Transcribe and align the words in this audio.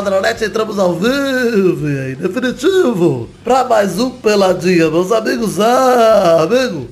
amigos 0.00 0.04
do 0.04 0.10
Peladronete, 0.10 0.44
entramos 0.44 0.78
ao 0.78 0.94
vivo 0.94 1.88
e 1.88 2.12
em 2.12 2.14
definitivo 2.14 3.28
para 3.44 3.64
mais 3.64 3.98
um 3.98 4.10
Peladinha, 4.10 4.90
meus 4.90 5.12
amigos. 5.12 5.60
Ah, 5.60 6.42
amigo, 6.42 6.88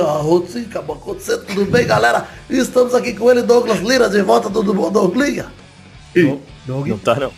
a 0.00 0.18
rotina 0.18 0.66
acabou 0.66 0.96
acontecendo, 0.96 1.44
tudo 1.46 1.64
bem, 1.70 1.86
galera? 1.86 2.26
Estamos 2.50 2.94
aqui 2.94 3.14
com 3.14 3.30
ele, 3.30 3.42
Douglas 3.42 3.80
Lira, 3.80 4.08
de 4.08 4.22
volta 4.22 4.48
do 4.48 4.74
Bom 4.74 4.90
Douglinha. 4.90 5.46
Doug. 6.66 6.88
Não 6.88 6.98
tá 6.98 7.16
não. 7.16 7.32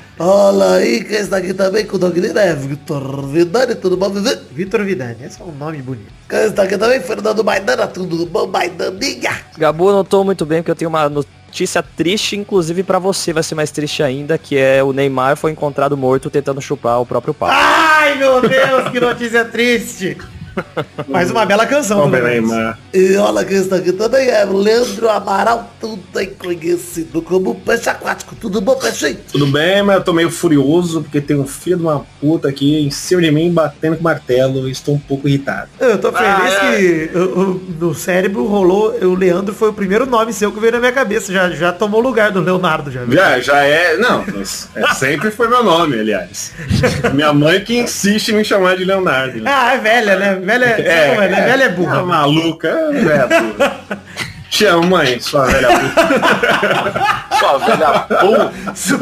Olha 0.18 0.76
aí, 0.76 1.04
quem 1.04 1.18
está 1.18 1.36
aqui 1.36 1.52
também 1.52 1.84
com 1.84 1.96
o 1.96 1.98
Doug 1.98 2.16
Lira 2.16 2.40
é 2.40 2.54
Vitor 2.54 3.26
Vidani, 3.26 3.74
tudo 3.74 3.98
bom, 3.98 4.08
Vivi? 4.08 4.38
Vitor 4.50 4.82
Vidani, 4.82 5.18
esse 5.22 5.42
é 5.42 5.44
um 5.44 5.52
nome 5.52 5.82
bonito. 5.82 6.10
Quem 6.26 6.38
está 6.38 6.62
aqui 6.62 6.78
também, 6.78 7.00
Fernando 7.00 7.44
Maidana, 7.44 7.86
tudo 7.86 8.24
bom, 8.24 8.46
Maidaninha? 8.46 9.42
Gabu, 9.58 9.92
não 9.92 10.02
tô 10.02 10.24
muito 10.24 10.46
bem 10.46 10.62
porque 10.62 10.70
eu 10.70 10.74
tenho 10.74 10.88
uma 10.88 11.06
notícia 11.10 11.82
triste, 11.82 12.34
inclusive 12.34 12.82
pra 12.82 12.98
você 12.98 13.30
vai 13.30 13.42
ser 13.42 13.54
mais 13.54 13.70
triste 13.70 14.02
ainda, 14.02 14.38
que 14.38 14.56
é 14.56 14.82
o 14.82 14.90
Neymar 14.90 15.36
foi 15.36 15.52
encontrado 15.52 15.98
morto 15.98 16.30
tentando 16.30 16.62
chupar 16.62 16.98
o 16.98 17.04
próprio 17.04 17.34
pau. 17.34 17.50
Ai, 17.52 18.16
meu 18.16 18.40
Deus, 18.40 18.88
que 18.90 18.98
notícia 18.98 19.44
triste. 19.44 20.16
Mais 21.08 21.30
uma 21.30 21.44
bela 21.46 21.66
canção. 21.66 22.08
Neymar. 22.08 22.78
E 22.92 23.16
olha 23.16 23.44
quem 23.44 23.58
está 23.58 23.76
aqui 23.76 23.92
também 23.92 24.28
é 24.28 24.44
Leandro 24.44 25.08
Amaral, 25.08 25.70
tudo 25.80 26.02
bem 26.14 26.30
conhecido 26.38 27.20
como 27.22 27.54
Peixe 27.54 27.88
Aquático. 27.90 28.34
Tudo 28.36 28.60
bom, 28.60 28.74
Peixinho? 28.76 29.18
Tudo 29.30 29.46
bem, 29.46 29.82
mas 29.82 29.96
eu 29.96 30.04
tô 30.04 30.12
meio 30.12 30.30
furioso 30.30 31.02
porque 31.02 31.20
tem 31.20 31.36
um 31.38 31.46
filho 31.46 31.76
de 31.76 31.82
uma 31.82 32.04
puta 32.20 32.48
aqui 32.48 32.86
em 32.86 32.90
cima 32.90 33.20
de 33.22 33.30
mim 33.30 33.50
batendo 33.52 33.96
com 33.96 34.02
martelo 34.02 34.68
e 34.68 34.72
estou 34.72 34.94
um 34.94 34.98
pouco 34.98 35.28
irritado. 35.28 35.68
Eu 35.78 35.98
tô 35.98 36.10
feliz 36.12 36.56
que 36.58 37.18
o- 37.18 37.40
o- 37.40 37.62
no 37.78 37.94
cérebro 37.94 38.46
rolou, 38.46 38.94
o 39.02 39.14
Leandro 39.14 39.54
foi 39.54 39.68
o 39.70 39.72
primeiro 39.72 40.06
nome 40.06 40.32
seu 40.32 40.50
que 40.52 40.60
veio 40.60 40.72
na 40.72 40.78
minha 40.80 40.92
cabeça. 40.92 41.32
Já, 41.32 41.50
já 41.50 41.72
tomou 41.72 42.00
lugar 42.00 42.30
do 42.30 42.40
Leonardo, 42.40 42.90
já. 42.90 43.04
viu? 43.04 43.14
Já, 43.16 43.38
já 43.40 43.64
é. 43.64 43.96
Não, 43.96 44.24
mas 44.34 44.68
é, 44.74 44.86
sempre 44.94 45.30
foi 45.30 45.48
meu 45.48 45.62
nome, 45.62 45.98
aliás. 45.98 46.52
Minha 47.14 47.32
mãe 47.32 47.60
que 47.64 47.76
insiste 47.76 48.28
em 48.30 48.36
me 48.36 48.44
chamar 48.44 48.76
de 48.76 48.84
Leonardo. 48.84 49.40
né? 49.40 49.50
Ah, 49.52 49.74
é 49.74 49.78
velha, 49.78 50.16
né? 50.16 50.40
Velha 50.46 50.64
é, 50.64 51.14
é, 51.16 51.28
velha 51.28 51.64
é 51.64 51.68
burra. 51.68 51.98
É 51.98 52.02
maluca, 52.02 52.68
é 52.68 52.92
burra. 52.92 53.80
Te 54.50 54.64
amo, 54.66 54.86
mãe, 54.86 55.18
sua 55.20 55.46
velha 55.46 55.68
burra. 55.68 57.26
Sua 57.36 57.58
velha 57.58 58.08
porra. 58.08 58.52
Só, 58.74 58.98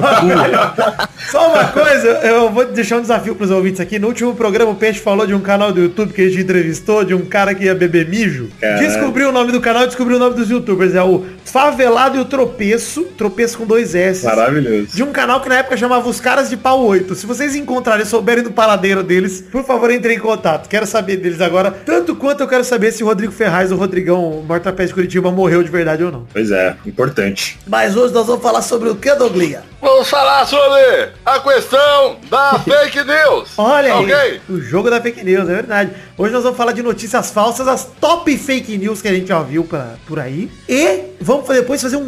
só 1.30 1.52
uma 1.52 1.64
coisa, 1.68 2.08
eu 2.24 2.50
vou 2.50 2.64
deixar 2.64 2.96
um 2.96 3.00
desafio 3.00 3.34
pros 3.34 3.50
ouvintes 3.50 3.80
aqui. 3.80 3.98
No 3.98 4.08
último 4.08 4.34
programa 4.34 4.72
o 4.72 4.74
Peixe 4.74 4.98
falou 4.98 5.26
de 5.26 5.32
um 5.34 5.40
canal 5.40 5.72
do 5.72 5.80
YouTube 5.80 6.12
que 6.12 6.22
a 6.22 6.28
gente 6.28 6.42
entrevistou, 6.42 7.04
de 7.04 7.14
um 7.14 7.24
cara 7.24 7.54
que 7.54 7.64
ia 7.64 7.74
beber 7.74 8.08
mijo. 8.08 8.48
Caralho. 8.60 8.80
Descobriu 8.86 9.28
o 9.28 9.32
nome 9.32 9.52
do 9.52 9.60
canal 9.60 9.84
e 9.84 9.86
descobriu 9.86 10.16
o 10.16 10.20
nome 10.20 10.34
dos 10.34 10.50
youtubers. 10.50 10.94
É 10.94 11.02
o 11.02 11.24
Favelado 11.44 12.16
e 12.16 12.20
o 12.20 12.24
Tropeço, 12.24 13.04
Tropeço 13.16 13.58
com 13.58 13.66
dois 13.66 13.94
S. 13.94 14.24
Maravilhoso. 14.24 14.88
De 14.94 15.02
um 15.02 15.12
canal 15.12 15.40
que 15.40 15.48
na 15.48 15.58
época 15.58 15.76
chamava 15.76 16.08
Os 16.08 16.20
Caras 16.20 16.50
de 16.50 16.56
Pau 16.56 16.84
8. 16.84 17.14
Se 17.14 17.26
vocês 17.26 17.54
encontrarem, 17.54 18.04
souberem 18.04 18.42
do 18.42 18.50
paradeiro 18.50 19.02
deles, 19.02 19.40
por 19.40 19.64
favor, 19.64 19.90
entrem 19.90 20.16
em 20.16 20.20
contato. 20.20 20.68
Quero 20.68 20.86
saber 20.86 21.18
deles 21.18 21.40
agora. 21.40 21.70
Tanto 21.70 22.16
quanto 22.16 22.40
eu 22.40 22.48
quero 22.48 22.64
saber 22.64 22.92
se 22.92 23.04
o 23.04 23.06
Rodrigo 23.06 23.32
Ferraz, 23.32 23.70
o 23.70 23.76
Rodrigão, 23.76 24.44
Mortapé 24.46 24.84
de 24.86 24.92
Curitiba, 24.94 25.30
morreu 25.34 25.62
de 25.62 25.70
verdade 25.70 26.02
ou 26.04 26.10
não. 26.12 26.26
Pois 26.32 26.50
é, 26.50 26.76
importante. 26.86 27.58
Mas 27.66 27.96
hoje 27.96 28.14
nós 28.14 28.26
vamos 28.26 28.42
falar 28.42 28.62
sobre 28.62 28.88
o 28.88 28.94
que, 28.96 29.14
Douglinha? 29.14 29.62
Vamos 29.80 30.08
falar 30.08 30.46
sobre 30.46 31.10
a 31.26 31.38
questão 31.40 32.16
da 32.30 32.58
fake 32.64 33.04
news. 33.04 33.50
Olha 33.58 33.94
aí, 33.96 34.04
Ok? 34.04 34.40
o 34.48 34.60
jogo 34.60 34.88
da 34.88 35.00
fake 35.00 35.22
news, 35.24 35.48
é 35.48 35.54
verdade. 35.54 35.90
Hoje 36.16 36.32
nós 36.32 36.42
vamos 36.42 36.56
falar 36.56 36.72
de 36.72 36.82
notícias 36.82 37.30
falsas, 37.30 37.68
as 37.68 37.84
top 38.00 38.36
fake 38.38 38.78
news 38.78 39.02
que 39.02 39.08
a 39.08 39.12
gente 39.12 39.26
já 39.28 39.42
viu 39.42 39.64
pra, 39.64 39.94
por 40.06 40.18
aí. 40.18 40.50
E 40.68 41.00
vamos 41.20 41.46
depois 41.48 41.82
fazer 41.82 41.96
um, 41.96 42.00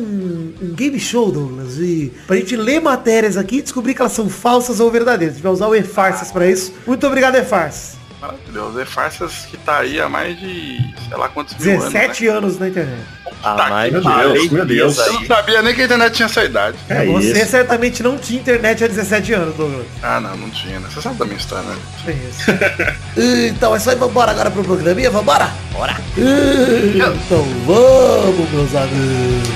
um 0.62 0.74
game 0.74 0.98
show, 0.98 1.30
Douglas, 1.30 1.76
e 1.78 2.12
pra 2.26 2.36
gente 2.36 2.56
ler 2.56 2.80
matérias 2.80 3.36
aqui 3.36 3.58
e 3.58 3.62
descobrir 3.62 3.94
que 3.94 4.00
elas 4.00 4.12
são 4.12 4.28
falsas 4.28 4.80
ou 4.80 4.90
verdadeiras. 4.90 5.34
A 5.34 5.36
gente 5.36 5.42
vai 5.44 5.52
usar 5.52 5.66
o 5.68 5.74
e-farsas 5.74 6.30
pra 6.32 6.46
isso. 6.46 6.72
Muito 6.86 7.06
obrigado, 7.06 7.36
e-farsas. 7.36 7.96
Maravilhoso. 8.20 8.80
É 8.80 8.84
farsas 8.84 9.44
que 9.46 9.56
tá 9.58 9.78
aí 9.80 10.00
há 10.00 10.08
mais 10.08 10.38
de, 10.40 10.78
sei 11.08 11.16
lá 11.16 11.28
quantos 11.28 11.54
mil 11.58 11.72
anos, 11.72 11.92
17 11.92 12.24
né? 12.24 12.30
anos 12.30 12.58
na 12.58 12.68
internet. 12.68 13.02
Ah, 13.42 13.68
mais 13.70 13.92
Meu 13.92 14.00
de 14.00 14.08
Deus, 14.08 14.50
meu 14.50 14.64
Deus. 14.66 14.98
Eu 14.98 15.12
não 15.12 15.24
sabia 15.26 15.62
nem 15.62 15.74
que 15.74 15.82
a 15.82 15.84
internet 15.84 16.12
tinha 16.14 16.26
essa 16.26 16.44
idade. 16.44 16.76
É 16.88 17.04
Você 17.06 17.32
isso. 17.42 17.50
certamente 17.50 18.02
não 18.02 18.18
tinha 18.18 18.40
internet 18.40 18.82
há 18.82 18.86
17 18.88 19.32
anos, 19.34 19.54
Douglas. 19.56 19.86
Ah, 20.02 20.18
não, 20.20 20.36
não 20.36 20.50
tinha, 20.50 20.80
né? 20.80 20.88
Você 20.92 21.00
sabe 21.00 21.16
da 21.16 21.24
minha 21.24 21.36
história, 21.36 21.64
né? 21.68 21.76
É 22.06 22.10
isso. 22.12 23.46
Então 23.56 23.74
é 23.74 23.78
isso 23.78 23.88
aí, 23.90 23.96
vambora 23.96 24.30
agora 24.32 24.50
pro 24.50 24.62
programinha, 24.64 25.10
vambora? 25.10 25.50
Bora! 25.72 25.96
Então 26.16 27.42
vamos, 27.66 28.50
meus 28.50 28.74
amigos. 28.74 29.48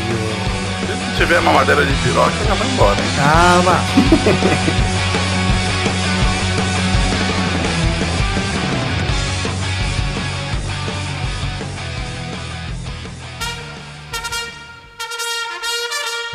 Se 1.12 1.16
tiver 1.26 1.40
mamadeira 1.40 1.84
de 1.84 1.92
piroca, 2.02 2.30
já 2.46 2.54
vai 2.54 2.68
embora, 2.68 2.96
hein? 2.96 3.10
Calma. 3.16 4.90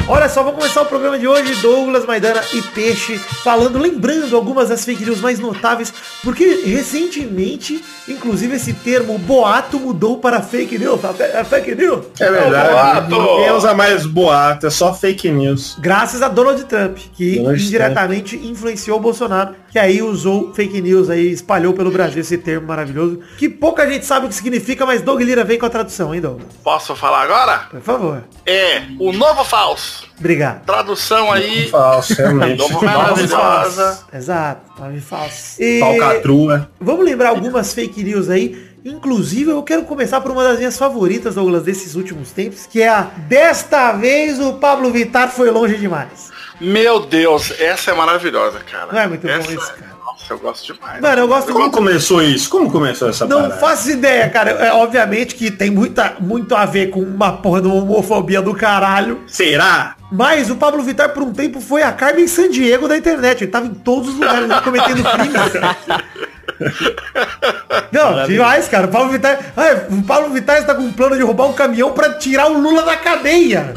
Olha 0.08 0.30
só, 0.30 0.44
vamos 0.44 0.60
começar 0.60 0.84
o 0.84 0.86
programa 0.86 1.18
de 1.18 1.28
hoje, 1.28 1.56
Douglas, 1.64 2.06
Maidana 2.06 2.40
e 2.54 2.62
Peixe, 2.62 3.18
falando, 3.18 3.80
lembrando 3.80 4.36
algumas 4.36 4.70
das 4.70 4.86
fake 4.86 5.04
news 5.04 5.20
mais 5.20 5.40
notáveis, 5.40 5.92
porque 6.24 6.62
recentemente, 6.64 7.84
inclusive 8.08 8.56
esse 8.56 8.72
termo 8.72 9.18
boato 9.18 9.80
mudou 9.80 10.20
para 10.20 10.44
fake 10.44 10.78
news, 10.78 11.02
fe- 11.18 11.36
a 11.36 11.44
fake 11.44 11.74
news. 11.74 12.06
É 12.20 12.30
verdade. 12.30 12.72
boato. 13.10 13.10
Ninguém 13.38 13.52
usa 13.54 13.74
mais 13.74 14.06
boato, 14.06 14.68
é 14.68 14.70
só 14.70 14.94
fake 14.94 15.32
news. 15.32 15.76
Graças 15.80 16.22
a 16.22 16.28
Donald 16.28 16.64
Trump, 16.66 16.98
que 17.16 17.38
Donald 17.38 17.64
indiretamente 17.66 18.36
influenciou 18.38 19.00
o 19.00 19.02
Bolsonaro, 19.02 19.56
que 19.76 19.80
aí 19.80 20.02
usou 20.02 20.54
fake 20.54 20.80
news 20.80 21.10
aí, 21.10 21.34
espalhou 21.34 21.74
pelo 21.74 21.92
Brasil 21.92 22.22
esse 22.22 22.38
termo 22.38 22.66
maravilhoso, 22.66 23.20
que 23.38 23.50
pouca 23.50 23.86
gente 23.86 24.06
sabe 24.06 24.26
o 24.26 24.30
que 24.30 24.36
significa, 24.36 24.86
mas 24.86 25.02
Doug 25.02 25.20
Lira 25.20 25.44
vem 25.44 25.60
com 25.60 25.66
a 25.66 25.70
tradução, 25.70 26.16
hein, 26.16 26.22
Douglas? 26.22 26.48
Posso 26.64 26.96
falar 26.96 27.24
agora? 27.24 27.58
Por 27.70 27.82
favor. 27.82 28.24
É 28.46 28.84
o 28.98 29.12
novo 29.12 29.44
falso. 29.44 30.08
Obrigado. 30.18 30.64
Tradução 30.64 31.30
aí. 31.30 31.68
Falso, 31.68 32.14
realmente. 32.16 32.58
Novo 32.58 32.86
maravilhosa. 32.86 34.00
Exato, 34.14 34.82
nome 34.82 35.02
falso. 35.02 35.62
E 35.62 35.82
Falcatrua. 35.82 36.70
vamos 36.80 37.04
lembrar 37.04 37.32
algumas 37.32 37.74
fake 37.74 38.02
news 38.02 38.30
aí. 38.30 38.75
Inclusive, 38.86 39.50
eu 39.50 39.64
quero 39.64 39.82
começar 39.82 40.22
por 40.22 40.30
uma 40.30 40.44
das 40.44 40.60
minhas 40.60 40.78
favoritas, 40.78 41.34
Douglas, 41.34 41.64
desses 41.64 41.96
últimos 41.96 42.30
tempos, 42.30 42.68
que 42.68 42.84
é 42.84 42.88
a 42.88 43.02
Desta 43.28 43.92
vez 43.94 44.40
o 44.40 44.54
Pablo 44.54 44.92
Vittar 44.92 45.32
foi 45.32 45.50
longe 45.50 45.76
demais. 45.76 46.30
Meu 46.62 47.00
Deus, 47.04 47.52
essa 47.60 47.90
é 47.90 47.94
maravilhosa, 47.96 48.60
cara. 48.60 48.94
Não 48.94 49.00
é 49.00 49.08
muito 49.08 49.26
bom 49.26 49.34
essa... 49.34 49.52
isso, 49.52 49.74
cara. 49.74 49.96
Nossa, 50.06 50.34
eu 50.34 50.38
gosto 50.38 50.74
demais. 50.74 51.02
Mano, 51.02 51.22
eu 51.24 51.28
gosto 51.28 51.48
Como 51.48 51.60
muito 51.62 51.74
começou 51.74 52.22
isso? 52.22 52.48
Como 52.48 52.72
começou 52.72 53.10
essa 53.10 53.26
Não 53.26 53.42
parada? 53.42 53.60
faço 53.60 53.90
ideia, 53.90 54.30
cara. 54.30 54.52
É, 54.52 54.72
obviamente 54.72 55.34
que 55.34 55.50
tem 55.50 55.72
muita, 55.72 56.18
muito 56.20 56.56
a 56.56 56.66
ver 56.66 56.92
com 56.92 57.00
uma 57.02 57.34
porra 57.34 57.62
de 57.62 57.68
uma 57.68 57.78
homofobia 57.78 58.40
do 58.40 58.54
caralho. 58.54 59.20
Será? 59.26 59.96
Mas 60.12 60.52
o 60.52 60.56
Pablo 60.56 60.84
Vittar, 60.84 61.10
por 61.10 61.24
um 61.24 61.34
tempo, 61.34 61.60
foi 61.60 61.82
a 61.82 61.92
Carmen 61.92 62.28
Sandiego 62.28 62.88
da 62.88 62.96
internet. 62.96 63.44
Ele 63.44 63.52
tava 63.52 63.66
em 63.66 63.74
todos 63.74 64.10
os 64.10 64.16
lugares 64.16 64.48
cometendo 64.64 65.04
crimes. 65.04 66.16
Não, 67.92 68.26
demais, 68.28 68.68
cara. 68.68 68.88
O 68.88 68.90
Pablo 68.90 69.10
Vittar. 69.10 69.40
Ah, 69.56 69.86
o 69.90 70.04
Pablo 70.04 70.34
Vittar 70.34 70.58
está 70.58 70.76
com 70.76 70.84
um 70.84 70.92
plano 70.92 71.16
de 71.16 71.24
roubar 71.24 71.48
um 71.48 71.54
caminhão 71.54 71.92
pra 71.92 72.14
tirar 72.14 72.48
o 72.48 72.60
Lula 72.60 72.84
da 72.84 72.96
cadeia. 72.96 73.74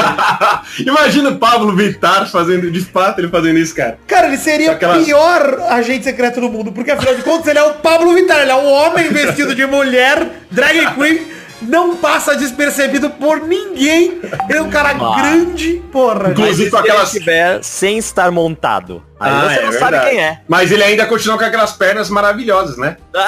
Imagina 0.78 1.30
o 1.30 1.38
Pablo 1.38 1.74
Vittar 1.74 2.30
fazendo, 2.30 2.70
de 2.70 2.80
fato, 2.80 3.20
ele 3.20 3.28
fazendo 3.28 3.58
isso, 3.58 3.74
cara. 3.74 3.98
Cara, 4.06 4.26
ele 4.28 4.38
seria 4.38 4.72
o 4.72 5.04
pior 5.04 5.60
agente 5.68 6.04
secreto 6.04 6.40
do 6.40 6.50
mundo, 6.50 6.72
porque 6.72 6.90
afinal 6.90 7.14
de 7.14 7.22
contas 7.22 7.46
ele 7.46 7.58
é 7.58 7.62
o 7.62 7.74
Pablo 7.74 8.14
Vittar, 8.14 8.40
ele 8.40 8.50
é 8.50 8.56
um 8.56 8.70
homem 8.70 9.08
vestido 9.08 9.54
de 9.54 9.66
mulher, 9.66 10.26
drag 10.50 10.94
queen, 10.94 11.26
não 11.62 11.96
passa 11.96 12.36
despercebido 12.36 13.10
por 13.10 13.40
ninguém. 13.40 14.20
Ele 14.48 14.58
é 14.58 14.62
um 14.62 14.70
cara 14.70 14.92
grande, 14.92 15.82
porra. 15.92 16.30
Inclusive 16.30 16.70
com 16.70 16.76
se 16.76 16.82
ele 16.82 16.90
aquelas... 16.90 17.12
estiver 17.14 17.62
sem 17.62 17.98
estar 17.98 18.30
montado, 18.30 19.02
aí 19.18 19.30
Ah, 19.30 19.40
você 19.48 19.58
é 19.58 19.62
não 19.64 19.72
sabe 19.72 19.90
verdade. 19.92 20.10
quem 20.10 20.20
é. 20.22 20.40
Mas 20.48 20.72
ele 20.72 20.82
ainda 20.82 21.06
continua 21.06 21.38
com 21.38 21.44
aquelas 21.44 21.72
pernas 21.72 22.08
maravilhosas, 22.10 22.76
né? 22.76 22.96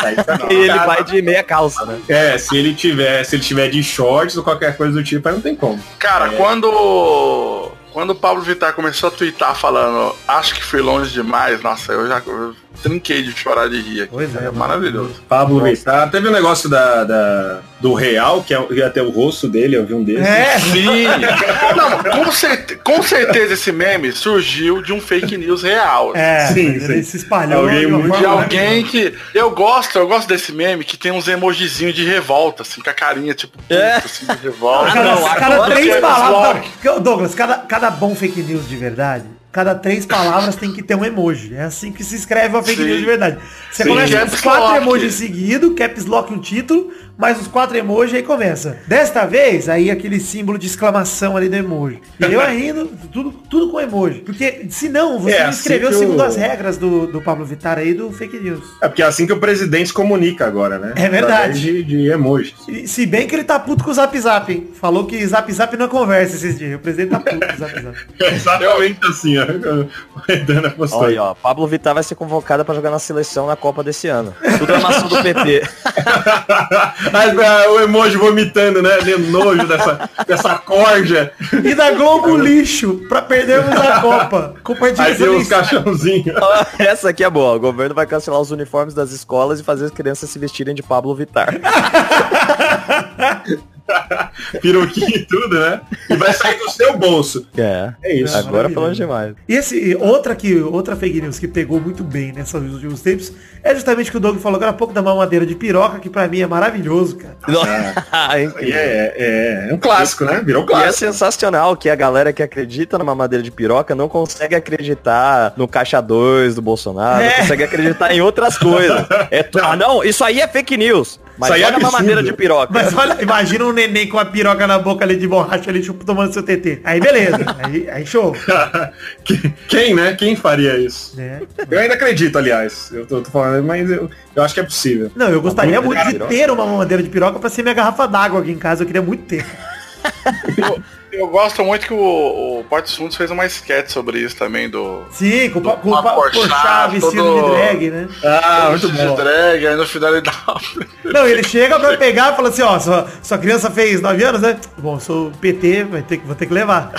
E 0.51 0.55
ele 0.55 0.69
complicado. 0.69 0.87
vai 0.87 1.05
de 1.05 1.23
meia 1.23 1.43
calça, 1.43 1.85
né? 1.87 1.99
É, 2.09 2.39
se 2.39 2.57
ele 2.57 2.75
tiver, 2.75 3.25
se 3.25 3.37
ele 3.37 3.43
tiver 3.43 3.69
de 3.69 3.83
shorts 3.83 4.37
ou 4.37 4.43
qualquer 4.45 4.77
coisa 4.77 4.93
do 4.93 5.03
tipo, 5.05 5.29
aí 5.29 5.35
não 5.35 5.41
tem 5.43 5.55
como. 5.55 5.83
Cara, 5.99 6.31
quando. 6.31 7.71
Quando 7.93 8.11
o 8.11 8.15
Pablo 8.15 8.43
Vittar 8.43 8.73
começou 8.73 9.09
a 9.11 9.13
twittar 9.13 9.55
falando, 9.55 10.17
acho 10.27 10.55
que 10.55 10.65
fui 10.65 10.81
longe 10.81 11.13
demais, 11.13 11.61
nossa, 11.61 11.93
eu 11.93 12.09
já 12.09 12.23
eu 12.27 12.55
trinquei 12.83 13.23
de 13.23 13.33
chorar 13.33 13.69
de 13.69 13.81
rir 13.81 14.03
aqui. 14.03 14.11
Pois 14.13 14.35
é, 14.37 14.47
é 14.47 14.51
maravilhoso. 14.51 15.23
Pablo 15.29 15.61
Vittar. 15.63 16.11
Teve 16.11 16.29
um 16.29 16.33
negócio 16.33 16.69
da, 16.69 17.05
da, 17.05 17.59
do 17.81 17.95
real, 17.95 18.43
que 18.43 18.55
é- 18.55 18.67
ia 18.71 18.91
ter 18.91 19.01
o 19.03 19.11
rosto 19.11 19.49
dele, 19.49 19.77
eu 19.77 19.85
vi 19.87 19.95
um 19.95 20.03
desses. 20.05 20.27
É, 20.27 20.59
Sim. 20.59 21.05
Não, 21.77 22.25
com, 22.25 22.33
certe- 22.33 22.77
com 22.77 23.03
certeza 23.03 23.55
esse 23.55 23.73
meme 23.73 24.13
surgiu 24.13 24.83
de 24.83 24.93
um 24.93 25.01
fake 25.01 25.37
news 25.37 25.63
real. 25.63 26.13
é, 26.15 26.47
Sim, 26.49 26.67
ele 26.67 26.81
sim. 26.81 27.03
se 27.03 27.17
espalhou. 27.19 27.63
Alguém 27.63 27.87
muito- 27.87 28.17
De 28.19 28.25
alguém 28.27 28.85
que. 28.85 29.15
Eu 29.35 29.51
gosto, 29.51 29.99
eu 29.99 30.07
gosto 30.07 30.29
desse 30.29 30.53
meme 30.53 30.85
que 30.85 30.97
tem 30.97 31.11
uns 31.13 31.29
emojizinhos 31.29 31.95
de 31.95 32.05
revolta, 32.05 32.63
assim, 32.63 32.81
com 32.81 32.91
a 32.91 32.95
carinha, 32.95 33.35
tipo, 33.35 33.57
puto, 33.59 33.75
É. 33.75 33.97
assim, 33.97 34.27
de 34.27 34.37
revolta. 34.43 34.91
Ah, 34.91 34.93
Cada, 34.93 35.15
não, 35.15 35.29
cada 35.35 35.65
três 35.67 35.89
é 35.97 36.01
palavras. 36.01 36.67
Douglas, 37.01 37.35
cada, 37.35 37.59
cada 37.59 37.91
bom 37.91 38.15
fake 38.15 38.43
news 38.43 38.69
de 38.69 38.77
verdade, 38.77 39.25
cada 39.53 39.75
três 39.75 40.07
palavras 40.07 40.57
tem 40.57 40.73
que 40.73 40.83
ter 40.83 40.95
um 40.95 41.05
emoji. 41.05 41.55
É 41.55 41.65
assim 41.65 41.93
que 41.93 42.03
se 42.03 42.17
escreve 42.17 42.57
uma 42.57 42.63
fake 42.63 42.81
Sim. 42.81 42.89
news 42.89 42.99
de 43.01 43.05
verdade. 43.05 43.39
Você 43.71 43.83
Sim. 43.83 43.91
começa 43.91 44.19
com 44.19 44.25
os 44.25 44.31
Caps 44.31 44.41
quatro 44.41 44.77
emojis 44.77 45.15
seguidos, 45.15 45.75
caps 45.75 46.07
lock 46.07 46.33
um 46.33 46.39
título, 46.39 46.91
mais 47.19 47.41
os 47.41 47.47
quatro 47.47 47.77
emojis 47.77 48.15
aí 48.15 48.23
começa. 48.23 48.79
Desta 48.87 49.25
vez, 49.27 49.69
aí 49.69 49.91
aquele 49.91 50.19
símbolo 50.19 50.59
de 50.59 50.67
exclamação 50.67 51.37
ali 51.37 51.49
do 51.49 51.57
emoji. 51.57 52.01
E 52.19 52.25
eu 52.33 52.41
ainda, 52.41 52.87
tudo, 53.13 53.31
tudo 53.49 53.71
com 53.71 53.81
emoji. 53.81 54.21
Porque 54.21 54.67
senão 54.71 55.19
você 55.21 55.37
É 55.37 55.43
não 55.43 55.49
assim 55.51 55.59
escreveu 55.59 55.89
que 55.91 55.95
segundo 55.97 56.19
o- 56.19 56.23
as 56.23 56.37
regras 56.37 56.77
do, 56.77 57.07
do 57.07 57.21
Pablo 57.21 57.45
Vittar 57.45 57.79
aí 57.79 57.95
do 57.95 58.11
fake 58.13 58.39
news. 58.41 58.65
É 58.83 58.89
porque 58.89 59.03
é 59.03 59.07
assim 59.07 59.27
que 59.27 59.33
o 59.33 59.39
presidente 59.39 59.89
se 59.89 59.93
comunica 59.95 60.47
agora, 60.47 60.79
né? 60.79 60.93
É 60.97 61.09
verdade. 61.09 61.61
De, 61.61 61.83
de 61.85 62.09
emojis. 62.11 62.55
E, 62.69 62.87
Se 62.89 63.07
bem 63.07 63.27
que 63.29 63.35
ele 63.35 63.45
tá 63.45 63.59
puto 63.59 63.85
com 63.85 63.91
o 63.91 63.95
Zap 63.95 64.19
Zap, 64.19 64.53
hein? 64.53 64.69
Falou 64.81 65.05
que 65.07 65.25
Zap 65.27 65.53
Zap 65.53 65.77
não 65.77 65.89
conversa 65.89 66.35
esses 66.37 66.59
dias. 66.59 66.75
O 66.77 66.79
presidente 66.79 67.11
tá 67.11 67.21
puto 67.21 67.47
com 67.47 67.53
o 67.55 67.57
Zap 67.59 67.81
Zap. 67.83 67.97
É 68.21 68.35
exatamente 68.35 68.99
assim, 69.07 69.37
ó. 69.39 69.45
O 70.17 70.19
Redana 70.29 70.71
postou. 70.71 71.01
Olha 71.01 71.09
aí, 71.09 71.19
ó. 71.19 71.35
Pablo 71.35 71.67
Vittar 71.67 71.95
vai 71.95 72.03
ser 72.03 72.15
convocada 72.15 72.65
pra 72.65 72.75
jogar 72.75 72.91
na 72.91 72.99
seleção 72.99 73.47
na 73.47 73.57
Copa 73.57 73.83
desse 73.85 74.09
ano. 74.09 74.35
Tudo 74.59 74.73
é 74.75 74.79
maçã 74.81 75.07
do 75.07 75.23
PT. 75.23 75.63
Ah, 77.13 77.71
o 77.71 77.81
emoji 77.81 78.17
vomitando, 78.17 78.83
né? 78.83 78.99
De 78.99 79.17
nojo 79.19 79.67
dessa, 79.67 80.11
dessa 80.27 80.59
corja. 80.59 81.33
E 81.65 81.75
da 81.75 81.91
Globo 81.93 82.37
Lixo, 82.37 83.03
pra 83.09 83.23
perdermos 83.23 83.75
a 83.75 84.01
Copa. 84.01 84.55
Compartilha 84.63 85.05
Aí 85.05 85.13
essa 85.13 85.25
tem 85.25 85.37
uns 85.37 85.49
caixãozinhos. 85.49 86.37
Essa 86.79 87.11
aqui 87.11 87.25
é 87.25 87.31
boa. 87.31 87.57
O 87.57 87.61
governo 87.61 87.95
vai 87.95 88.07
cancelar 88.07 88.41
os 88.41 88.51
uniformes 88.51 88.95
das 88.95 89.13
escolas 89.13 89.61
e 89.61 89.65
fazer 89.65 89.87
as 89.87 89.91
crianças 89.91 90.31
se 90.31 90.39
vestirem 90.39 90.75
de 90.75 90.83
Pablo 90.83 91.15
Vittar. 91.15 91.55
Peruquinho 94.61 95.09
e 95.17 95.25
tudo, 95.27 95.59
né? 95.59 95.81
E 96.11 96.17
vai 96.17 96.33
sair 96.33 96.59
do 96.59 96.71
seu 96.71 96.97
bolso. 96.97 97.47
É. 97.57 97.93
É 98.03 98.15
isso. 98.15 98.37
Agora 98.37 98.69
falando 98.71 98.95
demais. 98.95 99.35
E 99.49 99.55
esse, 99.55 99.97
outra, 100.01 100.35
que, 100.35 100.61
outra 100.61 100.97
fake 100.97 101.21
news 101.21 101.39
que 101.39 101.49
pegou 101.49 101.81
muito 101.81 102.03
bem 102.05 102.33
nesses 102.33 102.55
últimos 102.55 103.01
tempos 103.01 103.33
é 103.63 103.75
justamente 103.75 104.09
o 104.09 104.11
que 104.11 104.17
o 104.17 104.21
Doug 104.21 104.39
falou 104.39 104.57
agora 104.57 104.71
há 104.71 104.75
pouco 104.75 104.93
da 104.93 105.01
mamadeira 105.03 105.47
de 105.47 105.55
piroca, 105.55 105.99
que 106.01 106.11
pra 106.11 106.27
mim 106.27 106.41
é 106.41 106.47
maravilhoso, 106.47 107.17
cara. 107.17 107.37
É 108.33 108.41
E 108.43 108.45
incrível. 108.45 108.75
é, 108.77 109.15
é, 109.17 109.69
é 109.71 109.75
um 109.75 109.79
clássico, 109.79 110.25
né? 110.25 110.43
Virou 110.45 110.63
E 110.63 110.65
é 110.65 110.69
clássico. 110.69 110.93
sensacional 110.99 111.77
que 111.77 111.89
a 111.89 111.95
galera 111.95 112.33
que 112.33 112.43
acredita 112.43 112.99
numa 112.99 113.15
madeira 113.15 113.43
de 113.43 113.51
piroca 113.51 113.95
não 113.95 114.09
consegue 114.09 114.55
acreditar 114.55 115.53
no 115.57 115.67
caixa 115.69 116.01
2 116.01 116.55
do 116.57 116.63
Bolsonaro, 116.63 117.23
É. 117.23 117.29
não 117.31 117.37
consegue 117.37 117.63
acreditar 117.65 118.13
em 118.15 118.21
outras 118.21 118.59
coisas. 118.59 119.07
É 119.31 119.43
tu- 119.43 119.59
ah, 119.59 119.77
não, 119.77 120.03
isso 120.03 120.23
aí 120.25 120.41
é 120.41 120.49
fake 120.49 120.77
news. 120.77 121.19
Mas 121.43 121.49
Isso 121.51 121.55
aí 121.57 121.63
é 121.63 121.67
olha 121.67 121.77
uma 121.79 121.89
absurdo. 121.89 122.03
madeira 122.03 122.23
de 122.23 122.33
piroca. 122.33 122.73
Mas 122.73 122.95
olha, 122.97 123.21
imagina 123.23 123.65
um 123.67 123.73
neném 123.73 124.09
com 124.09 124.19
a 124.19 124.25
piroca 124.25 124.67
na 124.67 124.79
boca 124.79 125.05
ali 125.05 125.17
de 125.17 125.27
borracha 125.27 125.69
ali, 125.71 125.83
tipo, 125.83 126.05
tomando 126.05 126.33
seu 126.33 126.43
TT. 126.43 126.81
Aí 126.85 127.01
beleza. 127.01 127.39
Aí, 127.63 127.91
aí 127.91 128.07
show. 128.07 128.35
Que- 129.25 129.53
Quem, 129.69 129.95
né? 129.95 130.15
Quem 130.15 130.37
faria 130.37 130.77
isso? 130.79 131.17
né? 131.17 131.41
Eu 131.71 131.79
ainda 131.79 131.95
acredito, 131.95 132.37
aliás. 132.39 132.91
Eu 132.93 133.05
tô, 133.07 133.21
tô 133.21 133.31
falando, 133.31 133.65
mas 133.65 133.91
eu, 133.91 134.09
eu 134.35 134.43
acho 134.43 134.55
que 134.55 134.61
é 134.61 134.65
possível. 134.65 135.11
Não, 135.17 135.29
eu 135.29 135.41
gostaria 135.43 135.81
Muito 135.81 135.99
de 136.05 136.13
piroca. 136.13 136.29
ter 136.35 136.51
uma 136.51 136.65
mamadeira 136.67 137.03
de 137.03 137.09
piroca 137.09 137.39
pra 137.39 137.51
ser 137.51 137.63
minha 137.63 137.75
garrafa 137.75 138.07
d'água 138.07 138.41
aqui 138.41 138.51
em 138.53 138.59
casa. 138.59 138.83
Eu 138.83 138.87
queria 138.87 139.03
muito 139.03 139.25
ter. 139.25 139.45
Eu, 141.13 141.27
gosto 141.29 141.63
muito 141.65 141.87
que 141.87 141.93
o, 141.93 142.61
o 142.61 142.65
Porto 142.65 142.91
Fundos 142.97 143.17
fez 143.17 143.31
uma 143.31 143.45
sketch 143.47 143.91
sobre 143.91 144.19
isso 144.21 144.35
também, 144.37 144.69
do. 144.71 145.05
Sim, 145.11 145.51
com, 145.51 145.61
pa- 145.61 145.77
com 145.77 145.91
Uma 145.91 146.03
pa- 146.03 146.15
Porsche, 146.15 146.39
Porchat 146.41 146.91
vestido 146.91 147.23
todo- 147.23 147.51
de 147.51 147.51
drag, 147.57 147.91
né? 147.91 148.09
Ah, 148.25 148.67
muito 148.71 148.91
de 148.91 149.03
bom. 149.07 149.15
drag, 149.15 149.67
aí 149.67 149.77
no 149.77 149.87
final 149.87 150.11
ele 150.13 150.23
dá 150.23 150.33
Não, 151.05 151.27
ele 151.29 151.45
chega 151.45 151.79
pra 151.79 151.97
pegar 151.99 152.33
e 152.33 152.37
fala 152.37 152.49
assim, 152.49 152.63
ó, 152.63 152.79
sua, 152.81 153.07
sua 153.23 153.37
criança 153.39 153.71
fez 153.71 154.01
9 154.01 154.25
anos, 154.25 154.41
né? 154.41 154.57
Bom, 154.79 154.99
sou 154.99 155.31
PT, 155.41 155.85
vai 155.85 156.03
ter, 156.03 156.17
que- 156.17 156.27
vou 156.27 156.35
ter 156.35 156.47
que 156.47 156.55
levar. 156.55 156.91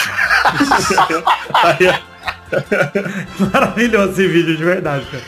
Maravilhoso 3.52 4.12
esse 4.12 4.28
vídeo, 4.28 4.56
de 4.56 4.64
verdade, 4.64 5.06
cara. 5.06 5.24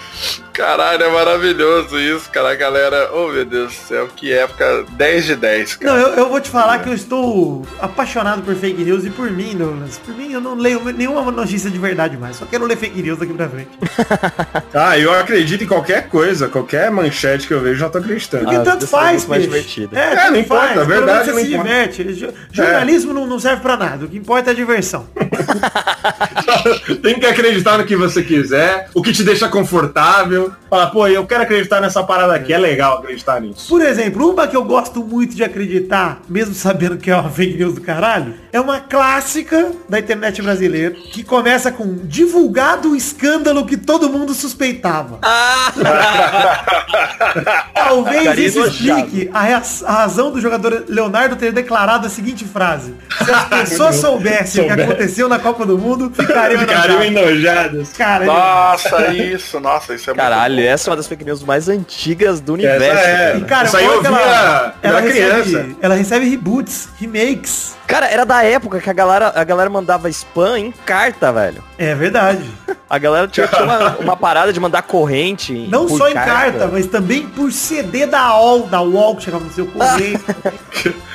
Caralho, 0.56 1.04
é 1.04 1.10
maravilhoso 1.12 2.00
isso, 2.00 2.30
cara. 2.32 2.52
A 2.52 2.56
galera, 2.56 3.10
oh 3.14 3.28
meu 3.28 3.44
Deus 3.44 3.74
do 3.74 3.78
céu, 3.88 4.08
que 4.16 4.32
época 4.32 4.86
10 4.92 5.26
de 5.26 5.36
10, 5.36 5.76
cara. 5.76 5.94
Não, 5.94 6.00
eu, 6.08 6.14
eu 6.16 6.30
vou 6.30 6.40
te 6.40 6.50
falar 6.50 6.80
que 6.80 6.88
eu 6.88 6.94
estou 6.94 7.66
apaixonado 7.80 8.42
por 8.42 8.56
fake 8.56 8.84
news 8.84 9.04
e 9.06 9.10
por 9.10 9.30
mim, 9.30 9.56
Douglas. 9.58 9.98
Por 9.98 10.16
mim, 10.16 10.32
eu 10.32 10.40
não 10.40 10.56
leio 10.56 10.82
nenhuma 10.94 11.30
notícia 11.30 11.70
de 11.70 11.78
verdade 11.78 12.16
mais. 12.18 12.38
Só 12.38 12.46
quero 12.46 12.66
ler 12.66 12.78
fake 12.78 13.02
news 13.02 13.20
daqui 13.20 13.34
pra 13.34 13.50
frente. 13.50 13.70
Ah, 14.78 14.98
eu 15.00 15.14
acredito 15.14 15.64
em 15.64 15.68
qualquer 15.68 16.10
coisa, 16.10 16.50
qualquer 16.50 16.92
manchete 16.92 17.48
que 17.48 17.54
eu 17.54 17.62
vejo, 17.62 17.80
já 17.80 17.90
tô 17.90 17.98
acreditando. 17.98 18.44
Porque 18.44 18.58
Ah, 18.58 18.64
tanto 18.64 18.84
é 18.84 18.88
faz, 18.88 19.26
mais 19.26 19.44
divertido. 19.44 19.98
É, 19.98 20.28
É, 20.28 20.30
não 20.30 20.38
importa, 20.38 20.74
faz. 20.76 20.88
verdade 20.88 21.06
menos 21.06 21.26
você 21.26 21.32
não 21.32 21.40
se 21.40 21.54
importa. 21.54 21.70
diverte. 21.70 22.14
Jo- 22.14 22.34
Jornalismo 22.52 23.14
não, 23.14 23.26
não 23.26 23.40
serve 23.40 23.62
pra 23.62 23.78
nada. 23.78 24.04
O 24.06 24.10
que 24.10 24.18
importa 24.18 24.50
é 24.50 24.54
a 24.54 24.56
diversão. 24.56 25.08
Tem 27.02 27.20
que 27.20 27.26
acreditar 27.26 27.78
no 27.78 27.86
que 27.86 27.96
você 27.96 28.24
quiser, 28.24 28.90
o 28.94 29.02
que 29.02 29.12
te 29.12 29.24
deixa 29.24 29.48
confortável. 29.48 30.52
Fala, 30.70 30.88
pô, 30.88 31.08
eu 31.08 31.26
quero 31.26 31.44
acreditar 31.44 31.82
nessa 31.82 32.04
parada 32.04 32.34
aqui, 32.34 32.54
é 32.54 32.58
legal 32.58 33.00
acreditar 33.00 33.40
nisso. 33.40 33.68
Por 33.68 33.82
exemplo, 33.82 34.30
uma 34.32 34.48
que 34.48 34.56
eu 34.56 34.64
gosto 34.64 35.04
muito 35.04 35.36
de 35.36 35.44
acreditar, 35.44 36.22
mesmo 36.28 36.54
sabendo 36.54 36.98
que 36.98 37.10
é 37.12 37.16
uma 37.16 37.30
fake 37.30 37.58
news 37.58 37.76
do 37.76 37.82
caralho, 37.82 38.34
é 38.56 38.60
uma 38.62 38.80
clássica 38.80 39.74
da 39.90 40.00
internet 40.00 40.42
brasileira, 40.42 40.96
que 41.12 41.24
começa 41.24 41.72
com 41.74 41.94
divulgado 42.06 42.92
o 42.92 42.96
escândalo 42.96 43.66
que 43.66 43.76
todo 43.76 44.10
mundo 44.10 44.34
suspeitava. 44.34 45.20
Talvez 47.74 48.24
Carinha 48.24 48.48
isso 48.48 48.66
explique 48.66 49.30
a, 49.34 49.62
a 49.86 49.94
razão 49.94 50.32
do 50.32 50.40
jogador 50.40 50.86
Leonardo 50.88 51.36
ter 51.36 51.52
declarado 51.52 52.08
a 52.08 52.10
seguinte 52.10 52.46
frase. 52.46 52.96
Se 53.26 53.32
as 53.32 53.44
pessoas 53.46 53.96
soubessem 53.96 54.64
o 54.64 54.74
que 54.74 54.82
aconteceu 54.82 55.28
na 55.28 55.38
Copa 55.40 55.66
do 55.66 55.78
Mundo, 55.78 56.10
ficariam 56.16 56.60
Ficariam 56.62 57.04
enojadas. 57.04 57.34
enojados. 57.34 57.94
Cara, 57.98 58.26
Nossa, 58.26 59.08
isso, 59.14 59.60
nossa, 59.60 59.94
isso 59.96 60.10
é 60.10 60.14
muito 60.14 60.22
Caralho, 60.24 60.56
bom. 60.56 60.62
essa 60.62 60.90
é 60.90 60.92
uma 60.92 60.98
das 60.98 61.08
fake 61.08 61.26
news 61.26 61.44
mais 61.44 61.68
antigas 61.68 62.40
do 62.40 62.56
Essa 62.56 62.68
universo. 62.70 63.00
é. 63.00 63.16
cara. 63.16 63.38
E, 63.38 63.42
cara, 63.44 63.68
Isso 63.68 63.78
aí 63.78 63.86
eu 63.86 64.02
que 64.02 64.08
via 64.08 64.18
ela, 64.18 64.76
ela 64.82 65.02
criança. 65.02 65.36
recebe, 65.44 65.78
ela 65.82 65.96
recebe 65.96 66.30
reboots, 66.30 66.90
remakes. 67.00 67.76
Cara, 67.88 68.08
era 68.08 68.26
da 68.26 68.44
época 68.44 68.80
que 68.80 68.90
a 68.90 68.94
galera, 68.94 69.32
a 69.36 69.44
galera 69.44 69.70
mandava 69.70 70.10
spam 70.10 70.58
em 70.58 70.72
carta, 70.72 71.32
velho. 71.32 71.64
É 71.78 71.94
verdade. 71.94 72.44
A 72.90 72.98
galera 72.98 73.28
tinha, 73.28 73.48
tinha 73.48 73.64
uma, 73.64 73.98
uma 73.98 74.16
parada 74.18 74.54
de 74.54 74.60
mandar 74.60 74.82
corrente. 74.84 75.54
em- 75.54 75.68
Não 75.68 75.90
só 75.90 76.08
em 76.10 76.14
carta, 76.14 76.68
mas 76.72 76.88
também 76.88 77.28
por 77.28 77.52
CD 77.52 78.06
da 78.06 78.38
UOL, 78.38 78.68
da 78.68 78.82
UOL 78.82 79.16
que 79.18 79.24
chegava 79.24 79.44
no 79.44 79.52
seu 79.52 79.66
correio. 79.68 80.20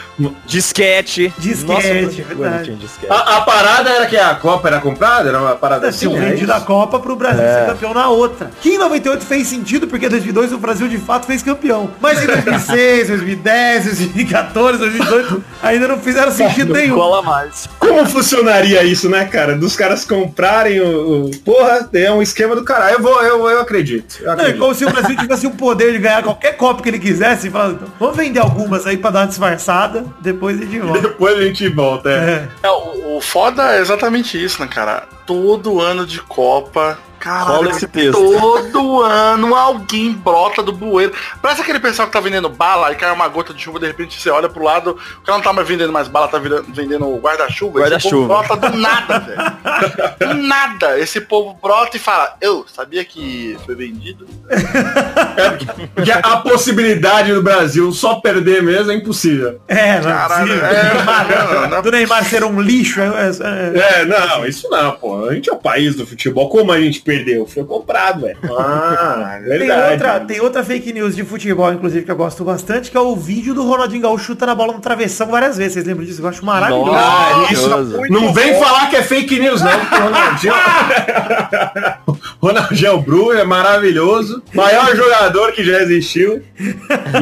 Disquete. 0.44 1.32
Disquete, 1.38 1.66
Nossa, 1.66 1.86
é 1.86 2.62
tinha 2.62 2.76
disquete. 2.76 3.10
A, 3.10 3.38
a 3.38 3.40
parada 3.40 3.88
era 3.88 4.04
que 4.06 4.18
a 4.18 4.34
Copa 4.34 4.68
era 4.68 4.78
comprada? 4.78 5.30
Era 5.30 5.40
uma 5.40 5.54
parada 5.56 5.88
assim? 5.88 6.08
Tinham 6.10 6.22
é 6.22 6.30
vendido 6.30 6.52
a 6.52 6.60
Copa 6.60 6.98
pro 6.98 7.16
Brasil 7.16 7.42
É. 7.42 7.60
ser 7.60 7.66
campeão 7.72 7.94
na 7.94 8.08
outra. 8.08 8.50
Que 8.60 8.74
em 8.74 8.78
98 8.78 9.24
fez 9.24 9.46
sentido, 9.48 9.86
porque 9.88 10.04
em 10.06 10.08
2002 10.10 10.52
o 10.52 10.58
Brasil 10.58 10.88
de 10.88 10.98
fato 10.98 11.24
fez 11.26 11.42
campeão. 11.42 11.90
Mas 12.02 12.22
em 12.22 12.26
2006, 12.26 13.08
2010, 13.08 13.84
2014, 13.84 14.78
2018, 14.78 15.44
ainda 15.62 15.88
não 15.88 15.98
fizeram 15.98 16.30
sentido 16.32 16.74
nenhum. 16.74 16.96
Cola 16.96 17.22
mais. 17.22 17.66
Como 17.78 18.04
funcionaria 18.06 18.82
isso, 18.82 19.08
né, 19.08 19.24
cara? 19.24 19.56
Dos 19.56 19.74
caras 19.74 20.04
comprarem 20.50 20.80
o, 20.80 21.26
o- 21.26 21.30
Porra, 21.44 21.88
é 21.92 22.10
um 22.12 22.20
esquema 22.22 22.54
do 22.54 22.64
caralho. 22.64 22.96
Eu 22.96 23.02
vou, 23.02 23.22
eu, 23.22 23.48
eu 23.48 23.60
acredito. 23.60 24.18
Eu 24.20 24.26
Não, 24.26 24.32
é 24.32 24.34
acredito. 24.34 24.58
como 24.60 24.74
se 24.74 24.84
o 24.84 24.90
Brasil 24.90 25.16
tivesse 25.16 25.46
o 25.46 25.50
poder 25.52 25.92
de 25.92 25.98
ganhar 25.98 26.22
qualquer 26.22 26.56
Copa 26.56 26.82
que 26.82 26.88
ele 26.88 26.98
quisesse 26.98 27.48
e 27.48 27.50
falar, 27.50 27.70
então, 27.70 27.88
vamos 27.98 28.16
vender 28.16 28.40
algumas 28.40 28.86
aí 28.86 28.96
pra 28.96 29.10
dar 29.10 29.20
uma 29.20 29.26
disfarçada, 29.28 30.04
depois 30.20 30.58
a 30.60 30.64
gente 30.64 30.78
volta. 30.80 31.00
Depois 31.00 31.38
a 31.38 31.42
gente 31.42 31.68
volta, 31.68 32.10
é. 32.10 32.14
É. 32.14 32.48
É, 32.64 32.70
o, 32.70 33.16
o 33.16 33.20
foda 33.20 33.76
é 33.76 33.80
exatamente 33.80 34.42
isso, 34.42 34.60
né, 34.60 34.68
cara? 34.68 35.04
Todo 35.26 35.80
ano 35.80 36.04
de 36.06 36.20
Copa. 36.20 36.98
Caralho, 37.20 37.56
Rola 37.56 37.70
esse 37.70 37.86
texto. 37.86 38.18
todo 38.18 39.02
ano 39.02 39.54
alguém 39.54 40.12
brota 40.12 40.62
do 40.62 40.72
bueiro. 40.72 41.12
Parece 41.40 41.60
aquele 41.60 41.78
pessoal 41.78 42.08
que 42.08 42.12
tá 42.14 42.20
vendendo 42.20 42.48
bala 42.48 42.90
e 42.90 42.94
cai 42.96 43.12
uma 43.12 43.28
gota 43.28 43.52
de 43.54 43.62
chuva, 43.62 43.78
de 43.78 43.86
repente 43.86 44.18
você 44.20 44.30
olha 44.30 44.48
pro 44.48 44.64
lado, 44.64 44.98
o 45.18 45.20
cara 45.22 45.36
não 45.38 45.44
tá 45.44 45.52
mais 45.52 45.68
vendendo 45.68 45.92
mais 45.92 46.08
bala, 46.08 46.28
tá 46.28 46.38
vendendo 46.38 47.14
guarda-chuva. 47.18 47.80
Esse 47.86 48.10
povo 48.10 48.26
Guarda-chuva. 48.26 48.26
brota 48.56 48.56
do 48.70 48.76
nada, 48.78 49.18
velho. 49.20 50.34
Do 50.34 50.42
nada. 50.42 50.98
Esse 50.98 51.20
povo 51.20 51.58
brota 51.62 51.96
e 51.96 52.00
fala, 52.00 52.34
eu 52.40 52.64
sabia 52.72 53.04
que 53.04 53.56
foi 53.66 53.74
vendido? 53.74 54.26
Porque 55.94 56.10
a 56.12 56.36
possibilidade 56.38 57.32
do 57.32 57.42
Brasil 57.42 57.90
só 57.92 58.16
perder 58.16 58.62
mesmo 58.62 58.92
é 58.92 58.94
impossível. 58.94 59.60
É, 59.68 59.96
não, 60.00 60.04
Caralho, 60.10 60.52
sim, 60.52 60.58
é, 60.58 60.84
do, 60.90 60.94
Neymar, 60.96 61.28
não, 61.28 61.68
não 61.68 61.76
é 61.78 61.82
do 61.82 61.90
Neymar 61.90 62.24
ser 62.24 62.44
um 62.44 62.60
lixo. 62.60 63.00
É, 63.00 63.06
é- 63.06 63.78
é- 63.78 64.00
É, 64.00 64.04
não, 64.04 64.46
isso 64.46 64.68
não, 64.70 64.92
pô. 64.92 65.26
A 65.28 65.34
gente 65.34 65.50
é 65.50 65.52
o 65.52 65.56
país 65.58 65.94
do 65.96 66.06
futebol. 66.06 66.48
Como 66.48 66.70
a 66.72 66.80
gente 66.80 67.00
perdeu, 67.16 67.46
foi 67.46 67.64
comprado, 67.64 68.22
velho. 68.22 68.36
Ah, 68.58 69.38
Tem 69.46 69.58
verdade. 69.58 69.92
outra, 69.92 70.20
tem 70.20 70.40
outra 70.40 70.64
fake 70.64 70.92
news 70.92 71.16
de 71.16 71.24
futebol, 71.24 71.72
inclusive, 71.72 72.04
que 72.04 72.10
eu 72.10 72.16
gosto 72.16 72.44
bastante, 72.44 72.90
que 72.90 72.96
é 72.96 73.00
o 73.00 73.16
vídeo 73.16 73.52
do 73.54 73.64
Ronaldinho 73.66 74.02
Gaúcho 74.02 74.24
chutando 74.26 74.52
a 74.52 74.54
bola 74.54 74.72
no 74.74 74.80
travessão 74.80 75.26
várias 75.28 75.56
vezes. 75.56 75.74
Vocês 75.74 75.86
lembram 75.86 76.04
disso? 76.04 76.22
Eu 76.22 76.28
acho 76.28 76.44
maravilhoso. 76.44 76.90
Ah, 76.94 77.48
isso 77.50 77.68
Maravilhoso. 77.68 78.02
não 78.10 78.32
vem 78.32 78.58
falar 78.58 78.88
que 78.90 78.96
é 78.96 79.02
fake 79.02 79.38
news, 79.40 79.60
não, 79.62 79.70
porque 79.80 79.94
o 79.96 80.00
Ronaldinho. 80.04 80.54
Ronaldinho 82.40 82.98
Bru 83.00 83.32
é 83.32 83.44
maravilhoso, 83.44 84.42
maior 84.54 84.94
jogador 84.94 85.52
que 85.52 85.62
já 85.64 85.80
existiu. 85.82 86.42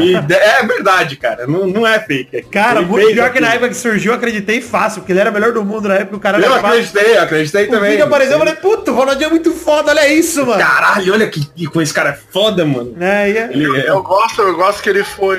E 0.00 0.14
é 0.34 0.66
verdade, 0.66 1.16
cara. 1.16 1.46
Não, 1.46 1.66
não 1.66 1.86
é 1.86 1.98
fake. 2.00 2.42
Cara, 2.50 2.82
muito 2.82 3.04
fez 3.04 3.14
pior 3.14 3.32
que 3.32 3.40
na 3.40 3.48
época 3.54 3.68
que 3.70 3.74
surgiu, 3.76 4.12
eu 4.12 4.16
acreditei 4.18 4.60
fácil, 4.60 5.00
porque 5.00 5.12
ele 5.12 5.20
era 5.20 5.30
o 5.30 5.32
melhor 5.34 5.52
do 5.52 5.64
mundo 5.64 5.88
na 5.88 5.94
época, 5.94 6.16
o 6.16 6.20
cara 6.20 6.38
Eu 6.38 6.54
acreditei, 6.54 7.16
eu 7.16 7.22
acreditei 7.22 7.66
O 7.66 7.70
também. 7.70 7.90
vídeo 7.92 8.04
apareceu, 8.04 8.34
eu 8.34 8.38
falei, 8.38 8.54
puta, 8.54 8.90
o 8.90 8.94
Ronaldinho 8.94 9.26
é 9.26 9.30
muito 9.30 9.52
foda, 9.52 9.77
olha 9.86 10.12
isso, 10.12 10.44
mano. 10.46 10.58
Caralho, 10.60 11.12
olha 11.12 11.28
que, 11.28 11.44
que 11.44 11.66
com 11.66 11.80
esse 11.82 11.92
cara 11.94 12.10
é 12.10 12.14
foda, 12.32 12.64
mano. 12.64 12.94
É, 13.00 13.30
e 13.30 13.36
é- 13.36 13.50
Ele 13.52 13.80
é 13.80 13.90
Eu 13.90 14.02
gosto, 14.02 14.42
eu 14.42 14.54
gosto 14.56 14.82
que 14.82 14.88
ele 14.88 15.04
foi. 15.04 15.38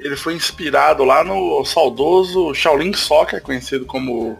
Ele 0.00 0.16
foi 0.16 0.34
inspirado 0.34 1.04
lá 1.04 1.22
no 1.24 1.64
saudoso 1.64 2.54
Shaolin 2.54 2.92
Soccer, 2.94 3.40
conhecido 3.42 3.84
como 3.86 4.38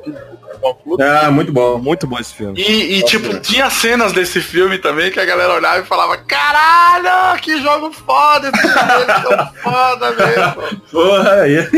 Ah, 1.00 1.30
muito 1.30 1.52
bom. 1.52 1.78
Muito 1.78 2.06
bom 2.06 2.18
esse 2.18 2.34
filme. 2.34 2.60
E, 2.60 2.98
e, 2.98 3.02
tipo, 3.04 3.38
tinha 3.40 3.68
cenas 3.70 4.12
desse 4.12 4.40
filme 4.40 4.78
também 4.78 5.10
que 5.10 5.18
a 5.20 5.24
galera 5.24 5.54
olhava 5.54 5.80
e 5.80 5.84
falava, 5.84 6.16
caralho, 6.18 7.40
que 7.40 7.60
jogo 7.60 7.92
foda, 7.92 8.50
esse 8.54 8.62
jogo 8.68 9.02
é 9.02 9.36
tão 9.36 9.54
foda 9.62 10.10
mesmo. 10.12 10.82
Porra, 10.90 11.32
aí. 11.42 11.68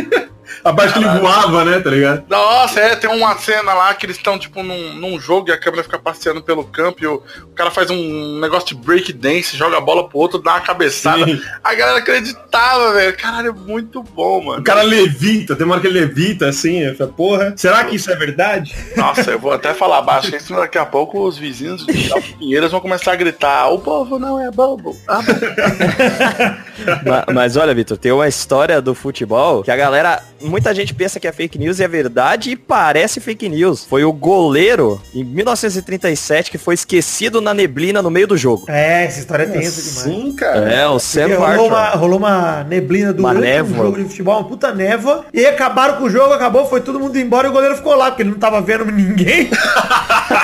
A 0.65 0.73
parte 0.73 0.93
que 0.95 0.99
ele 0.99 1.19
voava, 1.21 1.65
né, 1.65 1.81
tá 1.81 1.91
ligado? 1.91 2.25
Nossa, 2.29 2.81
é, 2.81 2.97
tem 2.97 3.11
uma 3.11 3.37
cena 3.39 3.73
lá 3.75 3.93
que 3.95 4.07
eles 4.07 4.17
estão, 4.17 4.39
tipo, 4.39 4.63
num, 4.63 4.95
num 4.95 5.21
jogo 5.21 5.49
e 5.49 5.53
a 5.53 5.59
câmera 5.59 5.83
fica 5.83 5.99
passeando 5.99 6.43
pelo 6.43 6.65
campo 6.65 7.03
e 7.03 7.07
o, 7.07 7.23
o 7.45 7.55
cara 7.55 7.71
faz 7.71 7.91
um 7.91 8.39
negócio 8.41 8.69
de 8.69 8.75
break 8.75 9.13
dance, 9.13 9.57
joga 9.57 9.77
a 9.79 9.81
bola 9.81 10.09
pro 10.09 10.19
outro, 10.19 10.39
dá 10.43 10.53
uma 10.53 10.61
cabeçada. 10.61 11.25
Sim. 11.25 11.41
A 11.63 11.75
galera 11.75 11.99
acreditava, 11.99 12.93
velho. 12.93 13.17
Caralho, 13.17 13.49
é 13.49 13.53
muito 13.53 14.03
bom, 14.03 14.43
mano. 14.45 14.61
O 14.61 14.65
cara 14.65 14.83
levita, 14.83 15.55
tem 15.57 15.65
uma 15.65 15.75
hora 15.75 15.81
que 15.81 15.87
ele 15.89 16.01
levita 16.01 16.49
assim, 16.49 16.95
falei, 16.95 17.13
porra, 17.17 17.55
será 17.57 17.85
que 17.85 17.97
isso 17.97 18.11
é 18.11 18.17
verdade? 18.17 18.75
Nossa, 18.97 19.31
eu 19.31 19.39
vou 19.39 19.53
até 19.53 19.73
falar 19.75 20.03
baixo, 20.03 20.31
que 20.31 20.41
senão 20.41 20.61
daqui 20.61 20.79
a 20.79 20.87
pouco 20.87 21.27
os 21.27 21.37
vizinhos 21.39 21.85
de 21.87 22.13
Alto 22.13 22.35
Pinheiros 22.39 22.71
vão 22.71 22.81
começar 22.81 23.13
a 23.13 23.17
gritar, 23.17 23.69
o 23.69 23.79
povo 23.79 24.19
não 24.19 24.41
é 24.41 24.51
bobo. 24.51 24.97
Ah, 25.09 25.21
Ma- 27.05 27.25
Mas, 27.33 27.57
olha, 27.57 27.75
Vitor, 27.75 27.97
tem 27.97 28.13
uma 28.13 28.29
história 28.29 28.81
do 28.81 28.95
futebol 28.95 29.63
que 29.63 29.71
a 29.71 29.77
galera, 29.77 30.23
muita 30.45 30.75
gente 30.75 30.95
pensa 30.95 31.19
que 31.19 31.27
é 31.27 31.33
fake 31.33 31.59
news 31.59 31.79
e 31.81 31.85
é 31.85 31.89
verdade 31.89 32.51
e 32.51 32.57
parece 32.57 33.21
fake 33.21 33.49
news. 33.49 33.85
Foi 33.85 34.05
o 34.05 34.13
goleiro 34.13 35.01
em 35.15 35.25
1937 35.25 36.51
que 36.51 36.59
foi 36.59 36.75
esquecido 36.75 37.41
na 37.41 37.55
neblina 37.55 38.03
no 38.03 38.11
meio 38.11 38.27
do 38.27 38.37
jogo. 38.37 38.65
é, 38.69 39.05
essa 39.05 39.21
história 39.21 39.45
é 39.45 39.47
tensa 39.47 39.81
demais. 39.81 39.99
Sim, 39.99 40.33
cara. 40.33 40.73
É, 40.73 40.87
o 40.87 40.99
Sam 40.99 41.37
rolou, 41.37 41.69
uma, 41.69 41.91
rolou 41.91 42.19
uma 42.19 42.65
neblina 42.65 43.13
durante 43.13 43.41
névoa. 43.41 43.73
um 43.73 43.83
jogo 43.85 43.99
de 43.99 44.05
futebol, 44.05 44.39
uma 44.39 44.49
puta 44.49 44.73
névoa. 44.73 45.25
E 45.33 45.45
acabaram 45.47 45.97
com 45.97 46.05
o 46.05 46.11
jogo, 46.11 46.33
acabou, 46.33 46.67
foi 46.67 46.81
todo 46.81 47.01
mundo 47.01 47.19
embora 47.19 47.49
e 47.49 47.51
o 47.51 47.53
goleiro 47.53 47.77
ficou 47.77 47.95
lá, 47.95 48.07
porque 48.07 48.23
ele 48.23 48.31
não 48.31 48.39
tava 48.39 48.61
vendo 48.61 48.85
ninguém. 48.85 49.51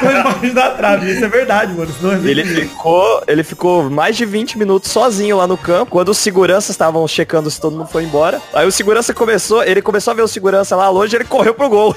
Foi 0.00 0.14
embaixo 0.18 0.54
da 0.54 0.70
trave. 0.70 1.10
Isso 1.10 1.24
é 1.24 1.28
verdade, 1.28 1.72
mano. 1.72 1.90
Isso 1.90 2.02
não 2.02 2.12
é 2.12 2.30
Ele 2.30 2.44
ficou, 2.44 3.22
ele 3.26 3.42
ficou 3.42 3.90
mais 3.90 4.16
de 4.16 4.24
20 4.24 4.58
minutos 4.58 4.90
sozinho 4.90 5.36
lá 5.36 5.46
no 5.46 5.56
campo, 5.56 5.90
quando 5.90 6.10
os 6.10 6.18
seguranças 6.18 6.70
estavam 6.70 7.06
checando 7.08 7.50
se 7.50 7.60
todo 7.60 7.76
mundo 7.76 7.88
foi 7.88 8.04
embora. 8.04 8.40
Aí 8.52 8.66
o 8.66 8.72
segurança 8.72 9.12
começou, 9.14 9.62
ele 9.62 9.82
começou 9.90 10.12
a 10.12 10.14
ver 10.14 10.22
o 10.22 10.28
segurança 10.28 10.76
lá 10.76 10.88
longe, 10.88 11.16
ele 11.16 11.24
correu 11.24 11.52
pro 11.52 11.68
gol. 11.68 11.96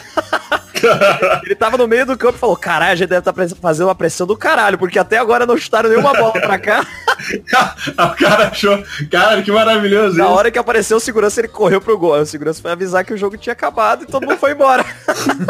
ele 1.46 1.54
tava 1.54 1.78
no 1.78 1.88
meio 1.88 2.08
do 2.08 2.18
campo 2.18 2.36
e 2.36 2.40
falou, 2.40 2.58
caralho, 2.58 2.94
a 2.94 2.96
gente 2.96 3.10
deve 3.10 3.20
estar 3.20 3.34
fazendo 3.62 3.88
uma 3.88 3.96
pressão 3.96 4.26
do 4.26 4.36
caralho, 4.36 4.80
porque 4.80 4.98
até 4.98 5.18
agora 5.18 5.46
não 5.46 5.56
chutaram 5.56 5.90
nenhuma 5.90 6.12
bola 6.14 6.34
pra 6.34 6.58
cá. 6.58 6.86
o 7.94 8.16
cara 8.16 8.48
achou, 8.48 8.84
cara, 9.12 9.44
que 9.44 9.52
maravilhoso 9.52 10.18
Na 10.18 10.26
isso. 10.26 10.34
hora 10.34 10.52
que 10.52 10.58
apareceu 10.58 10.98
o 10.98 11.00
segurança, 11.00 11.40
ele 11.40 11.48
correu 11.48 11.80
pro 11.80 11.98
gol. 11.98 12.16
Aí 12.16 12.22
o 12.22 12.26
segurança 12.26 12.62
foi 12.62 12.72
avisar 12.72 13.06
que 13.06 13.14
o 13.14 13.18
jogo 13.18 13.38
tinha 13.38 13.54
acabado 13.54 14.04
e 14.04 14.08
todo 14.08 14.26
mundo 14.26 14.38
foi 14.38 14.54
embora. 14.54 14.84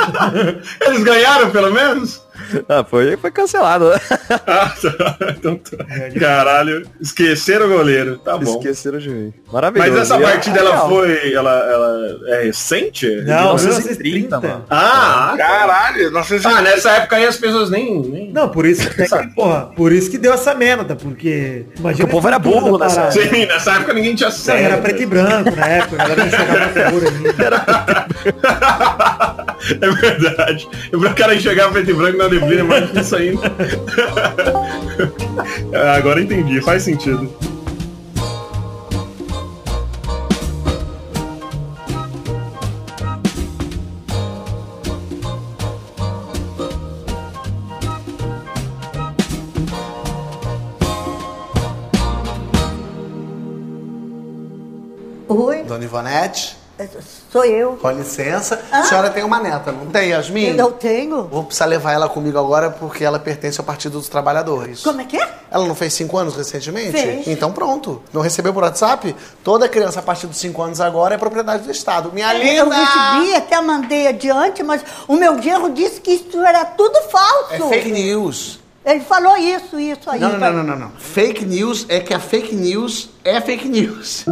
Eles 0.86 1.04
ganharam, 1.04 1.50
pelo 1.50 1.72
menos? 1.72 2.22
Ah, 2.70 2.84
foi, 2.84 3.18
foi 3.18 3.32
cancelado. 3.32 3.92
Ah, 4.30 4.74
tá. 4.82 5.18
Então 5.38 5.58
tá. 5.58 5.78
Caralho, 6.20 6.88
esqueceram 7.00 7.66
o 7.68 7.70
goleiro, 7.70 8.18
tá 8.18 8.38
bom. 8.38 8.58
Esqueceram 8.58 9.00
de 9.00 9.10
mim. 9.10 9.34
Maravilhoso. 9.52 9.92
Mas 9.92 10.02
essa 10.02 10.16
é 10.16 10.22
partida, 10.22 10.60
ela 10.60 10.88
foi, 10.88 11.34
ela, 11.34 11.52
ela 11.52 12.20
é 12.28 12.44
recente? 12.44 13.08
Não, 13.22 13.56
1930, 13.56 14.40
1930, 14.40 14.42
mano. 14.42 14.66
Ah, 14.70 15.34
Caralho, 15.38 16.24
se... 16.24 16.40
ah, 16.46 16.62
nessa 16.62 16.92
época 16.92 17.16
aí 17.16 17.26
as 17.26 17.38
pessoas 17.38 17.70
nem... 17.70 18.02
nem... 18.02 18.32
Não, 18.32 18.50
por 18.50 18.66
isso 18.66 18.90
que, 18.90 19.04
porra, 19.36 19.72
por 19.76 19.92
isso 19.92 20.10
que 20.10 20.18
deu 20.18 20.34
essa 20.34 20.54
merda, 20.54 20.96
porque. 20.96 21.66
Imagina 21.78 21.82
Porque 21.82 22.04
o 22.04 22.08
povo 22.08 22.28
era 22.28 22.40
burro 22.40 22.78
nessa 22.78 23.02
parada. 23.02 23.22
Sim, 23.22 23.46
nessa 23.46 23.74
época 23.74 23.94
ninguém 23.94 24.16
tinha 24.16 24.32
sério. 24.32 24.66
era 24.66 24.78
preto 24.78 25.02
e 25.02 25.06
branco 25.06 25.56
na 25.56 25.68
época, 25.68 26.02
a 26.02 26.08
galera 26.08 26.26
não 26.26 26.32
jogava 26.32 26.92
cor 26.92 27.04
ainda. 27.08 27.44
É 29.82 29.90
verdade. 29.90 30.68
Eu 30.92 31.00
o 31.00 31.16
cara 31.16 31.36
enxergar 31.36 31.70
preto 31.72 31.92
e 31.92 31.94
branco 31.94 32.18
na 32.18 32.28
neblina, 32.34 32.64
mais 32.64 32.94
isso 32.96 33.16
ainda. 33.16 33.42
Ah, 35.76 35.96
Agora 35.96 36.22
entendi, 36.22 36.62
faz 36.62 36.84
sentido. 36.84 37.28
Oi, 55.28 55.64
Dona 55.64 55.84
Ivonete, 55.84 56.56
sou 57.32 57.46
eu. 57.46 57.74
com 57.78 57.92
licença. 57.92 58.60
A 58.72 58.84
senhora 58.84 59.10
tem 59.10 59.24
uma 59.24 59.40
neta, 59.40 59.72
não 59.72 59.86
tem, 59.88 60.10
Yasmin? 60.10 60.58
Eu 60.58 60.72
tenho. 60.72 61.24
Vou 61.26 61.44
precisar 61.44 61.66
levar 61.66 61.92
ela 61.92 62.10
comigo 62.10 62.38
agora 62.38 62.70
porque 62.70 63.04
ela 63.04 63.20
pertence 63.20 63.60
ao 63.60 63.66
Partido 63.66 64.00
dos 64.00 64.10
Trabalhadores. 64.10 64.82
Como 64.82 65.00
é 65.02 65.06
que 65.06 65.18
é? 65.18 65.30
Ela 65.52 65.66
não 65.68 65.76
fez 65.76 65.94
cinco 65.94 66.18
anos 66.18 66.36
recentemente? 66.36 66.92
Fez. 66.92 67.28
Então 67.28 67.52
pronto. 67.52 68.02
Não 68.12 68.22
recebeu 68.22 68.54
por 68.54 68.64
WhatsApp? 68.64 69.16
Toda 69.44 69.70
criança 69.70 70.00
a 70.00 70.04
partir 70.04 70.26
dos 70.28 70.38
cinco 70.38 70.62
anos 70.64 70.82
agora 70.82 71.14
é 71.16 71.18
propriedade 71.18 71.64
do 71.64 71.72
Estado. 71.72 72.12
Minha 72.12 72.34
Eu 72.36 72.66
linda! 72.66 72.76
recebi, 72.76 73.36
até 73.36 73.62
mandei 73.62 74.08
adiante, 74.08 74.64
mas 74.64 74.84
o 75.08 75.16
meu 75.16 75.40
genro 75.42 75.70
disse 75.72 76.02
que 76.02 76.12
isso 76.12 76.38
era 76.44 76.66
tudo 76.66 77.00
falso. 77.10 77.54
É 77.54 77.60
fake 77.60 77.92
news. 77.92 78.60
Ele 78.86 79.00
falou 79.00 79.38
isso, 79.38 79.80
isso 79.80 80.10
aí. 80.10 80.20
Não, 80.20 80.32
não, 80.32 80.40
não, 80.40 80.52
não, 80.52 80.64
não, 80.64 80.76
não. 80.76 80.92
Fake 80.98 81.46
news 81.46 81.86
é 81.88 82.02
que 82.02 82.14
a 82.14 82.20
fake 82.20 82.54
news 82.54 83.10
é 83.24 83.40
fake 83.40 83.70
news. 83.70 84.26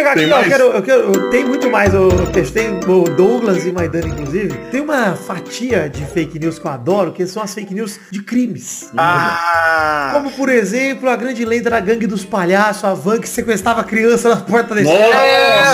Chegar 0.00 0.12
aqui, 0.12 0.20
Tem 0.20 0.32
ó, 0.32 0.36
eu 0.36 0.40
mais? 0.40 0.48
quero, 0.48 0.64
eu 0.64 0.82
quero, 0.82 1.00
eu 1.14 1.30
tenho 1.30 1.48
muito 1.48 1.70
mais, 1.70 1.92
eu 1.94 2.08
testei 2.32 2.68
o 2.68 3.04
Douglas 3.04 3.64
e 3.66 3.72
Maidana, 3.72 4.08
inclusive. 4.08 4.54
Tem 4.70 4.80
uma 4.80 5.14
fatia 5.14 5.88
de 5.88 6.04
fake 6.06 6.38
news 6.38 6.58
que 6.58 6.66
eu 6.66 6.70
adoro, 6.70 7.12
que 7.12 7.26
são 7.26 7.42
as 7.42 7.52
fake 7.54 7.72
news 7.74 7.98
de 8.10 8.22
crimes. 8.22 8.90
Ah, 8.96 10.10
Como, 10.14 10.30
por 10.32 10.48
exemplo, 10.48 11.08
a 11.08 11.16
grande 11.16 11.44
lenda 11.44 11.70
da 11.70 11.80
gangue 11.80 12.06
dos 12.06 12.24
palhaços, 12.24 12.84
a 12.84 12.94
van 12.94 13.18
que 13.20 13.28
sequestrava 13.28 13.84
criança 13.84 14.28
na 14.30 14.36
porta 14.36 14.74
da 14.74 14.80
escola 14.82 15.00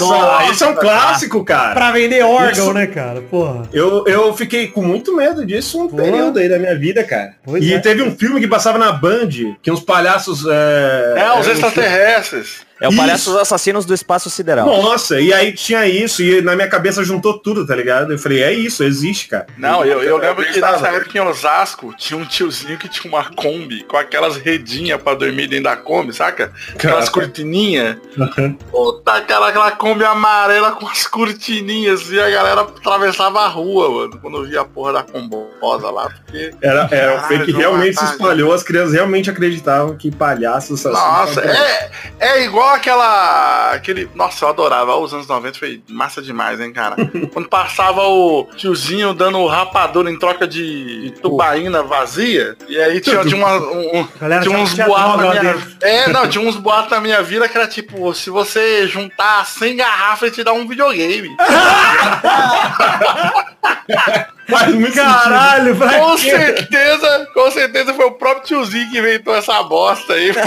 Nossa, 0.01 0.51
isso 0.53 0.65
é 0.65 0.69
um 0.69 0.75
clássico, 0.75 1.45
cara. 1.45 1.75
pra 1.75 1.93
vender 1.93 2.23
órgão, 2.25 2.51
Isso- 2.51 2.73
né, 2.73 2.87
cara? 2.87 3.21
Porra. 3.23 3.63
Eu, 3.73 4.05
eu 4.07 4.35
fiquei 4.35 4.69
com 4.69 4.83
muito 4.83 5.15
medo 5.15 5.45
disso 5.47 5.81
um 5.85 5.89
Pô. 5.89 5.97
período 5.97 6.39
aí 6.39 6.49
da 6.49 6.59
minha 6.59 6.77
vida, 6.79 7.03
cara. 7.05 7.35
Pois 7.45 7.63
e 7.65 7.73
é. 7.75 7.79
teve 7.79 8.03
um 8.03 8.15
filme 8.17 8.41
que 8.41 8.49
passava 8.49 8.79
na 8.79 8.93
Band, 8.93 9.29
que 9.63 9.71
uns 9.71 9.81
palhaços... 9.81 10.45
É, 10.47 11.15
é, 11.17 11.31
os 11.39 11.47
eram- 11.47 11.53
extraterrestres. 11.53 12.67
É 12.79 12.87
o 12.87 12.91
Isso. 12.91 12.99
Palhaço 12.99 13.31
dos 13.31 13.41
Assassinos 13.41 13.87
do 13.87 13.95
Espaço 13.95 14.29
Sideral. 14.29 14.67
Nossa, 14.67 15.19
e 15.19 15.33
aí 15.33 15.53
tinha 15.53 15.87
isso, 15.87 16.23
e 16.23 16.43
na 16.43 16.55
minha 16.55 16.69
cabeça 16.69 17.03
juntou 17.03 17.39
tudo, 17.39 17.67
tá 17.67 17.75
ligado? 17.75 18.13
Eu 18.13 18.19
falei, 18.19 18.43
é 18.43 18.53
isso, 18.53 18.85
existe, 18.85 19.29
cara. 19.29 19.47
Não, 19.57 19.83
eu, 19.83 20.03
eu 20.03 20.19
lembro 20.19 20.45
que 20.45 20.61
nessa 20.61 20.89
época 20.89 21.17
em 21.17 21.21
Osasco 21.23 21.95
tinha 21.97 22.19
um 22.19 22.25
tiozinho 22.25 22.77
que 22.77 22.89
tinha 22.89 23.11
uma 23.11 23.25
Kombi 23.35 23.83
com 23.85 23.97
aquelas 23.97 24.37
redinhas 24.37 25.01
pra 25.01 25.15
dormir 25.15 25.47
dentro 25.47 25.65
da 25.65 25.77
Kombi, 25.77 26.13
saca? 26.13 26.53
Aquelas 26.75 27.09
Caraca. 27.09 27.13
cortininhas. 27.13 27.97
Puta, 28.71 29.13
aquela, 29.13 29.49
aquela 29.49 29.71
Kombi 29.71 30.05
amarela 30.05 30.73
com 30.73 30.87
as 30.87 31.07
cortininhas 31.07 32.11
e 32.11 32.21
a 32.21 32.29
galera 32.29 32.61
atravessava 32.61 33.41
a 33.41 33.49
rua, 33.49 33.91
mano, 33.91 34.19
quando 34.21 34.45
via 34.45 34.61
a 34.61 34.65
porra 34.67 34.93
da 34.93 35.03
combosa 35.03 35.91
lá, 35.91 36.11
porque... 36.11 36.55
Era, 36.61 36.89
era 36.91 37.15
um 37.15 37.17
Caralho, 37.17 37.29
fake 37.29 37.45
que 37.47 37.51
João 37.53 37.61
realmente 37.63 37.99
se 37.99 38.05
espalhou, 38.05 38.53
as 38.53 38.63
crianças 38.63 38.93
realmente 38.93 39.31
acreditavam 39.31 39.97
que 39.97 40.11
palhaços 40.11 40.85
assassinos 40.85 41.37
Nossa, 41.37 41.41
é, 41.41 41.91
é 42.21 42.45
igual 42.45 42.66
igual 42.67 42.75
aquela. 42.75 43.71
aquele. 43.73 44.11
Nossa, 44.15 44.45
eu 44.45 44.49
adorava. 44.49 44.97
Os 44.97 45.15
anos 45.15 45.29
90 45.29 45.59
foi 45.59 45.83
massa 45.89 46.21
demais, 46.21 46.61
hein, 46.61 46.73
cara? 46.73 46.97
Quando 47.33 47.49
passava 47.49 48.03
o 48.03 48.49
tiozinho 48.57 49.15
dando 49.15 49.39
o 49.39 49.47
rapador 49.47 50.09
em 50.09 50.19
troca 50.19 50.47
de, 50.47 51.15
tubaína 51.23 51.83
vazia. 51.83 52.57
E 52.69 52.79
aí 52.79 53.01
tinha, 53.01 53.25
tinha, 53.25 53.37
uma, 53.37 53.57
um, 53.57 54.07
Galera, 54.21 54.43
tinha 54.43 54.59
uns 54.59 54.75
boatos 54.75 55.25
na 55.25 55.41
minha. 55.41 55.57
É, 55.81 56.09
não, 56.09 56.29
tinha 56.29 56.47
uns 56.47 56.57
boatos 56.57 56.91
na 56.91 57.01
minha 57.01 57.23
vida 57.23 57.49
que 57.49 57.57
era 57.57 57.69
tipo, 57.69 58.13
se 58.15 58.29
você 58.31 58.87
juntar 58.89 59.47
100 59.47 59.77
garrafas, 59.77 60.25
ele 60.25 60.33
te 60.33 60.45
dá 60.45 60.53
um 60.53 60.67
videogame. 60.67 61.35
Faz 64.49 64.75
muito 64.75 64.95
Caralho, 64.95 65.73
Com 65.73 65.79
pra 65.79 66.17
quê? 66.17 66.19
certeza, 66.19 67.29
com 67.35 67.51
certeza 67.51 67.95
foi 67.95 68.07
o 68.07 68.13
próprio 68.13 68.45
tiozinho 68.45 68.89
que 68.91 68.99
inventou 68.99 69.35
essa 69.35 69.61
bosta 69.65 70.13
aí. 70.13 70.33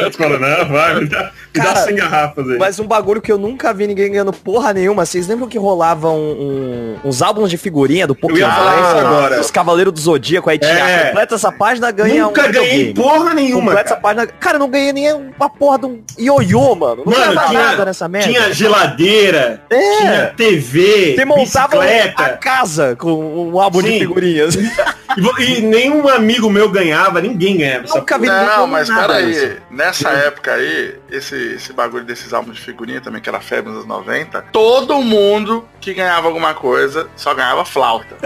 sentido. 0.00 0.16
Fala, 0.16 0.38
não, 0.38 0.68
vai, 0.68 0.89
me 0.94 1.06
dá, 1.06 1.30
me 1.54 1.60
dá 1.60 1.64
Cara, 1.64 1.80
100 1.86 1.96
garrafas 1.96 2.48
aí. 2.50 2.58
Mas 2.58 2.78
um 2.80 2.86
bagulho 2.86 3.20
que 3.20 3.30
eu 3.30 3.38
nunca 3.38 3.72
vi 3.74 3.86
ninguém 3.86 4.10
ganhando 4.10 4.32
porra 4.32 4.72
nenhuma. 4.72 5.04
Vocês 5.04 5.26
lembram 5.28 5.48
que 5.48 5.58
rolavam 5.58 6.16
um- 6.18 6.96
uns 7.04 7.22
álbuns 7.22 7.50
de 7.50 7.56
figurinha 7.56 8.06
do 8.06 8.14
Pokémon? 8.14 8.38
ia 8.40 8.50
falar 8.50 8.80
isso 8.80 9.06
agora. 9.06 9.40
Os 9.40 9.50
Cavaleiros 9.50 9.92
do 9.92 10.00
Zodíaco, 10.00 10.48
aí 10.50 10.58
tinha 10.58 10.72
É. 10.72 11.06
completa 11.08 11.34
essa 11.34 11.52
página, 11.52 11.90
ganha 11.90 12.24
Nunca 12.24 12.46
um 12.48 12.52
ganhei 12.52 12.86
videogame. 12.86 12.94
porra 12.94 13.34
nenhuma. 13.34 13.60
Completa 13.62 13.80
essa 13.80 13.88
Cara. 13.96 14.00
página. 14.00 14.26
Cara, 14.26 14.54
eu 14.56 14.60
não 14.60 14.68
ganhei 14.70 14.92
nem 14.92 15.12
uma 15.12 15.48
porra 15.50 15.78
de 15.78 15.86
um 15.86 16.00
ioiô, 16.18 16.74
mano. 16.74 17.02
Não 17.06 17.12
Mano, 17.12 17.40
tinha, 17.48 17.62
nada 17.62 17.84
nessa 17.84 18.08
merda. 18.08 18.28
tinha 18.28 18.52
geladeira, 18.52 19.62
É. 19.70 19.96
tinha 19.98 20.34
TV, 20.36 21.14
Você 21.16 21.24
montava 21.24 21.76
a 21.76 21.86
bicicleta. 21.86 22.38
casa 22.40 22.96
com 22.96 23.12
um 23.50 23.60
álbum 23.60 23.82
de 23.82 23.88
Sim. 23.88 23.98
figurinhas. 24.00 24.56
E, 25.16 25.42
e 25.42 25.60
nenhum 25.60 26.08
amigo 26.08 26.50
meu 26.50 26.68
ganhava, 26.68 27.20
ninguém 27.20 27.56
ganhava. 27.56 27.84
essa 27.84 27.98
Nunca 27.98 28.18
vi 28.18 28.26
Não, 28.26 28.66
mas 28.66 28.88
peraí, 28.88 29.58
nessa 29.70 30.10
época 30.10 30.52
aí, 30.54 30.99
esse, 31.10 31.34
esse 31.54 31.72
bagulho 31.72 32.04
desses 32.04 32.32
álbuns 32.32 32.56
de 32.56 32.62
figurinha 32.62 33.00
também, 33.00 33.20
que 33.20 33.28
era 33.28 33.40
febre 33.40 33.70
nos 33.70 33.84
anos 33.84 33.88
90, 33.88 34.42
todo 34.52 35.00
mundo 35.02 35.66
que 35.80 35.94
ganhava 35.94 36.26
alguma 36.28 36.54
coisa 36.54 37.08
só 37.16 37.34
ganhava 37.34 37.64
flauta. 37.64 38.16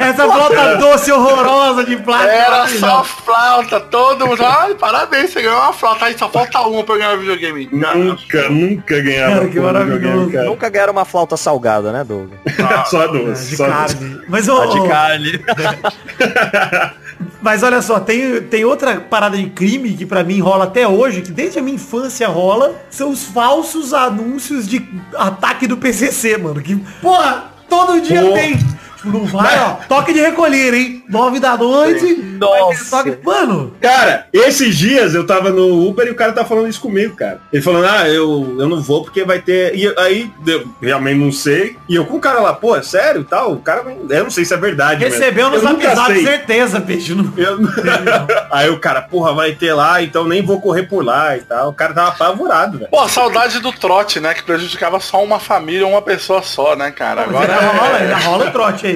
Essa 0.00 0.24
flauta 0.24 0.76
doce 0.76 1.10
horrorosa 1.12 1.84
de 1.84 1.96
plástico. 1.96 2.32
Era 2.32 2.68
só 2.68 3.04
flauta, 3.04 3.80
todo 3.80 4.26
mundo. 4.26 4.44
Ai, 4.44 4.74
parabéns, 4.74 5.30
você 5.30 5.42
ganhou 5.42 5.58
uma 5.60 5.72
flauta. 5.72 6.04
Aí 6.06 6.16
só 6.16 6.28
falta 6.28 6.60
uma 6.60 6.84
pra 6.84 6.94
eu 6.94 6.98
ganhar 6.98 7.14
o 7.14 7.18
videogame. 7.18 7.68
Nunca, 7.72 8.48
nunca 8.48 9.00
ganhava. 9.00 9.34
Cara, 9.36 9.48
que 9.48 9.54
porra, 9.60 9.72
maravilhoso. 9.72 10.00
videogame, 10.02 10.32
cara. 10.32 10.44
Nunca 10.46 10.68
ganharam 10.68 10.92
uma 10.92 11.04
flauta 11.04 11.36
salgada, 11.36 11.92
né, 11.92 12.04
Doug? 12.04 12.30
só 12.90 13.02
É, 13.02 13.08
doce. 13.08 13.50
de 13.50 13.56
só 13.56 13.66
doce. 13.66 13.96
carne. 13.96 14.20
Mas, 14.28 14.48
ô, 14.48 14.62
ô, 14.62 14.88
carne. 14.88 15.32
mas 17.42 17.62
olha 17.62 17.80
só, 17.80 18.00
tem, 18.00 18.42
tem 18.42 18.64
outra 18.64 19.00
parada 19.00 19.36
de 19.36 19.48
crime 19.50 19.94
que 19.94 20.04
pra 20.04 20.22
mim 20.22 20.40
rola 20.40 20.64
até 20.64 20.86
hoje, 20.86 21.22
que 21.22 21.32
desde 21.32 21.58
a 21.58 21.62
minha 21.62 21.76
infância 21.76 22.28
rola, 22.28 22.74
são 22.90 23.10
os 23.10 23.24
falsos 23.24 23.94
anúncios 23.94 24.68
de 24.68 24.86
ataque 25.16 25.66
do 25.66 25.76
PCC, 25.76 26.36
mano. 26.36 26.60
Que, 26.60 26.76
porra, 27.00 27.52
todo 27.68 28.00
dia 28.00 28.22
Pô. 28.22 28.32
tem. 28.32 28.58
Não 29.04 29.24
vai, 29.24 29.58
ó, 29.58 29.76
toque 29.88 30.12
de 30.12 30.20
recolher, 30.20 30.74
hein? 30.74 31.04
Nove 31.08 31.38
da 31.40 31.56
noite. 31.56 32.14
Nossa. 32.38 32.96
toque- 33.02 33.18
Mano, 33.24 33.74
Cara, 33.80 34.26
esses 34.32 34.76
dias 34.76 35.14
eu 35.14 35.26
tava 35.26 35.50
no 35.50 35.86
Uber 35.88 36.06
e 36.06 36.10
o 36.10 36.14
cara 36.14 36.32
tá 36.32 36.44
falando 36.44 36.68
isso 36.68 36.80
comigo, 36.80 37.16
cara. 37.16 37.40
Ele 37.52 37.62
falando, 37.62 37.86
ah, 37.86 38.08
eu, 38.08 38.56
eu 38.58 38.68
não 38.68 38.80
vou 38.80 39.02
porque 39.04 39.24
vai 39.24 39.40
ter. 39.40 39.74
E 39.74 39.92
aí, 39.98 40.30
eu 40.46 40.66
realmente 40.80 41.18
não 41.18 41.32
sei. 41.32 41.76
E 41.88 41.94
eu 41.94 42.04
com 42.04 42.16
o 42.16 42.20
cara 42.20 42.40
lá, 42.40 42.52
pô, 42.52 42.76
é 42.76 42.82
sério 42.82 43.22
e 43.22 43.24
tal? 43.24 43.52
O 43.52 43.58
cara, 43.60 43.82
eu 44.08 44.22
não 44.24 44.30
sei 44.30 44.44
se 44.44 44.54
é 44.54 44.56
verdade. 44.56 45.04
recebeu 45.04 45.48
no 45.50 45.56
eu 45.56 45.60
zap 45.60 46.22
certeza, 46.22 46.80
peixe. 46.80 47.14
Não... 47.14 47.32
Eu- 47.36 47.58
aí 48.50 48.68
o 48.70 48.78
cara, 48.78 49.02
porra, 49.02 49.32
vai 49.32 49.52
ter 49.52 49.72
lá, 49.72 50.02
então 50.02 50.24
nem 50.24 50.42
vou 50.42 50.60
correr 50.60 50.84
por 50.84 51.04
lá 51.04 51.36
e 51.36 51.40
tal. 51.40 51.70
O 51.70 51.74
cara 51.74 51.92
tava 51.94 52.08
apavorado, 52.08 52.78
velho. 52.78 52.90
Pô, 52.90 53.08
saudade 53.08 53.60
do 53.60 53.72
trote, 53.72 54.20
né? 54.20 54.34
Que 54.34 54.42
prejudicava 54.42 55.00
só 55.00 55.22
uma 55.22 55.38
família, 55.40 55.86
uma 55.86 56.02
pessoa 56.02 56.42
só, 56.42 56.74
né, 56.76 56.90
cara? 56.90 57.22
Agora 57.22 57.44
Agora. 57.44 57.60
ainda 57.70 57.78
rola, 57.82 57.96
ainda 57.98 58.16
rola 58.16 58.46
o 58.48 58.50
trote 58.50 58.86
aí. 58.86 58.89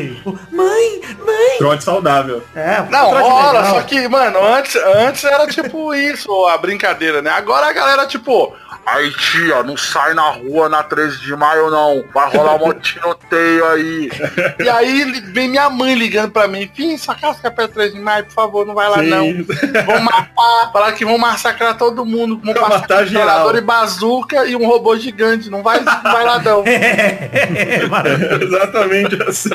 Mãe, 0.51 1.01
mãe. 1.25 1.59
Trote 1.59 1.85
saudável. 1.85 2.43
É, 2.55 2.81
Não, 2.91 3.11
trote 3.11 3.29
rola, 3.29 3.53
legal. 3.61 3.75
só 3.75 3.83
que, 3.83 4.09
mano, 4.09 4.39
antes, 4.45 4.77
antes 4.77 5.25
era 5.25 5.47
tipo 5.47 5.95
isso, 5.95 6.31
a 6.47 6.59
brincadeira, 6.59 7.21
né? 7.23 7.31
Agora 7.31 7.67
a 7.69 7.73
galera, 7.73 8.07
tipo, 8.07 8.55
aí 8.87 9.11
tia, 9.12 9.62
não 9.62 9.76
sai 9.76 10.14
na 10.14 10.31
rua 10.31 10.69
na 10.69 10.83
13 10.83 11.19
de 11.21 11.35
maio 11.37 11.71
não, 11.71 12.05
vai 12.12 12.31
rolar 12.31 12.57
um 12.62 12.73
tiroteio 12.75 13.67
aí. 13.67 14.11
E 14.62 14.69
aí 14.69 15.21
vem 15.33 15.49
minha 15.49 15.69
mãe 15.71 15.94
ligando 15.94 16.31
pra 16.31 16.47
mim, 16.49 16.70
Fim, 16.75 16.97
sua 16.97 17.14
casa 17.14 17.38
que 17.40 17.47
é 17.47 17.51
pra 17.51 17.66
13 17.68 17.94
de 17.94 18.01
maio, 18.01 18.25
por 18.25 18.33
favor, 18.33 18.66
não 18.66 18.75
vai 18.75 18.88
lá 18.88 18.99
Sim. 18.99 19.09
não. 19.09 19.85
Vão 19.85 20.01
matar, 20.01 20.70
falar 20.73 20.92
que 20.92 21.05
vão 21.05 21.18
massacrar 21.18 21.77
todo 21.77 22.05
mundo, 22.05 22.40
vão 22.42 22.55
matar 22.68 23.01
com 23.05 23.07
geral. 23.07 23.57
e 23.57 23.61
bazuca 23.61 24.44
e 24.47 24.55
um 24.57 24.66
robô 24.66 24.97
gigante, 24.97 25.49
não 25.51 25.62
vai, 25.62 25.81
não 25.81 26.03
vai 26.03 26.25
lá 26.25 26.38
não. 26.40 26.64
É. 28.05 28.44
Exatamente 28.44 29.23
assim. 29.29 29.51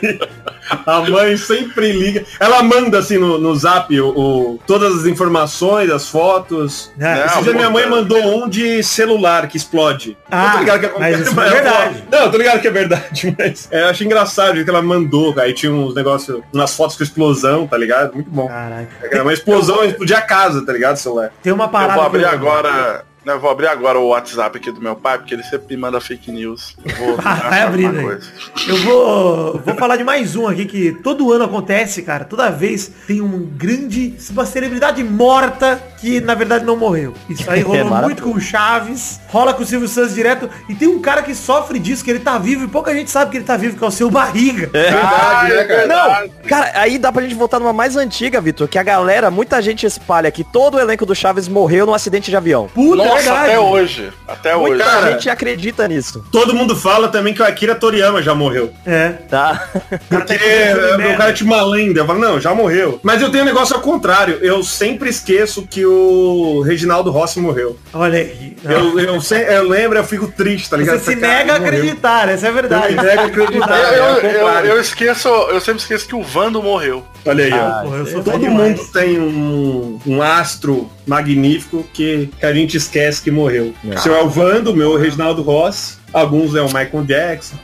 A 0.86 1.02
mãe 1.02 1.36
sempre 1.38 1.92
liga. 1.92 2.24
Ela 2.40 2.62
manda 2.64 3.00
assim 3.00 3.18
no, 3.18 3.38
no 3.38 3.56
zap 3.56 4.00
o, 4.00 4.08
o- 4.10 4.60
todas 4.66 5.00
as 5.00 5.06
informações, 5.06 5.90
as 5.90 6.08
fotos. 6.10 6.92
É. 7.00 7.26
Não, 7.44 7.54
minha 7.54 7.70
mãe 7.70 7.88
mandou 7.88 8.44
um 8.44 8.48
de 8.50 8.82
celular 8.84 9.19
que 9.50 9.58
explode. 9.58 10.18
Ah, 10.32 10.46
eu 10.46 10.52
tô 10.54 10.60
ligado 10.60 10.80
que 10.80 10.86
acontece, 10.86 11.18
mas 11.20 11.28
isso 11.28 11.40
é 11.42 11.50
verdade. 11.50 12.04
Não, 12.12 12.20
eu 12.20 12.32
tô 12.32 12.38
ligado 12.38 12.62
que 12.62 12.68
é 12.68 12.72
verdade, 12.72 13.36
mas 13.40 13.68
é, 13.72 13.82
eu 13.84 13.88
achei 13.90 14.06
engraçado 14.06 14.64
que 14.64 14.70
ela 14.70 14.82
mandou. 14.82 15.34
Aí 15.40 15.54
tinha 15.54 15.72
uns 15.72 15.94
negócios, 15.96 16.42
umas 16.54 16.76
fotos 16.76 16.96
com 16.98 17.04
explosão, 17.04 17.68
tá 17.68 17.78
ligado? 17.78 18.14
Muito 18.16 18.30
bom. 18.30 18.48
Caraca. 18.48 18.88
Era 19.04 19.24
uma 19.24 19.34
explosão, 19.34 19.84
explodir 19.84 20.18
a 20.18 20.22
casa, 20.22 20.66
tá 20.66 20.72
ligado, 20.74 20.98
celular? 20.98 21.32
Tem 21.44 21.52
uma 21.54 21.66
Eu 21.66 21.70
parada. 21.70 21.94
vou 21.96 22.04
abrir 22.04 22.24
eu- 22.24 22.30
agora. 22.30 23.04
Eu 23.34 23.40
vou 23.40 23.50
abrir 23.50 23.68
agora 23.68 24.00
o 24.00 24.08
WhatsApp 24.10 24.58
aqui 24.58 24.72
do 24.72 24.82
meu 24.82 24.96
pai, 24.96 25.18
porque 25.18 25.34
ele 25.34 25.44
sempre 25.44 25.76
me 25.76 25.82
manda 25.82 26.00
fake 26.02 26.32
news. 26.32 26.76
Eu 26.86 26.96
Vou 26.96 27.16
Vai 27.22 27.34
achar 27.34 27.68
abrindo 27.68 27.88
alguma 27.98 28.12
aí. 28.14 28.18
coisa. 28.18 28.32
Eu 28.68 28.78
vou, 28.78 29.62
vou 29.66 29.76
falar 29.76 29.98
de 29.98 30.04
mais 30.04 30.36
um 30.36 30.48
aqui 30.48 30.66
que 30.66 30.92
todo 31.04 31.32
ano 31.32 31.46
acontece, 31.46 32.02
cara. 32.02 32.26
Toda 32.26 32.50
vez 32.50 32.92
tem 33.08 33.22
um 33.22 33.40
grande, 33.46 34.16
uma 34.32 34.46
celebridade 34.46 35.04
morta 35.04 35.82
que 36.00 36.20
na 36.22 36.34
verdade 36.36 36.66
não 36.66 36.76
morreu. 36.78 37.14
Isso 37.30 37.50
aí 37.50 37.62
rolou 37.64 37.86
maravilhoso. 37.86 38.06
muito 38.06 38.24
com 38.24 38.32
o 38.32 38.42
Chaves, 38.42 39.20
rola 39.28 39.54
com 39.54 39.64
o 39.64 39.66
Silvio 39.66 39.88
Santos 39.88 40.14
direto. 40.16 40.50
E 40.68 40.76
tem 40.76 40.88
um 40.88 41.00
cara 41.02 41.22
que 41.22 41.36
sofre 41.36 41.80
disso, 41.80 42.04
que 42.04 42.10
ele 42.10 42.20
tá 42.20 42.38
vivo 42.38 42.66
e 42.66 42.68
pouca 42.68 42.94
gente 42.94 43.10
sabe 43.12 43.32
que 43.32 43.38
ele 43.38 43.46
tá 43.46 43.58
vivo, 43.58 43.78
que 43.78 43.84
é 43.84 43.88
o 43.88 43.92
seu 43.92 44.10
barriga. 44.10 44.70
Ah, 45.04 45.48
é 45.50 45.64
verdade. 45.64 46.32
Não, 46.42 46.48
cara, 46.50 46.72
aí 46.76 46.98
dá 46.98 47.12
pra 47.12 47.22
gente 47.22 47.36
voltar 47.36 47.60
numa 47.60 47.74
mais 47.74 47.96
antiga, 47.96 48.40
Vitor, 48.42 48.68
que 48.68 48.78
a 48.78 48.84
galera, 48.84 49.30
muita 49.30 49.62
gente 49.62 49.86
espalha 49.86 50.32
que 50.32 50.44
todo 50.44 50.76
o 50.76 50.80
elenco 50.80 51.06
do 51.06 51.16
Chaves 51.16 51.48
morreu 51.48 51.86
num 51.86 51.94
acidente 51.94 52.30
de 52.30 52.38
avião. 52.38 52.68
Puta, 52.74 53.04
é 53.04 53.19
Nossa, 53.20 53.32
verdade. 53.32 53.50
até 53.52 53.60
hoje. 53.60 54.10
Até 54.28 54.56
hoje. 54.56 54.70
Muita 54.84 55.12
gente 55.12 55.30
acredita 55.30 55.88
nisso, 55.88 56.24
Todo 56.32 56.54
mundo 56.54 56.76
fala 56.76 57.08
também 57.08 57.34
que 57.34 57.42
o 57.42 57.46
Akira 57.46 57.76
Toriyama 57.76 58.22
já 58.22 58.34
morreu. 58.36 58.72
É. 58.86 59.10
tá? 59.30 59.68
Porque 60.10 60.38
tá 60.38 61.14
o 61.14 61.18
cara 61.18 61.34
tinha 61.34 61.48
uma 61.52 61.62
lenda. 61.64 62.00
Eu 62.02 62.06
falo, 62.06 62.20
não, 62.20 62.40
já 62.40 62.54
morreu. 62.54 63.00
Mas 63.04 63.22
eu 63.22 63.30
tenho 63.32 63.44
um 63.44 63.48
negócio 63.48 63.76
ao 63.76 63.82
contrário. 63.82 64.38
Eu 64.42 64.64
sempre 64.64 65.10
esqueço 65.10 65.66
que 65.68 65.86
o 65.86 66.62
Reginaldo 66.62 67.12
Rossi 67.12 67.40
morreu. 67.40 67.78
Olha 67.94 68.20
aí. 68.20 68.56
Eu, 68.64 69.00
eu, 69.00 69.22
se- 69.22 69.36
eu 69.42 69.68
lembro, 69.68 69.98
eu 69.98 70.04
fico 70.04 70.28
triste, 70.28 70.70
tá 70.70 70.78
ligado? 70.78 71.00
Você 71.00 71.14
se 71.14 71.16
nega 71.16 71.56
a 71.56 71.60
morreu. 71.60 71.74
acreditar, 71.80 72.30
essa 72.30 72.46
é 72.46 72.50
a 72.50 72.52
Eu 72.52 72.56
verdade. 72.56 72.96
me 72.96 73.02
nego 73.04 73.22
a 73.22 73.26
acreditar. 73.26 73.80
Eu, 73.94 74.04
é 74.30 74.36
eu, 74.42 74.48
eu 74.76 74.82
esqueço, 74.82 75.28
eu 75.28 75.60
sempre 75.62 75.82
esqueço 75.82 76.08
que 76.08 76.16
o 76.16 76.22
Vando 76.22 76.62
morreu. 76.62 77.06
Olha 77.26 77.46
aí, 77.46 77.54
ó. 77.54 77.56
Ah, 77.68 77.82
Porra, 77.84 77.98
eu 77.98 78.06
sou 78.06 78.24
Todo 78.24 78.40
demais. 78.40 78.78
mundo 78.78 78.92
tem 78.92 79.20
um, 79.20 80.00
um 80.06 80.22
astro 80.22 80.90
magnífico 81.06 81.84
que, 81.94 82.30
que 82.40 82.46
a 82.46 82.54
gente 82.54 82.78
esquece 82.78 83.22
que 83.22 83.30
morreu. 83.32 83.74
É. 83.90 83.96
O 83.96 84.00
seu 84.00 84.16
Elvando, 84.16 84.72
o 84.72 84.76
meu 84.76 84.98
Reginaldo 84.98 85.42
Rossi. 85.42 86.00
Alguns 86.12 86.56
é 86.56 86.62
o 86.62 86.66
Michael 86.66 87.04
Jackson. 87.06 87.56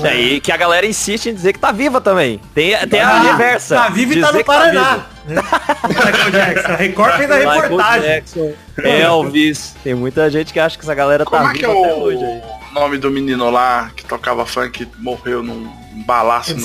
O. 0.00 0.06
É, 0.06 0.16
e 0.16 0.40
que 0.40 0.52
a 0.52 0.56
galera 0.56 0.86
insiste 0.86 1.30
em 1.30 1.34
dizer 1.34 1.52
que 1.52 1.58
tá 1.58 1.72
viva 1.72 2.00
também. 2.00 2.40
Tem, 2.54 2.76
tem 2.86 3.00
Ah, 3.00 3.08
a 3.10 3.20
reversa. 3.22 3.74
Tá 3.74 3.88
vivo 3.88 4.12
e 4.12 4.20
tá 4.20 4.30
no 4.30 4.38
que 4.38 4.44
Paraná. 4.44 5.06
O 5.26 5.32
Michael 5.88 6.30
Jackson. 6.30 6.68
A 6.72 6.76
Record 6.76 7.16
fez 7.16 7.30
a 7.30 7.36
Michael 7.38 7.60
reportagem. 7.62 8.02
Jackson, 8.08 8.52
Elvis. 8.84 9.74
Tem 9.82 9.94
muita 9.94 10.30
gente 10.30 10.52
que 10.52 10.60
acha 10.60 10.78
que 10.78 10.84
essa 10.84 10.94
galera 10.94 11.24
Como 11.24 11.42
tá 11.42 11.50
é 11.50 11.54
que 11.54 11.64
é 11.64 11.68
viva 11.68 11.80
até 11.80 11.94
hoje 11.94 12.24
aí. 12.24 12.40
o 12.70 12.74
nome 12.74 12.98
do 12.98 13.10
menino 13.10 13.50
lá 13.50 13.90
que 13.96 14.04
tocava 14.04 14.46
funk 14.46 14.84
e 14.84 15.02
morreu 15.02 15.42
num 15.42 15.68
balaço 16.06 16.54
no. 16.56 16.64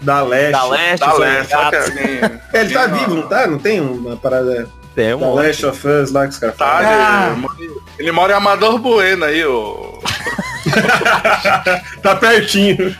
Da 0.00 0.22
Leste. 0.22 0.52
Da 0.52 0.64
Leste, 0.68 1.00
Da 1.00 1.12
Leste, 1.14 1.50
só 1.52 1.70
que 1.70 2.56
Ele 2.56 2.72
tá 2.74 2.86
vivo, 2.86 3.14
não 3.16 3.22
tá? 3.28 3.46
Não 3.46 3.58
tem 3.58 3.80
uma 3.80 4.16
parada 4.16 4.68
Tem 4.94 5.12
um 5.14 5.20
da. 5.20 5.42
Last 5.42 5.66
of 5.66 5.86
Us 5.88 6.10
lá 6.12 6.22
que 6.26 6.34
os 6.34 6.38
caras 6.38 6.56
Tá? 6.56 6.78
Ah. 6.82 7.30
ele, 7.32 7.40
mora- 7.40 7.54
ele 7.98 8.12
mora 8.12 8.32
em 8.32 8.36
Amador 8.36 8.78
Bueno 8.78 9.24
aí, 9.24 9.44
o. 9.46 9.98
Tá 12.02 12.14
pertinho. 12.16 12.94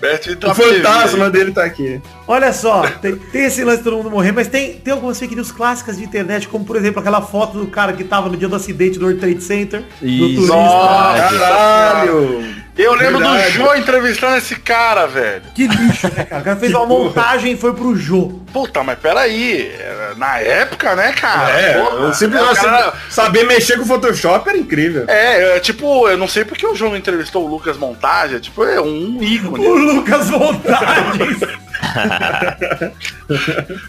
Perto 0.00 0.34
de 0.36 0.46
O 0.46 0.54
fantasma 0.54 1.30
dele 1.30 1.50
tá 1.52 1.64
aqui. 1.64 2.00
Olha 2.26 2.52
só, 2.52 2.82
tem, 3.00 3.16
tem 3.16 3.44
esse 3.46 3.64
lance 3.64 3.78
de 3.78 3.84
todo 3.84 3.96
mundo 3.96 4.10
morrer, 4.10 4.32
mas 4.32 4.46
tem, 4.48 4.74
tem 4.74 4.92
algumas 4.92 5.18
fake 5.18 5.34
news 5.34 5.50
clássicas 5.50 5.96
de 5.96 6.04
internet, 6.04 6.46
como 6.48 6.64
por 6.64 6.76
exemplo 6.76 7.00
aquela 7.00 7.20
foto 7.22 7.58
do 7.58 7.66
cara 7.66 7.92
que 7.92 8.04
tava 8.04 8.28
no 8.28 8.36
dia 8.36 8.48
do 8.48 8.54
acidente 8.56 8.98
do 8.98 9.04
World 9.06 9.20
Trade 9.20 9.42
Center, 9.42 9.82
do 10.00 10.06
Isso. 10.06 10.34
turista. 10.34 10.54
Nossa. 10.56 11.38
Caralho! 11.38 12.44
Eu 12.82 12.94
lembro 12.94 13.18
verdade. 13.20 13.50
Jô 13.52 13.74
entrevistando 13.74 14.36
esse 14.36 14.56
cara, 14.56 15.06
velho. 15.06 15.42
Que 15.54 15.66
lixo, 15.66 16.06
né, 16.14 16.24
cara? 16.24 16.40
O 16.40 16.44
cara 16.44 16.56
fez 16.56 16.72
uma 16.74 16.86
montagem 16.86 17.52
e 17.52 17.56
foi 17.56 17.72
pro 17.74 17.94
Jô. 17.96 18.40
Puta, 18.52 18.82
mas 18.82 18.98
peraí. 18.98 19.70
era 19.78 20.14
Na 20.16 20.38
época, 20.38 20.94
né, 20.96 21.12
cara? 21.12 21.50
É, 21.50 21.74
Porra, 21.82 21.96
eu 22.06 22.14
sempre 22.14 22.38
cara- 22.38 22.92
saber 23.08 23.44
mexer 23.44 23.76
com 23.76 23.82
o 23.82 23.86
Photoshop 23.86 24.48
era 24.48 24.58
incrível. 24.58 25.04
É, 25.08 25.56
é, 25.56 25.60
tipo, 25.60 26.08
eu 26.08 26.16
não 26.18 26.26
sei 26.28 26.44
porque 26.44 26.66
o 26.66 26.74
João 26.74 26.96
entrevistou 26.96 27.44
o 27.44 27.48
Lucas 27.48 27.76
Montagem, 27.76 28.36
é, 28.36 28.40
tipo, 28.40 28.64
é 28.64 28.80
um 28.80 29.18
ícone. 29.22 29.66
O 29.66 29.74
Lucas 29.74 30.30
Montagens. 30.30 31.38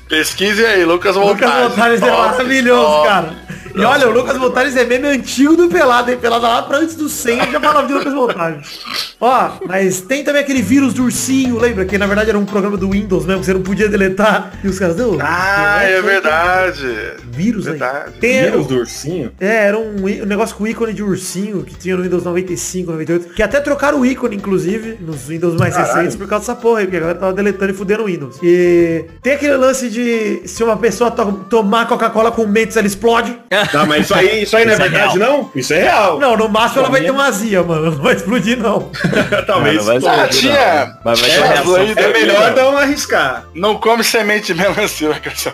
Pesquise 0.07 0.65
aí, 0.65 0.85
Lucas 0.85 1.15
O 1.15 1.21
Montagem. 1.21 1.63
Lucas 1.63 1.69
Montagens 1.77 2.01
é 2.01 2.11
maravilhoso, 2.11 2.81
top. 2.85 3.07
cara. 3.07 3.29
E 3.75 3.81
olha, 3.81 4.07
o 4.07 4.11
Lucas 4.11 4.37
Montagens 4.37 4.75
é 4.75 4.83
meme 4.83 5.07
antigo 5.07 5.55
do 5.55 5.67
Pelado, 5.69 6.11
hein? 6.11 6.17
Pelado 6.19 6.43
lá 6.43 6.61
pra 6.63 6.77
antes 6.79 6.95
do 6.95 7.07
100, 7.09 7.39
eu 7.39 7.51
já 7.51 7.59
falava 7.59 7.87
de 7.87 7.93
Lucas 7.93 8.13
Montagens. 8.13 8.79
Ó, 9.19 9.51
mas 9.67 10.01
tem 10.01 10.23
também 10.23 10.41
aquele 10.41 10.61
vírus 10.61 10.93
do 10.93 11.03
ursinho, 11.03 11.57
lembra? 11.59 11.85
Que 11.85 11.97
na 11.97 12.07
verdade 12.07 12.29
era 12.29 12.39
um 12.39 12.45
programa 12.45 12.75
do 12.77 12.89
Windows 12.89 13.25
mesmo, 13.25 13.39
que 13.41 13.45
você 13.45 13.53
não 13.53 13.61
podia 13.61 13.87
deletar. 13.87 14.53
E 14.63 14.67
os 14.67 14.79
caras, 14.79 14.95
não. 14.97 15.17
Ah, 15.21 15.83
é 15.83 16.01
verdade. 16.01 16.87
Vírus 17.31 17.67
aí. 17.67 17.73
Verdade. 17.73 18.11
Tem, 18.19 18.43
Vírus 18.51 18.67
do 18.67 18.75
ursinho. 18.77 19.31
É, 19.39 19.67
era 19.67 19.77
um, 19.77 19.95
um 20.03 20.25
negócio 20.25 20.55
com 20.55 20.65
ícone 20.67 20.93
de 20.93 21.03
ursinho 21.03 21.63
que 21.63 21.75
tinha 21.75 21.95
no 21.95 22.03
Windows 22.03 22.23
95, 22.23 22.91
98. 22.91 23.33
Que 23.33 23.43
até 23.43 23.59
trocaram 23.59 23.99
o 24.01 24.05
ícone, 24.05 24.35
inclusive, 24.35 24.97
nos 24.99 25.27
Windows 25.27 25.55
mais 25.55 25.73
Caralho. 25.75 25.93
recentes 25.95 26.15
por 26.15 26.27
causa 26.27 26.45
dessa 26.47 26.55
porra 26.59 26.79
aí, 26.79 26.85
porque 26.85 26.97
a 26.97 27.01
galera 27.01 27.19
tava 27.19 27.33
deletando 27.33 27.71
e 27.71 27.75
fudendo 27.75 28.03
o 28.03 28.05
Windows. 28.07 28.37
E 28.41 29.05
tem 29.21 29.33
aquele 29.33 29.55
lance 29.55 29.89
de 29.89 30.41
se 30.45 30.63
uma 30.63 30.77
pessoa 30.77 31.11
to- 31.11 31.45
tomar 31.49 31.87
Coca-Cola 31.87 32.31
com 32.31 32.45
mentos, 32.47 32.75
ela 32.75 32.87
explode. 32.87 33.37
Tá, 33.71 33.85
mas 33.85 34.05
isso 34.05 34.13
aí, 34.15 34.43
isso 34.43 34.55
aí 34.57 34.65
não 34.65 34.71
é 34.71 34.75
Isso 34.75 34.83
é 34.83 34.89
verdade, 34.89 35.19
não? 35.19 35.51
Isso 35.55 35.73
é 35.73 35.83
real. 35.83 36.19
Não, 36.19 36.37
no 36.37 36.47
máximo 36.49 36.81
ela 36.81 36.89
vai 36.89 37.01
ter 37.01 37.11
uma 37.11 37.25
azia, 37.25 37.61
mano. 37.63 37.85
Não 37.91 37.91
vai 37.91 38.15
explodir, 38.15 38.57
não. 38.57 38.91
Talvez. 39.45 39.85
Não, 39.85 39.93
não 39.93 40.01
vai 40.01 40.11
Ah, 40.11 40.25
explodir, 40.27 40.39
tinha. 40.39 40.85
não. 40.85 40.93
Mas 41.03 41.19
vai 41.19 41.29
ter 41.29 41.35
É, 41.35 41.47
reação. 41.47 41.77
É 41.77 42.13
melhor 42.13 42.55
não 42.55 42.77
arriscar. 42.77 43.45
Não 43.53 43.75
come 43.77 44.03
semente 44.03 44.53
de 44.53 44.59
melancia, 44.61 45.09
vai 45.09 45.19
crescer. 45.19 45.53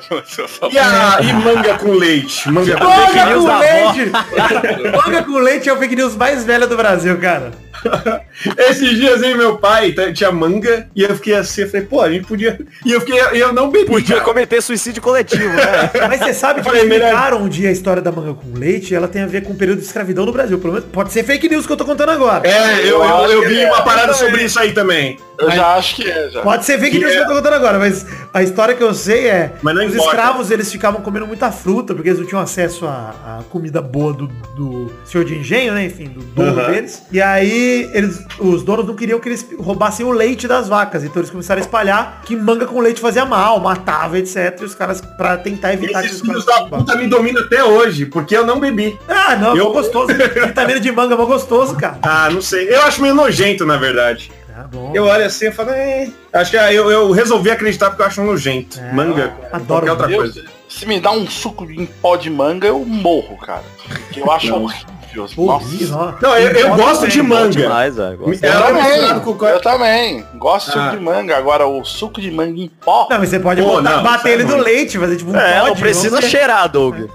E, 0.72 0.78
a, 0.80 1.18
e 1.22 1.34
manga 1.34 1.74
com 1.78 1.92
leite? 1.92 2.50
Manga 2.50 2.78
com 2.78 3.58
leite! 3.58 4.12
Manga 5.06 5.24
com 5.24 5.38
leite 5.40 5.70
é 5.70 5.74
o 5.74 5.78
fake 5.78 5.96
news 5.96 6.16
mais 6.16 6.44
velho 6.44 6.68
do 6.68 6.76
Brasil, 6.78 7.18
cara. 7.20 7.52
Esses 8.58 8.98
dias 8.98 9.24
aí 9.24 9.36
meu 9.36 9.58
pai 9.58 9.92
t- 9.92 10.14
tinha 10.14 10.32
manga 10.32 10.88
e 10.96 11.04
eu 11.04 11.16
fiquei 11.16 11.36
assim, 11.36 11.62
eu 11.62 11.70
falei, 11.70 11.86
pô, 11.86 12.02
a 12.02 12.12
gente 12.12 12.26
podia. 12.28 12.60
E 12.86 12.92
eu 12.92 13.00
fiquei, 13.02 13.20
e 13.34 13.40
eu 13.40 13.52
não 13.54 13.70
bebi. 13.70 13.86
Podia 13.86 14.16
cara. 14.18 14.26
cometer 14.26 14.62
suicídio 14.62 15.02
coletivo, 15.02 15.50
né? 15.50 15.90
Mas 16.08 16.20
você 16.20 16.34
sabe 16.34 16.62
que 16.62 16.70
explicaram 16.70 17.42
um 17.44 17.50
dia 17.50 17.70
a 17.70 17.72
história 17.72 18.02
da 18.02 18.12
manga 18.12 18.34
com 18.34 18.58
leite 18.58 18.94
ela 18.94 19.08
tem 19.08 19.24
a 19.24 19.28
ver 19.28 19.44
com 19.44 19.54
o 19.54 19.56
período 19.56 19.80
de 19.80 19.86
escravidão 19.86 20.26
no 20.26 20.32
Brasil. 20.32 20.58
Pelo 20.60 20.74
menos 20.74 20.88
pode 20.92 21.12
ser 21.12 21.24
fake 21.24 21.50
news 21.50 21.66
que 21.66 21.72
eu 21.72 21.78
tô 21.78 21.86
contando 21.86 22.10
agora. 22.10 22.48
É, 22.48 22.82
eu, 22.82 23.04
eu, 23.04 23.32
eu 23.32 23.42
que 23.42 23.48
vi 23.50 23.62
é. 23.62 23.68
uma 23.72 23.82
parada 23.84 24.14
sobre 24.14 24.44
isso 24.44 24.60
aí 24.60 24.72
também. 24.74 25.18
Eu 25.40 25.52
já 25.52 25.76
acho 25.76 25.96
que 25.96 26.10
é, 26.10 26.30
já. 26.32 26.42
Pode 26.42 26.66
ser 26.66 26.80
fake 26.80 26.98
news 26.98 27.12
que 27.12 27.20
eu 27.20 27.28
tô 27.28 27.34
contando 27.36 27.54
agora, 27.54 27.78
mas 27.78 28.06
a 28.34 28.42
história 28.42 28.74
que 28.74 28.84
eu 28.84 28.94
sei 28.94 29.28
é 29.28 29.52
Mas 29.62 29.76
não 29.76 29.86
os 29.86 29.94
importa. 29.94 30.12
escravos 30.16 30.52
eles 30.52 30.72
ficavam 30.72 31.02
comendo 31.02 31.28
muita 31.28 31.52
fruta, 31.52 31.94
porque 31.94 32.10
eles 32.10 32.20
não 32.20 32.28
tinham 32.28 32.42
acesso 32.42 32.88
à, 32.88 33.40
à 33.40 33.44
comida 33.50 33.80
boa 33.82 34.14
do, 34.14 34.28
do 34.56 34.92
senhor 35.06 35.24
de 35.24 35.36
engenho, 35.36 35.74
né? 35.74 35.86
Enfim, 35.86 36.06
do 36.06 36.22
dono 36.22 36.60
Aham. 36.60 36.72
deles. 36.72 37.04
E 37.12 37.22
aí 37.22 37.77
eles, 37.94 38.24
os 38.40 38.64
donos 38.64 38.86
não 38.86 38.96
queriam 38.96 39.20
que 39.20 39.30
eles 39.30 39.46
roubassem 39.58 40.06
o 40.06 40.12
leite 40.12 40.48
das 40.48 40.68
vacas. 40.68 41.04
Então 41.04 41.22
eles 41.22 41.30
começaram 41.30 41.60
a 41.60 41.64
espalhar 41.64 42.22
que 42.26 42.36
manga 42.36 42.66
com 42.66 42.80
leite 42.80 43.00
fazia 43.02 43.26
mal, 43.26 43.60
matava, 43.60 44.18
etc. 44.18 44.58
E 44.62 44.66
os 44.66 44.76
caras, 44.76 45.02
pra 45.02 45.38
tentar 45.38 45.74
evitar 45.74 46.04
Esses 46.06 46.22
que 46.22 46.30
os 46.32 46.46
caras 46.46 46.70
da 46.70 46.78
puta 46.78 46.96
me 46.96 47.08
dominam 47.08 47.42
até 47.44 47.64
hoje, 47.64 48.06
porque 48.06 48.36
eu 48.36 48.46
não 48.46 48.60
bebi. 48.60 48.98
Ah, 49.08 49.36
não, 49.36 49.50
Eu- 49.56 49.66
eu... 49.66 49.72
gostoso. 49.74 50.08
Vitamina 50.14 50.80
de 50.80 50.92
manga 50.92 51.14
é 51.14 51.18
gostoso, 51.18 51.76
cara. 51.76 51.98
Ah, 52.04 52.30
não 52.30 52.42
sei. 52.42 52.70
Eu 52.74 52.82
acho 52.84 53.02
meio 53.02 53.14
nojento, 53.14 53.66
na 53.66 53.78
verdade. 53.78 54.32
Tá 54.54 54.64
bom. 54.64 54.92
Eu 54.96 55.06
olho 55.06 55.26
assim 55.26 55.48
e 55.48 55.52
falo, 55.52 55.70
é. 55.72 56.10
Acho 56.34 56.52
que 56.52 56.58
ah, 56.58 56.74
eu, 56.74 56.90
eu 56.90 57.12
resolvi 57.12 57.52
acreditar 57.52 57.90
porque 57.92 58.02
eu 58.02 58.08
acho 58.08 58.24
nojento. 58.24 58.80
É, 58.80 58.92
manga. 58.92 59.34
adoro 59.52 59.86
qualquer 59.86 59.92
outra 59.92 60.12
Eu- 60.12 60.18
coisa. 60.18 60.46
se 60.68 60.86
me 60.88 61.00
dá 61.00 61.12
um 61.12 61.28
suco 61.28 61.70
em 61.70 61.86
pó 61.86 62.16
de 62.16 62.30
manga, 62.30 62.66
eu 62.68 62.80
morro, 62.84 63.38
cara. 63.38 63.64
Porque 63.88 64.20
eu 64.22 64.32
acho 64.32 64.54
horrível. 64.56 64.97
Nossa. 65.18 66.18
Não, 66.22 66.38
eu, 66.38 66.52
eu 66.52 66.76
gosto 66.76 67.08
de 67.08 67.22
manga. 67.22 67.50
demais. 67.50 67.96
Gosto. 67.96 68.44
Eu 68.44 68.62
também, 68.62 69.20
com 69.20 69.46
eu 69.48 69.62
também. 69.62 70.26
Gosto 70.36 70.72
de 70.72 70.78
Ah. 70.78 70.84
suco 70.86 70.98
de 70.98 71.04
manga. 71.04 71.38
Agora, 71.38 71.68
o 71.68 71.84
suco 71.84 72.22
de 72.22 72.32
manga 72.32 72.60
em 72.60 72.68
pó. 72.68 73.08
Não, 73.10 73.20
mas 73.20 73.30
você 73.30 73.40
pode 73.40 73.62
Pô, 73.62 73.68
botar, 73.70 73.98
não, 73.98 74.04
bater 74.04 74.30
é 74.30 74.34
ele 74.34 74.44
no 74.44 74.54
ruim. 74.54 74.62
leite, 74.64 74.98
fazer 74.98 75.16
tipo 75.18 75.32
um 75.32 75.36
É, 75.36 75.64
não 75.64 75.76
precisa 75.76 76.20
ver. 76.22 76.28
cheirar, 76.30 76.70
Doug. 76.70 76.96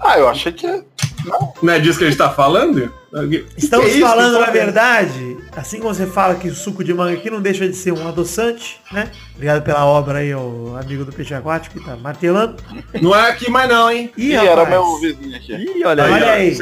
Ah, 0.00 0.18
eu 0.18 0.28
achei 0.28 0.52
que... 0.52 0.66
Não 1.62 1.72
é 1.72 1.78
disso 1.78 1.98
que 1.98 2.04
a 2.04 2.08
gente 2.08 2.18
tá 2.18 2.28
falando? 2.28 2.92
Estamos 3.56 3.94
é 3.94 4.00
falando, 4.00 4.34
Que 4.34 4.40
na 4.44 4.50
verdade, 4.50 5.36
assim 5.56 5.78
como 5.80 5.94
você 5.94 6.06
fala 6.06 6.34
que 6.34 6.48
o 6.48 6.54
suco 6.54 6.84
de 6.84 6.92
manga 6.92 7.14
aqui 7.14 7.30
não 7.30 7.40
deixa 7.40 7.66
de 7.66 7.74
ser 7.74 7.92
um 7.92 8.06
adoçante, 8.06 8.78
né? 8.92 9.10
Obrigado 9.34 9.62
pela 9.62 9.84
obra 9.84 10.18
aí, 10.20 10.32
o 10.32 10.76
amigo 10.80 11.04
do 11.04 11.12
Peixe 11.12 11.34
Aquático 11.34 11.78
que 11.78 11.84
tá 11.84 11.96
martelando. 11.96 12.54
Não 13.02 13.14
é 13.14 13.30
aqui 13.30 13.50
mais 13.50 13.68
não, 13.68 13.90
hein? 13.90 14.12
Ih, 14.16 14.30
Ih, 14.32 14.36
era 14.36 14.64
meu 14.64 14.96
vizinho 15.00 15.36
aqui. 15.36 15.52
Ih, 15.54 15.84
olha 15.84 16.04
aí. 16.04 16.12
Olha 16.12 16.32
aí. 16.32 16.58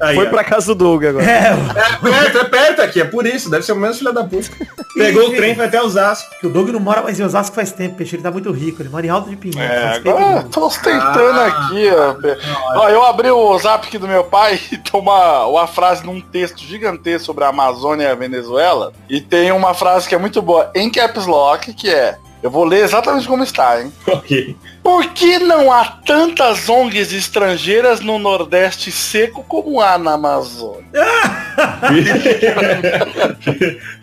Aí, 0.00 0.16
Foi 0.16 0.26
pra 0.26 0.42
casa 0.42 0.66
do 0.66 0.74
Doug 0.74 1.04
agora. 1.04 1.24
É, 1.24 1.52
É 1.52 1.96
perto, 2.10 2.38
é 2.38 2.44
perto 2.44 2.82
aqui, 2.82 3.00
é 3.00 3.04
por 3.04 3.24
isso. 3.26 3.48
Deve 3.48 3.64
ser 3.64 3.72
o 3.72 3.76
mesmo 3.76 3.94
filho 3.98 4.12
da 4.12 4.24
puta. 4.24 4.48
Pegou 4.96 5.28
o 5.28 5.36
trem, 5.36 5.54
foi 5.54 5.66
até 5.66 5.80
Osasco. 5.80 6.28
que 6.40 6.46
o 6.46 6.50
Doug 6.50 6.68
não 6.70 6.80
mora 6.80 7.00
mais 7.02 7.20
em 7.20 7.22
Osasco 7.22 7.54
faz 7.54 7.70
tempo, 7.70 7.96
Peixe, 7.96 8.16
ele 8.16 8.22
tá 8.24 8.30
muito 8.30 8.50
rico, 8.50 8.82
ele 8.82 8.88
mora 8.88 9.06
em 9.06 9.10
Alto 9.10 9.30
de 9.30 9.36
Pinheiros. 9.36 9.70
É, 9.76 9.92
tempo 10.00 10.10
agora 10.18 10.42
tô 10.50 10.66
ostentando 10.66 11.38
Ah. 11.40 11.46
aqui, 11.46 11.88
ó. 11.90 12.80
Ó, 12.80 12.88
eu 12.88 13.04
abri 13.04 13.30
o 13.30 13.56
zap 13.58 13.86
aqui 13.86 13.98
do 13.98 14.08
meu 14.08 14.24
pai 14.24 14.58
e 14.72 14.76
tem 14.78 15.00
uma, 15.00 15.46
uma 15.46 15.66
frase 15.68 16.04
num 16.04 16.20
texto 16.20 16.58
gigantesco 16.60 17.24
sobre 17.26 17.44
a 17.44 17.48
Amazônia 17.48 18.04
e 18.04 18.10
a 18.10 18.14
Venezuela. 18.16 18.92
E 19.08 19.20
tem 19.20 19.52
uma 19.52 19.74
frase 19.74 20.08
que 20.08 20.14
é 20.14 20.18
muito 20.18 20.42
boa, 20.42 20.70
em 20.74 20.90
caps 20.90 21.24
lock, 21.26 21.72
que 21.72 21.88
é. 21.88 22.15
Eu 22.42 22.50
vou 22.50 22.64
ler 22.64 22.84
exatamente 22.84 23.26
como 23.26 23.42
está, 23.42 23.80
hein? 23.82 23.92
Ok. 24.06 24.54
Por 24.82 25.04
que 25.08 25.38
não 25.40 25.72
há 25.72 25.84
tantas 26.06 26.68
ONGs 26.68 27.12
estrangeiras 27.12 27.98
no 28.00 28.18
Nordeste 28.20 28.92
seco 28.92 29.42
como 29.42 29.80
há 29.80 29.98
na 29.98 30.12
Amazônia? 30.12 30.84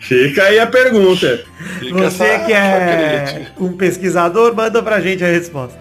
Fica 0.00 0.42
aí 0.44 0.58
a 0.58 0.66
pergunta. 0.66 1.44
Fica 1.78 2.10
Você 2.10 2.24
essa- 2.24 2.44
que 2.44 2.52
é 2.52 3.46
um 3.58 3.72
pesquisador, 3.72 4.54
manda 4.54 4.82
pra 4.82 5.00
gente 5.00 5.24
a 5.24 5.28
resposta. 5.28 5.78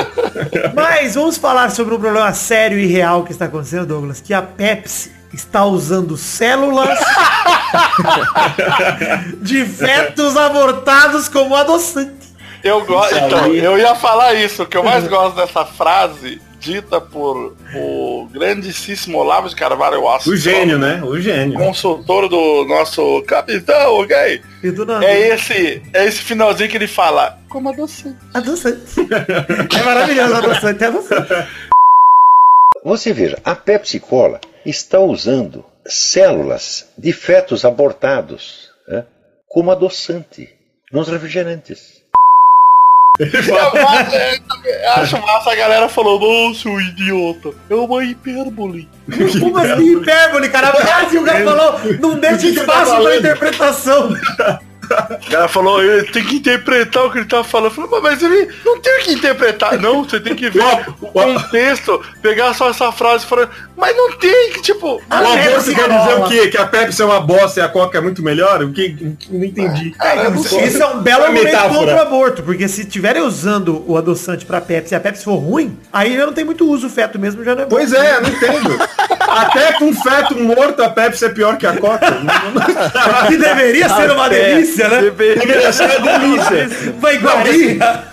Mas 0.74 1.14
vamos 1.14 1.36
falar 1.36 1.70
sobre 1.70 1.94
um 1.94 2.00
problema 2.00 2.32
sério 2.32 2.78
e 2.78 2.86
real 2.86 3.24
que 3.24 3.32
está 3.32 3.46
acontecendo, 3.46 3.86
Douglas, 3.86 4.20
que 4.20 4.32
a 4.32 4.42
Pepsi 4.42 5.12
está 5.32 5.64
usando 5.64 6.16
células 6.16 6.98
de 9.40 9.64
fetos 9.64 10.36
abortados 10.36 11.28
como 11.28 11.54
adoçante. 11.54 12.22
Eu 12.62 12.84
gosto. 12.84 13.16
Então, 13.16 13.46
eu 13.52 13.76
ia 13.78 13.94
falar 13.94 14.34
isso. 14.34 14.62
O 14.62 14.66
que 14.66 14.76
eu 14.76 14.84
mais 14.84 15.06
gosto 15.08 15.34
dessa 15.34 15.64
frase, 15.64 16.40
dita 16.60 17.00
por 17.00 17.56
o 17.74 18.28
grandíssimo 18.30 19.18
Olavo 19.18 19.48
de 19.48 19.56
Carvalho 19.56 20.08
Aço. 20.08 20.30
O 20.30 20.36
gênio, 20.36 20.78
né? 20.78 21.02
O 21.02 21.20
gênio. 21.20 21.58
Consultor 21.58 22.28
do 22.28 22.64
nosso 22.66 23.20
capitão, 23.22 23.94
ok? 24.00 24.40
E 24.62 24.70
do 24.70 24.86
nada, 24.86 25.04
É 25.04 25.34
esse, 25.34 25.82
é 25.92 26.06
esse 26.06 26.22
finalzinho 26.22 26.70
que 26.70 26.76
ele 26.76 26.86
fala. 26.86 27.36
Como 27.48 27.68
adoçante. 27.68 28.16
adoçante. 28.32 28.78
É 29.76 29.82
maravilhoso, 29.82 30.34
adoçante, 30.36 30.84
é 30.84 30.86
adoçante. 30.86 31.48
Você 32.84 33.12
veja, 33.12 33.38
a 33.44 33.54
Pepsi 33.56 33.98
Cola 33.98 34.40
está 34.64 34.98
usando 35.00 35.64
células 35.86 36.88
de 36.96 37.12
fetos 37.12 37.64
abortados 37.64 38.70
né, 38.86 39.04
como 39.48 39.70
adoçante 39.70 40.48
nos 40.92 41.08
refrigerantes. 41.08 42.02
É 43.20 43.82
massa, 43.82 45.00
acho 45.00 45.20
massa, 45.20 45.52
a 45.52 45.54
galera 45.54 45.86
falou, 45.86 46.18
nossa, 46.18 46.66
o 46.68 46.80
idiota. 46.80 47.50
É 47.68 47.74
uma 47.74 48.02
hipérbole. 48.02 48.88
Como 49.38 49.58
assim, 49.58 49.98
hipérbole, 49.98 50.48
cara? 50.48 50.68
Ah, 50.68 51.06
o 51.14 51.24
cara 51.24 51.44
falou, 51.44 51.80
não 52.00 52.18
deixa 52.18 52.38
tá 52.38 52.48
espaço 52.48 52.66
pra 52.66 52.84
falando? 52.86 53.18
interpretação. 53.18 54.16
O 55.22 55.30
cara 55.30 55.48
falou, 55.48 55.82
ele 55.82 56.10
tem 56.10 56.24
que 56.24 56.36
interpretar 56.36 57.04
o 57.04 57.10
que 57.10 57.18
ele 57.18 57.26
tá 57.26 57.42
falando. 57.42 57.72
Eu 57.76 57.88
falei, 57.88 58.00
mas 58.00 58.22
ele 58.22 58.48
não 58.64 58.78
tem 58.80 58.98
o 58.98 59.02
que 59.02 59.12
interpretar. 59.12 59.78
Não, 59.78 60.04
você 60.04 60.20
tem 60.20 60.34
que 60.34 60.50
ver 60.50 60.62
o 61.00 61.06
contexto, 61.06 62.02
pegar 62.20 62.52
só 62.54 62.70
essa 62.70 62.90
frase 62.92 63.24
e 63.24 63.28
falar, 63.28 63.48
mas 63.76 63.96
não 63.96 64.12
tem 64.12 64.52
que, 64.52 64.62
tipo. 64.62 64.96
O 64.96 65.02
aborto 65.08 65.32
Pepsi 65.34 65.74
quer 65.74 65.88
dizer 65.88 66.14
o 66.14 66.28
quê? 66.28 66.48
Que 66.48 66.58
a 66.58 66.66
Pepsi 66.66 67.02
é 67.02 67.04
uma 67.04 67.20
bosta 67.20 67.60
e 67.60 67.62
a 67.62 67.68
Coca 67.68 67.98
é 67.98 68.00
muito 68.00 68.22
melhor? 68.22 68.62
O 68.62 68.72
que? 68.72 69.16
Não 69.30 69.44
entendi. 69.44 69.94
Eu 70.24 70.42
sei. 70.42 70.64
Isso 70.64 70.82
é 70.82 70.86
um 70.86 71.00
belo 71.00 71.24
Uma 71.24 71.28
argumento 71.28 71.68
contra 71.68 71.96
o 71.96 72.00
aborto, 72.00 72.42
porque 72.42 72.68
se 72.68 72.82
estiverem 72.82 73.22
usando 73.22 73.84
o 73.86 73.96
adoçante 73.96 74.44
pra 74.44 74.60
Pepsi 74.60 74.94
e 74.94 74.96
a 74.96 75.00
Pepsi 75.00 75.24
for 75.24 75.36
ruim, 75.36 75.78
aí 75.92 76.16
já 76.16 76.26
não 76.26 76.32
tem 76.32 76.44
muito 76.44 76.68
uso, 76.68 76.86
o 76.86 76.90
feto 76.90 77.18
mesmo 77.18 77.44
já 77.44 77.54
não 77.54 77.62
é 77.62 77.66
bom. 77.66 77.76
Pois 77.76 77.92
é, 77.92 78.16
eu 78.16 78.22
não 78.22 78.28
entendo. 78.28 78.78
Até 79.32 79.72
com 79.72 79.92
feto 79.94 80.38
morto 80.38 80.82
a 80.82 80.90
Pepsi 80.90 81.24
é 81.24 81.28
pior 81.30 81.56
que 81.56 81.66
a 81.66 81.76
Coca. 81.76 82.06
Que 83.28 83.36
deveria 83.36 83.88
ser 83.88 84.10
uma 84.10 84.26
Até 84.26 84.60
delícia, 84.88 85.46
né? 85.46 85.72
ser 85.72 85.84
uma 85.84 86.18
delícia. 86.18 86.92
Uma 86.98 87.12
iguaria. 87.12 88.04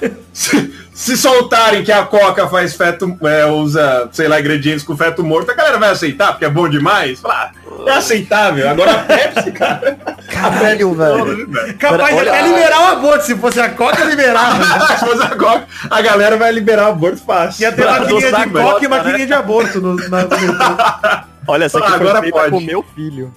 se 1.00 1.16
soltarem 1.16 1.82
que 1.84 1.92
a 1.94 2.04
Coca 2.04 2.48
faz 2.48 2.76
feto, 2.76 3.18
é, 3.24 3.46
usa, 3.46 4.10
sei 4.12 4.28
lá, 4.28 4.40
ingredientes 4.40 4.84
com 4.84 4.98
feto 4.98 5.24
morto, 5.24 5.50
a 5.50 5.54
galera 5.54 5.78
vai 5.78 5.92
aceitar, 5.92 6.34
porque 6.34 6.44
é 6.44 6.50
bom 6.50 6.68
demais? 6.68 7.22
Fala, 7.22 7.52
ah, 7.56 7.90
é 7.90 7.92
aceitável. 7.92 8.70
Agora 8.70 8.92
a 8.92 8.98
Pepsi, 9.04 9.52
cara. 9.54 9.98
Caralho, 10.30 10.94
velho. 10.94 11.48
Capaz 11.80 12.10
de 12.10 12.20
olha- 12.20 12.32
até 12.34 12.42
liberar 12.42 12.82
o 12.82 12.86
aborto. 12.92 13.26
Se 13.26 13.36
fosse 13.36 13.62
a 13.62 13.70
Coca, 13.70 14.04
liberava. 14.04 14.62
Se 14.88 15.06
fosse 15.06 15.24
a 15.24 15.30
Coca, 15.30 15.64
a 15.90 16.02
galera 16.02 16.36
vai 16.36 16.52
liberar 16.52 16.88
o 16.88 16.92
aborto 16.92 17.22
fácil. 17.26 17.62
Ia 17.64 17.72
ter 17.72 17.86
maquininha 17.86 18.32
de 18.34 18.50
Coca 18.50 18.86
e 18.86 18.88
maquininha 18.90 19.26
de 19.28 19.34
aborto 19.34 19.80
no, 19.80 19.96
na, 19.96 20.24
no- 20.24 20.30
Olha, 21.48 21.66
essa 21.66 21.80
aqui 21.80 21.88
Ah, 21.88 21.98
foi 21.98 22.08
agora 22.08 22.22
feita 22.22 22.38
pode. 22.38 22.52
com 22.52 22.60
meu 22.60 22.84
filho. 22.96 23.34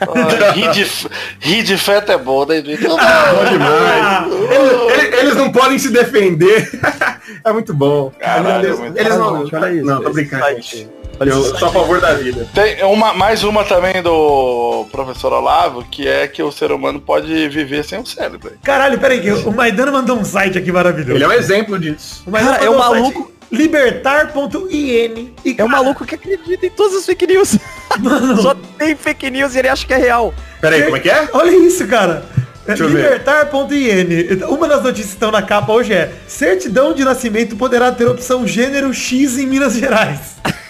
Ah, 0.00 0.50
rir, 0.52 0.70
de, 0.72 0.82
f- 0.82 1.08
rir 1.40 1.62
de 1.62 1.76
feto 1.76 2.10
é 2.12 2.18
bom, 2.18 2.44
né? 2.46 2.58
Então, 2.58 2.96
Bom 2.96 3.44
demais. 3.50 4.32
Eles, 4.50 4.98
eles- 4.98 5.18
eles 5.20 5.36
não 5.36 5.52
podem 5.52 5.78
se 5.78 5.90
defender. 5.90 6.68
é 7.44 7.52
muito 7.52 7.72
bom. 7.72 8.10
Caralho, 8.18 8.66
eles, 8.66 8.78
muito 8.78 8.98
eles 8.98 9.16
não. 9.16 9.44
Olha 9.52 9.72
isso, 9.72 9.84
Não, 9.86 10.02
tô 10.02 10.10
brincando, 10.10 10.44
gente. 10.62 10.88
Eu 11.20 11.44
sou 11.56 11.68
a 11.68 11.72
favor 11.72 12.00
da 12.00 12.12
vida. 12.14 12.44
Tem 12.52 12.82
uma, 12.82 13.14
mais 13.14 13.44
uma 13.44 13.62
também 13.62 14.02
do 14.02 14.84
professor 14.90 15.32
Olavo, 15.32 15.84
que 15.88 16.08
é 16.08 16.26
que 16.26 16.42
o 16.42 16.50
ser 16.50 16.72
humano 16.72 17.00
pode 17.00 17.48
viver 17.50 17.84
sem 17.84 18.00
o 18.00 18.04
cérebro. 18.04 18.50
Caralho, 18.64 18.98
peraí, 18.98 19.30
o 19.32 19.52
Maidana 19.52 19.92
mandou 19.92 20.18
um 20.18 20.24
site 20.24 20.58
aqui 20.58 20.72
maravilhoso. 20.72 21.12
Ele 21.12 21.22
é 21.22 21.28
um 21.28 21.32
exemplo 21.32 21.78
disso. 21.78 22.24
O 22.26 22.32
Maidana 22.32 22.54
Cara, 22.56 22.66
é 22.66 22.68
um 22.70 22.76
mandou 22.78 22.94
maluco- 22.96 23.20
site 23.22 23.33
Libertar.in. 23.54 25.32
E, 25.44 25.54
É 25.56 25.64
um 25.64 25.68
maluco 25.68 26.04
que 26.04 26.14
acredita 26.14 26.66
em 26.66 26.70
todas 26.70 26.96
as 26.98 27.06
fake 27.06 27.26
news. 27.26 27.56
Só 28.42 28.54
tem 28.78 28.94
fake 28.94 29.30
news 29.30 29.54
e 29.54 29.60
ele 29.60 29.68
acha 29.68 29.86
que 29.86 29.94
é 29.94 29.98
real. 29.98 30.34
Peraí, 30.60 30.82
como 30.84 30.96
é 30.96 31.00
que 31.00 31.10
é? 31.10 31.28
Olha 31.32 31.50
isso, 31.56 31.86
cara. 31.86 32.24
É. 32.66 32.74
Libertar.in. 32.74 34.42
Uma 34.48 34.66
das 34.66 34.82
notícias 34.82 35.10
que 35.10 35.16
estão 35.16 35.30
na 35.30 35.42
capa 35.42 35.72
hoje 35.72 35.92
é 35.92 36.12
Certidão 36.26 36.94
de 36.94 37.04
nascimento 37.04 37.56
poderá 37.56 37.92
ter 37.92 38.06
opção 38.06 38.46
gênero 38.46 38.92
X 38.92 39.38
em 39.38 39.46
Minas 39.46 39.74
Gerais. 39.74 40.36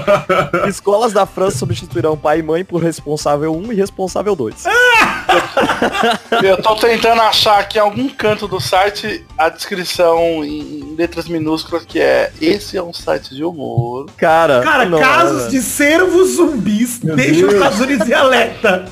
Escolas 0.68 1.12
da 1.12 1.26
França 1.26 1.58
substituirão 1.58 2.16
pai 2.16 2.40
e 2.40 2.42
mãe 2.42 2.64
por 2.64 2.82
responsável 2.82 3.54
1 3.54 3.72
e 3.72 3.74
responsável 3.74 4.34
2. 4.34 4.64
Eu 6.42 6.60
tô 6.60 6.74
tentando 6.76 7.22
achar 7.22 7.58
aqui 7.58 7.78
em 7.78 7.80
algum 7.80 8.08
canto 8.08 8.46
do 8.48 8.60
site 8.60 9.24
a 9.36 9.48
descrição 9.48 10.44
em 10.44 10.94
letras 10.96 11.28
minúsculas 11.28 11.84
que 11.84 12.00
é 12.00 12.32
esse 12.40 12.76
é 12.76 12.82
um 12.82 12.92
site 12.92 13.34
de 13.34 13.44
humor. 13.44 14.06
Cara, 14.16 14.60
Cara, 14.62 14.84
não, 14.84 14.98
casos 14.98 15.44
né? 15.44 15.48
de 15.50 15.62
servos 15.62 16.36
zumbis 16.36 16.98
deixam 16.98 17.48
os 17.48 17.54
Estados 17.54 17.80
Unidos 17.80 18.08
em 18.08 18.14
alerta. 18.14 18.84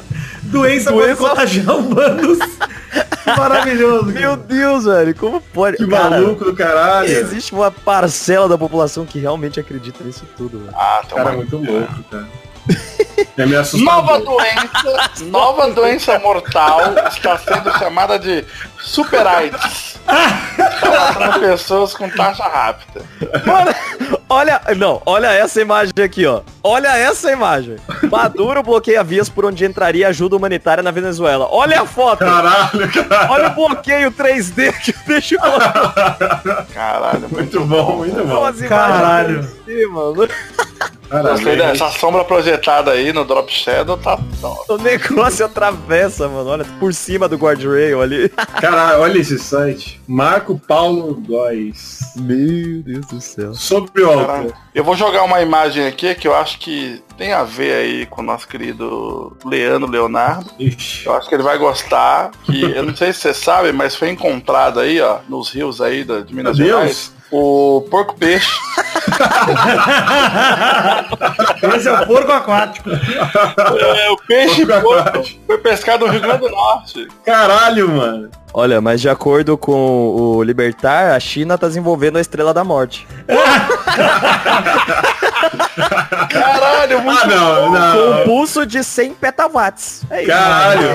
Doença 0.51 0.93
pode 0.93 1.07
Doença- 1.07 1.29
contagiar 1.29 1.77
humanos. 1.77 2.39
Maravilhoso. 3.39 4.07
Meu 4.07 4.37
Deus, 4.37 4.85
velho, 4.85 5.15
como 5.15 5.41
pode? 5.41 5.77
Que 5.77 5.87
Cara, 5.87 6.11
maluco 6.11 6.45
do 6.45 6.55
caralho. 6.55 7.09
Existe 7.09 7.53
uma 7.53 7.71
parcela 7.71 8.49
da 8.49 8.59
população 8.59 9.07
que 9.07 9.19
realmente 9.19 9.61
acredita 9.61 10.03
nisso 10.03 10.25
tudo, 10.37 10.59
velho. 10.59 10.75
Ah, 10.77 11.01
tem 11.09 11.17
Cara, 11.17 11.33
muito 11.33 11.57
louco, 11.57 12.03
cara. 12.11 12.27
É 13.37 13.47
meio 13.47 13.61
assustador. 13.61 13.95
Nova 13.95 14.19
doença, 14.21 15.11
nova 15.27 15.71
doença 15.71 16.19
mortal 16.19 16.81
está 17.09 17.39
sendo 17.39 17.73
chamada 17.79 18.19
de 18.19 18.45
Super 18.81 19.27
AIDS. 19.27 19.99
Pessoas 21.41 21.95
com 21.95 22.09
taxa 22.11 22.45
rápida. 22.45 23.03
Mano, 23.47 24.20
olha, 24.31 24.61
não, 24.77 25.03
olha 25.05 25.27
essa 25.27 25.61
imagem 25.61 25.93
aqui, 26.03 26.25
ó. 26.25 26.41
Olha 26.63 26.97
essa 26.97 27.31
imagem. 27.31 27.77
Maduro 28.11 28.63
bloqueia 28.63 29.05
vias 29.05 29.29
por 29.29 29.45
onde 29.45 29.65
entraria 29.65 30.09
ajuda 30.09 30.37
humanitária 30.37 30.83
na 30.83 30.91
Venezuela. 30.91 31.47
Olha 31.51 31.83
a 31.83 31.87
foto. 31.87 32.21
Caralho, 32.21 32.91
cara. 32.93 33.31
Olha 33.31 33.49
o 33.49 33.55
bloqueio 33.55 34.13
3D 34.13 34.73
que 34.81 34.95
deixa 35.07 35.37
Caralho, 36.73 37.29
muito 37.29 37.35
Muito 37.35 37.65
bom, 37.65 37.97
muito 37.97 38.25
bom. 38.25 38.53
Caralho. 38.69 39.43
cima, 39.67 40.13
mano. 40.15 40.29
Gostei 41.11 41.57
dessa 41.57 41.91
sombra 41.91 42.25
projetada 42.25 42.93
aí 42.93 43.13
no 43.13 43.25
Drop 43.25 43.51
Shadow, 43.53 43.97
tá. 43.97 44.19
O 44.69 44.77
negócio 44.79 45.45
atravessa, 45.45 46.29
mano. 46.29 46.51
Olha, 46.51 46.65
por 46.79 46.95
cima 46.95 47.29
do 47.29 47.37
guardrail 47.37 48.01
ali. 48.01 48.29
Caralho, 48.61 49.01
olha 49.01 49.19
esse 49.19 49.39
site. 49.39 50.01
Marco 50.07 50.59
Paulo 50.59 51.15
Góes. 51.27 51.99
Meu 52.17 52.83
Deus 52.83 53.07
do 53.07 53.21
céu. 53.21 53.55
Sobre 53.55 54.03
o. 54.03 54.53
Eu 54.75 54.85
vou 54.85 54.95
jogar 54.97 55.25
uma 55.25 55.41
imagem 55.43 55.87
aqui 55.87 56.15
que 56.15 56.29
eu 56.29 56.35
acho 56.35 56.59
que 56.61 57.03
tem 57.19 57.33
a 57.33 57.43
ver 57.43 57.75
aí 57.75 58.07
com 58.07 58.21
o 58.23 58.25
nosso 58.25 58.47
querido 58.47 59.37
Leandro 59.45 59.91
Leonardo. 59.91 60.51
Ixi. 60.59 61.07
Eu 61.07 61.15
acho 61.15 61.29
que 61.29 61.35
ele 61.35 61.43
vai 61.43 61.59
gostar. 61.59 62.31
Que 62.45 62.63
eu 62.71 62.83
não 62.85 62.95
sei 62.95 63.13
se 63.13 63.21
você 63.21 63.35
sabe, 63.35 63.73
mas 63.73 63.97
foi 63.97 64.11
encontrado 64.11 64.79
aí, 64.81 65.01
ó, 65.01 65.19
nos 65.29 65.51
rios 65.51 65.81
aí 65.81 66.05
da- 66.05 66.21
de 66.21 66.35
Minas 66.35 66.59
Meu 66.59 66.81
Deus. 66.81 67.13
O 67.31 67.87
porco 67.91 68.15
peixe. 68.17 68.51
Esse 71.77 71.89
é 71.89 71.93
o 71.93 72.07
porco 72.07 72.33
aquático. 72.33 72.91
é, 72.91 74.11
o 74.11 74.17
peixe 74.17 74.67
Porco 74.67 74.83
porco 74.83 75.25
foi 75.47 75.59
pescado 75.59 76.07
no 76.07 76.13
Rio 76.13 76.21
Grande 76.21 76.41
do 76.41 76.51
Norte. 76.51 77.07
Caralho, 77.25 77.89
mano. 77.89 78.31
Olha, 78.53 78.81
mas 78.81 79.01
de 79.01 79.09
acordo 79.09 79.57
com 79.57 79.73
o 80.17 80.43
Libertar, 80.43 81.15
a 81.15 81.21
China 81.21 81.57
tá 81.57 81.67
desenvolvendo 81.69 82.19
a 82.19 82.21
Estrela 82.21 82.53
da 82.53 82.65
Morte. 82.65 83.07
Caralho, 86.29 87.01
muito 87.03 87.21
Ah, 87.21 87.27
não, 87.27 87.55
Com 87.65 87.69
um 87.71 88.11
não. 88.19 88.25
pulso 88.25 88.67
de 88.67 88.83
100 88.83 89.15
petawatts. 89.15 90.03
É 90.11 90.23
isso. 90.23 90.31
Caralho. 90.31 90.89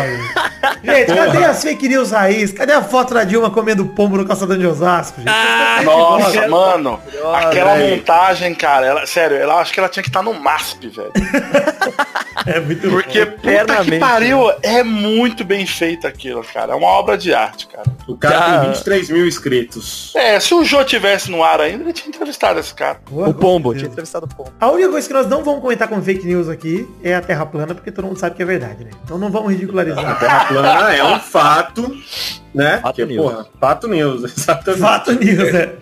Gente, 0.83 1.13
cadê 1.15 1.43
as 1.45 1.61
fake 1.63 1.87
news 1.87 2.11
raiz? 2.11 2.51
Cadê 2.51 2.73
a 2.73 2.83
foto 2.83 3.13
da 3.13 3.23
Dilma 3.23 3.49
comendo 3.49 3.85
pombo 3.85 4.17
no 4.17 4.25
calçadão 4.25 4.57
de 4.57 4.65
Osasco, 4.67 5.21
gente? 5.21 5.85
Nossa, 5.85 6.47
mano, 6.47 6.99
aquela 7.35 7.75
montagem, 7.77 8.53
cara, 8.55 8.85
ela, 8.85 9.05
sério, 9.07 9.37
ela 9.37 9.55
acho 9.61 9.73
que 9.73 9.79
ela 9.79 9.89
tinha 9.89 10.03
que 10.03 10.09
estar 10.09 10.21
no 10.23 10.33
MASP, 10.33 10.87
velho. 10.89 11.11
É 12.45 12.59
muito 12.59 12.87
Porque 12.91 13.25
puta 13.25 13.83
que 13.83 13.97
pariu, 13.97 14.51
é 14.61 14.83
muito 14.83 15.43
bem 15.43 15.65
feito 15.65 16.05
aquilo, 16.05 16.43
cara. 16.53 16.73
É 16.73 16.75
uma 16.75 16.85
obra 16.89 17.17
de 17.17 17.33
arte, 17.33 17.44
cara. 17.67 17.85
O 18.07 18.17
cara 18.17 18.39
Cara. 18.39 18.59
tem 18.61 18.69
23 18.71 19.09
mil 19.09 19.27
inscritos. 19.27 20.13
É, 20.15 20.39
se 20.39 20.53
o 20.53 20.63
Jô 20.63 20.83
tivesse 20.83 21.29
no 21.31 21.43
ar 21.43 21.61
ainda, 21.61 21.83
ele 21.83 21.93
tinha 21.93 22.09
entrevistado 22.09 22.59
esse 22.59 22.73
cara. 22.73 22.99
Boa, 23.09 23.29
O 23.29 23.33
pombo, 23.33 23.73
tinha 23.73 23.87
entrevistado 23.87 24.25
o 24.25 24.35
pombo. 24.35 24.51
A 24.59 24.69
única 24.71 24.89
coisa 24.89 25.07
que 25.07 25.13
nós 25.13 25.27
não 25.27 25.43
vamos 25.43 25.61
comentar 25.61 25.87
com 25.87 26.01
fake 26.01 26.25
news 26.25 26.49
aqui 26.49 26.87
é 27.03 27.15
a 27.15 27.21
Terra 27.21 27.45
plana, 27.45 27.73
porque 27.73 27.91
todo 27.91 28.05
mundo 28.05 28.17
sabe 28.17 28.35
que 28.35 28.41
é 28.43 28.45
verdade, 28.45 28.83
né? 28.83 28.91
Então 29.03 29.17
não 29.17 29.29
vamos 29.29 29.51
ridicularizar. 29.51 30.17
Terra 30.19 30.45
plana 30.45 30.93
é 30.93 31.03
um 31.03 31.19
fato, 31.19 31.95
né? 32.53 32.79
Fato 32.81 32.95
que, 32.95 33.05
news. 33.05 33.21
porra, 33.21 33.47
fato 33.59 33.87
news, 33.87 34.23
exatamente. 34.37 34.81
Fato 34.81 35.11
news, 35.13 35.53
é. 35.53 35.75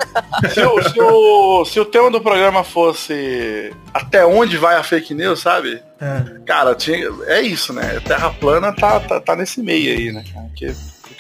Se 0.49 0.61
o, 0.61 0.81
se, 0.83 0.99
o, 0.99 1.65
se 1.65 1.79
o 1.79 1.85
tema 1.85 2.09
do 2.11 2.21
programa 2.21 2.63
fosse 2.63 3.73
até 3.93 4.25
onde 4.25 4.57
vai 4.57 4.75
a 4.75 4.83
fake 4.83 5.13
news, 5.13 5.39
sabe? 5.39 5.81
É. 6.01 6.39
Cara, 6.45 6.75
tinha, 6.75 7.09
é 7.27 7.41
isso, 7.41 7.71
né? 7.73 7.99
Terra 8.05 8.29
plana 8.29 8.73
tá, 8.73 8.99
tá, 8.99 9.19
tá 9.19 9.35
nesse 9.35 9.61
meio 9.61 9.97
aí, 9.97 10.11
né? 10.11 10.23
cara? 10.33 10.43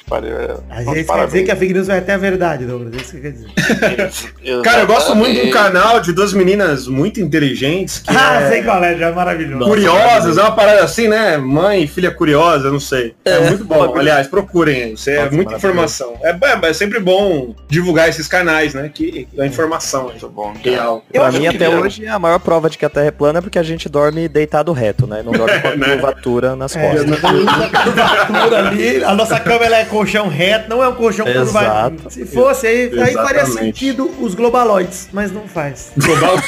Que, 0.03 0.09
pariu. 0.09 0.37
é- 0.37 0.55
A 0.69 0.83
gente 0.83 1.03
quer 1.05 1.25
dizer 1.25 1.43
que 1.43 1.51
a 1.51 1.55
fake 1.55 1.73
news 1.73 1.87
vai 1.87 1.97
até 1.99 2.13
a 2.13 2.17
verdade, 2.17 2.65
Douglas. 2.65 2.93
É 2.93 2.97
isso 2.97 3.11
que 3.15 3.21
quer 3.21 3.31
dizer. 3.31 3.49
Cara, 4.63 4.81
eu 4.81 4.87
gosto 4.87 5.15
muito 5.15 5.39
de 5.41 5.47
um 5.47 5.51
canal 5.51 5.99
de 5.99 6.11
duas 6.13 6.33
meninas 6.33 6.87
muito 6.87 7.19
inteligentes 7.21 7.99
que 7.99 8.09
Ah, 8.15 8.41
é 8.41 8.49
sei 8.49 8.63
qual 8.63 8.83
é, 8.83 8.95
já 8.97 9.07
é 9.07 9.11
maravilhoso. 9.11 9.65
curiosas, 9.65 10.37
é 10.37 10.41
uma 10.41 10.51
parada 10.55 10.83
assim, 10.83 11.07
né? 11.07 11.37
Mãe 11.37 11.87
filha 11.87 12.11
curiosa, 12.11 12.69
não 12.71 12.79
sei. 12.79 13.15
É, 13.25 13.39
muito 13.39 13.63
bom. 13.65 13.95
Aliás, 13.97 14.27
procurem 14.27 14.83
aí. 14.83 14.93
Isso 14.93 15.09
é 15.09 15.15
Nossa, 15.23 15.35
muita 15.35 15.51
maravilhoso. 15.51 15.57
informação. 15.57 16.13
É, 16.23 16.29
é- 16.67 16.69
é 16.69 16.73
sempre 16.73 16.99
bom 16.99 17.55
divulgar 17.67 18.09
esses 18.09 18.27
canais, 18.27 18.73
né? 18.73 18.89
Que 18.93 19.27
dá 19.33 19.45
informação. 19.45 20.05
Muito 20.05 20.29
bom. 20.29 20.53
Real. 20.63 21.03
Eu 21.13 21.21
pra 21.21 21.31
mim, 21.31 21.47
até 21.47 21.69
hoje, 21.69 22.07
a 22.07 22.19
maior 22.19 22.39
prova 22.39 22.69
de 22.69 22.77
que 22.77 22.85
a 22.85 22.89
Terra 22.89 23.07
é 23.07 23.11
plana 23.11 23.39
é 23.39 23.41
porque 23.41 23.59
a 23.59 23.63
gente 23.63 23.87
dorme 23.89 24.27
deitado 24.27 24.71
reto, 24.71 25.07
né? 25.07 25.21
Não 25.23 25.31
dorme 25.31 25.59
com 25.61 25.67
a 25.69 25.75
Né? 25.75 25.87
curvatura 25.93 26.55
nas 26.55 26.75
É, 26.75 26.89
costas. 26.89 27.19
curvatura 27.19 28.67
ali, 28.67 29.03
a 29.03 29.13
nossa 29.15 29.39
cama 29.39 29.65
ela 29.65 29.77
é 29.77 29.85
colchão 29.93 30.27
reto, 30.27 30.69
não 30.69 30.83
é 30.83 30.87
um 30.87 30.95
colchão 30.95 31.27
Exato. 31.27 31.45
curvado. 31.45 32.01
Se 32.09 32.25
fosse, 32.25 32.67
aí, 32.67 32.99
aí 32.99 33.13
faria 33.13 33.45
sentido 33.45 34.09
os 34.19 34.33
globaloids, 34.35 35.09
mas 35.13 35.31
não 35.31 35.47
faz. 35.47 35.91
Globaloids. 35.97 36.45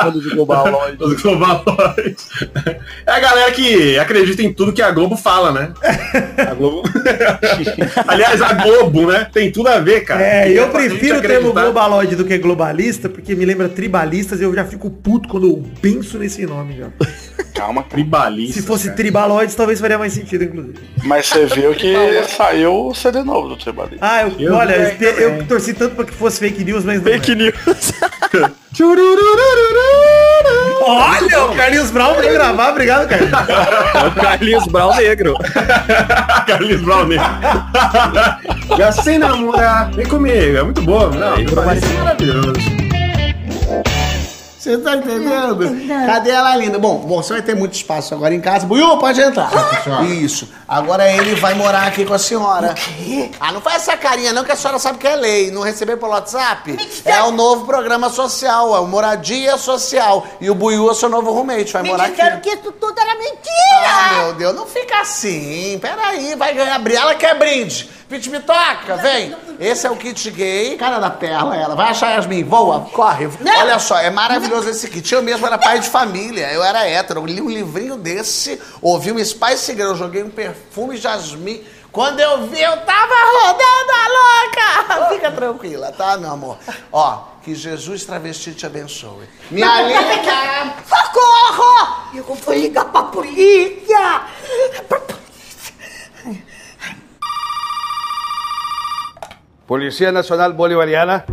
Quando 0.00 0.20
de 0.20 0.30
globaloide. 0.30 1.02
Os 1.02 1.22
globaloids. 1.22 2.28
É 3.06 3.10
a 3.10 3.20
galera 3.20 3.50
que 3.52 3.98
acredita 3.98 4.42
em 4.42 4.52
tudo 4.52 4.72
que 4.72 4.82
a 4.82 4.90
Globo 4.90 5.16
fala, 5.16 5.52
né? 5.52 5.72
A 6.38 6.54
Globo... 6.54 6.82
Aliás, 8.06 8.42
a 8.42 8.52
Globo, 8.52 9.10
né? 9.10 9.28
Tem 9.32 9.50
tudo 9.50 9.68
a 9.68 9.78
ver, 9.80 10.02
cara. 10.02 10.22
É, 10.22 10.50
eu 10.50 10.68
prefiro 10.68 11.18
o 11.18 11.22
termo 11.22 11.52
globaloide 11.52 12.14
do 12.14 12.24
que 12.24 12.36
globalista, 12.38 13.08
porque 13.08 13.34
me 13.34 13.44
lembra 13.44 13.68
tribalistas 13.68 14.40
e 14.40 14.44
eu 14.44 14.54
já 14.54 14.64
fico 14.64 14.90
puto 14.90 15.28
quando 15.28 15.46
eu 15.46 15.64
penso 15.80 16.18
nesse 16.18 16.44
nome 16.46 16.76
já. 16.76 16.88
Calma. 17.58 17.82
Tribalista. 17.82 18.60
Se 18.60 18.66
fosse 18.66 18.84
cara. 18.84 18.96
tribaloides, 18.96 19.54
talvez 19.54 19.80
faria 19.80 19.98
mais 19.98 20.12
sentido, 20.12 20.44
inclusive. 20.44 20.78
Mas 21.02 21.26
você 21.26 21.46
viu 21.46 21.74
que 21.74 21.94
saiu 22.36 22.86
o 22.86 22.94
CD 22.94 23.22
novo 23.22 23.48
do 23.48 23.56
Tribalista. 23.56 23.98
Ah, 24.00 24.22
eu, 24.22 24.34
Eu 24.38 24.54
olha, 24.54 24.96
eu, 25.00 25.10
eu 25.18 25.46
torci 25.46 25.74
tanto 25.74 25.94
pra 25.96 26.04
que 26.04 26.12
fosse 26.12 26.38
fake 26.38 26.64
news, 26.64 26.84
mas 26.84 27.02
não. 27.02 27.10
Fake 27.12 27.32
é. 27.32 27.34
news. 27.34 27.54
Tchurururururu. 28.74 29.98
Olha, 30.88 31.44
o 31.44 31.56
Carlinhos 31.56 31.90
Brown 31.90 32.14
veio 32.14 32.32
gravar. 32.32 32.70
Obrigado, 32.70 33.08
Carlinhos. 33.08 33.32
É 33.94 34.06
o 34.06 34.14
Carlinhos 34.14 34.66
Brown 34.66 34.96
negro. 34.96 35.34
Carlinhos 36.46 36.82
Brown 36.82 37.06
mesmo. 37.06 37.26
Já 38.76 38.92
sem 38.92 39.18
namorar. 39.18 39.90
Vem 39.90 40.06
comigo, 40.06 40.56
é 40.56 40.62
muito 40.62 40.82
boa. 40.82 41.10
Não, 41.10 41.54
vai 41.54 41.78
é 41.78 41.98
maravilhoso. 41.98 42.77
Você 44.68 44.78
tá 44.78 44.96
entendendo? 44.96 45.58
Cadê 46.06 46.30
ela 46.30 46.54
linda? 46.56 46.78
Bom, 46.78 46.98
você 47.06 47.32
vai 47.32 47.42
ter 47.42 47.56
muito 47.56 47.72
espaço 47.74 48.12
agora 48.14 48.34
em 48.34 48.40
casa. 48.40 48.66
Buiu, 48.66 48.98
pode 48.98 49.18
entrar. 49.20 49.50
Isso. 50.04 50.48
Agora 50.66 51.10
ele 51.10 51.34
vai 51.36 51.54
morar 51.54 51.86
aqui 51.86 52.04
com 52.04 52.12
a 52.12 52.18
senhora. 52.18 52.72
O 52.72 52.74
quê? 52.74 53.30
Ah, 53.40 53.50
não 53.52 53.60
faz 53.62 53.76
essa 53.76 53.96
carinha 53.96 54.32
não, 54.32 54.44
que 54.44 54.52
a 54.52 54.56
senhora 54.56 54.78
sabe 54.78 54.98
que 54.98 55.06
é 55.06 55.16
lei. 55.16 55.50
Não 55.50 55.62
receber 55.62 55.96
pelo 55.96 56.12
WhatsApp? 56.12 56.76
É 57.04 57.22
o 57.22 57.30
novo 57.30 57.64
programa 57.64 58.10
social, 58.10 58.76
é 58.76 58.80
o 58.80 58.86
Moradia 58.86 59.56
Social. 59.56 60.26
E 60.40 60.50
o 60.50 60.54
Buiu 60.54 60.88
é 60.88 60.92
o 60.92 60.94
seu 60.94 61.08
novo 61.08 61.30
roommate, 61.32 61.72
vai 61.72 61.82
Me 61.82 61.88
morar 61.88 62.04
aqui. 62.04 62.16
disseram 62.16 62.40
que 62.40 62.50
isso 62.50 62.72
tudo 62.72 62.98
era 63.00 63.12
Ah, 63.12 63.16
mentira! 63.16 64.22
meu 64.24 64.34
Deus, 64.34 64.54
não 64.54 64.66
fica 64.66 65.00
assim. 65.00 65.78
Peraí, 65.80 66.34
vai 66.34 66.52
ganhar 66.52 66.78
brinde. 66.78 66.98
Ela 67.00 67.14
quer 67.14 67.38
brinde. 67.38 67.90
Pit 68.08 68.30
me 68.30 68.40
toca, 68.40 68.96
vem. 69.02 69.36
Esse 69.60 69.86
é 69.86 69.90
o 69.90 69.96
kit 69.96 70.30
gay. 70.30 70.78
Cara 70.78 70.98
da 70.98 71.10
perla, 71.10 71.54
ela. 71.54 71.74
Vai 71.74 71.90
achar 71.90 72.12
Yasmin, 72.12 72.42
voa, 72.42 72.86
corre. 72.90 73.28
Não. 73.38 73.58
Olha 73.60 73.78
só, 73.78 73.98
é 73.98 74.08
maravilhoso 74.08 74.57
esse 74.66 74.88
kit. 74.88 75.12
Eu 75.14 75.22
mesmo 75.22 75.46
era 75.46 75.58
pai 75.58 75.78
de 75.80 75.88
família, 75.88 76.52
eu 76.52 76.62
era 76.62 76.86
hétero. 76.86 77.20
Eu 77.20 77.26
li 77.26 77.40
um 77.40 77.50
livrinho 77.50 77.96
desse, 77.96 78.60
ouvi 78.80 79.12
um 79.12 79.24
Spice 79.24 79.74
Girl, 79.74 79.94
joguei 79.94 80.22
um 80.22 80.30
perfume 80.30 80.96
Jasmine. 80.96 81.64
Quando 81.90 82.20
eu 82.20 82.46
vi, 82.46 82.60
eu 82.60 82.76
tava 82.82 83.14
rodando 83.42 83.92
a 83.92 84.96
louca. 84.98 85.08
Fica 85.14 85.30
tranquila, 85.30 85.90
tá, 85.92 86.16
meu 86.18 86.30
amor? 86.30 86.58
Ó, 86.92 87.24
que 87.42 87.54
Jesus 87.54 88.04
travesti 88.04 88.52
te 88.52 88.66
abençoe. 88.66 89.28
Minha 89.50 89.82
linda. 89.82 90.74
Socorro! 90.86 92.12
Eu 92.14 92.24
vou 92.24 92.54
ligar 92.54 92.84
pra 92.86 93.04
polícia! 93.04 94.22
Pra 94.88 95.00
polícia! 95.00 95.18
Policía 99.66 100.12
Nacional 100.12 100.52
Bolivariana. 100.52 101.24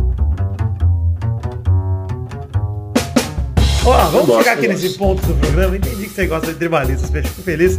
Ó, 3.86 3.96
vamos 4.10 4.26
gosto, 4.26 4.38
chegar 4.42 4.52
aqui 4.54 4.66
nesse 4.66 4.90
ponto 4.98 5.24
do 5.24 5.34
programa. 5.34 5.76
Entendi 5.76 6.04
que 6.08 6.10
você 6.10 6.26
gosta 6.26 6.48
de 6.48 6.54
tribalistas, 6.54 7.08
fico 7.08 7.42
feliz. 7.42 7.78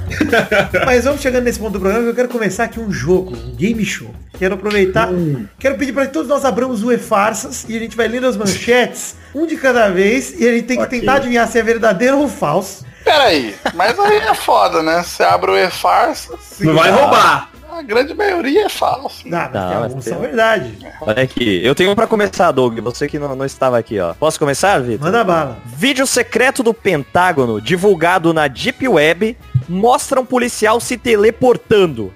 Mas 0.86 1.04
vamos 1.04 1.20
chegando 1.20 1.44
nesse 1.44 1.58
ponto 1.58 1.72
do 1.72 1.80
programa 1.80 2.04
que 2.04 2.10
eu 2.10 2.14
quero 2.14 2.28
começar 2.28 2.64
aqui 2.64 2.80
um 2.80 2.90
jogo, 2.90 3.36
um 3.36 3.54
game 3.54 3.84
show. 3.84 4.10
Quero 4.38 4.54
aproveitar, 4.54 5.10
quero 5.58 5.76
pedir 5.76 5.92
para 5.92 6.06
que 6.06 6.12
todos 6.14 6.28
nós 6.28 6.44
abramos 6.46 6.82
o 6.82 6.90
e-farsas 6.90 7.66
e 7.68 7.76
a 7.76 7.78
gente 7.78 7.94
vai 7.96 8.08
lendo 8.08 8.26
as 8.26 8.36
manchetes, 8.38 9.16
um 9.34 9.46
de 9.46 9.56
cada 9.56 9.90
vez, 9.90 10.32
e 10.40 10.48
a 10.48 10.52
gente 10.52 10.64
tem 10.66 10.76
que 10.78 10.84
Ok. 10.84 11.00
tentar 11.00 11.14
adivinhar 11.16 11.46
se 11.46 11.58
é 11.58 11.62
verdadeiro 11.62 12.18
ou 12.18 12.28
falso. 12.28 12.86
Peraí, 13.04 13.54
mas 13.74 13.98
aí 13.98 14.16
é 14.18 14.34
foda, 14.34 14.82
né? 14.82 15.02
Você 15.02 15.22
abre 15.22 15.50
o 15.50 15.56
e-farsa, 15.56 16.34
Não 16.60 16.74
vai 16.74 16.90
roubar. 16.90 17.50
A 17.78 17.82
grande 17.82 18.12
maioria 18.14 18.66
é 18.66 18.68
falso. 18.68 19.26
Não, 19.28 19.38
mas 19.38 19.52
Não, 19.52 19.68
tem 19.68 19.74
mas 19.78 19.84
alguns 19.84 20.04
tem- 20.04 20.12
são 20.12 20.22
verdade. 20.22 20.72
Olha 21.00 21.22
aqui. 21.22 21.60
Eu 21.64 21.74
tenho 21.74 21.90
um 21.90 21.94
pra 21.94 22.06
começar, 22.06 22.50
Doug. 22.52 22.78
Você 22.80 23.08
que 23.08 23.18
não, 23.18 23.34
não 23.34 23.44
estava 23.46 23.78
aqui, 23.78 23.98
ó. 24.00 24.12
Posso 24.14 24.38
começar, 24.38 24.78
Vitor? 24.80 25.06
Manda 25.06 25.24
bala. 25.24 25.58
Vídeo 25.64 26.06
secreto 26.06 26.62
do 26.62 26.74
Pentágono, 26.74 27.60
divulgado 27.60 28.32
na 28.34 28.48
Deep 28.48 28.86
Web, 28.88 29.36
mostra 29.68 30.20
um 30.20 30.24
policial 30.26 30.80
se 30.80 30.96
teleportando. 30.96 32.12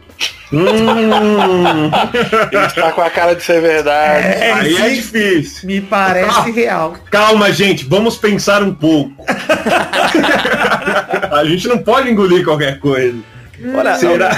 Ele 0.52 0.68
tá 2.74 2.92
com 2.92 3.00
a 3.00 3.08
cara 3.08 3.34
de 3.34 3.42
ser 3.42 3.62
verdade. 3.62 4.26
É, 4.26 4.52
Aí 4.52 4.76
é 4.76 4.88
difícil. 4.90 5.66
me 5.66 5.80
parece 5.80 6.50
real. 6.50 6.94
Calma, 7.10 7.50
gente, 7.50 7.86
vamos 7.86 8.18
pensar 8.18 8.62
um 8.62 8.74
pouco. 8.74 9.12
A 11.32 11.42
gente 11.46 11.66
não 11.68 11.78
pode 11.78 12.10
engolir 12.10 12.44
qualquer 12.44 12.78
coisa. 12.78 13.16
Olha, 13.74 13.94
Será? 13.96 14.30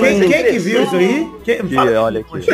Quem, 0.00 0.28
quem 0.28 0.44
que 0.44 0.58
viu 0.58 0.82
isso 0.84 0.96
aí? 0.96 1.28
Quem, 1.44 1.58
fala- 1.68 2.00
olha 2.02 2.20
aqui. 2.20 2.46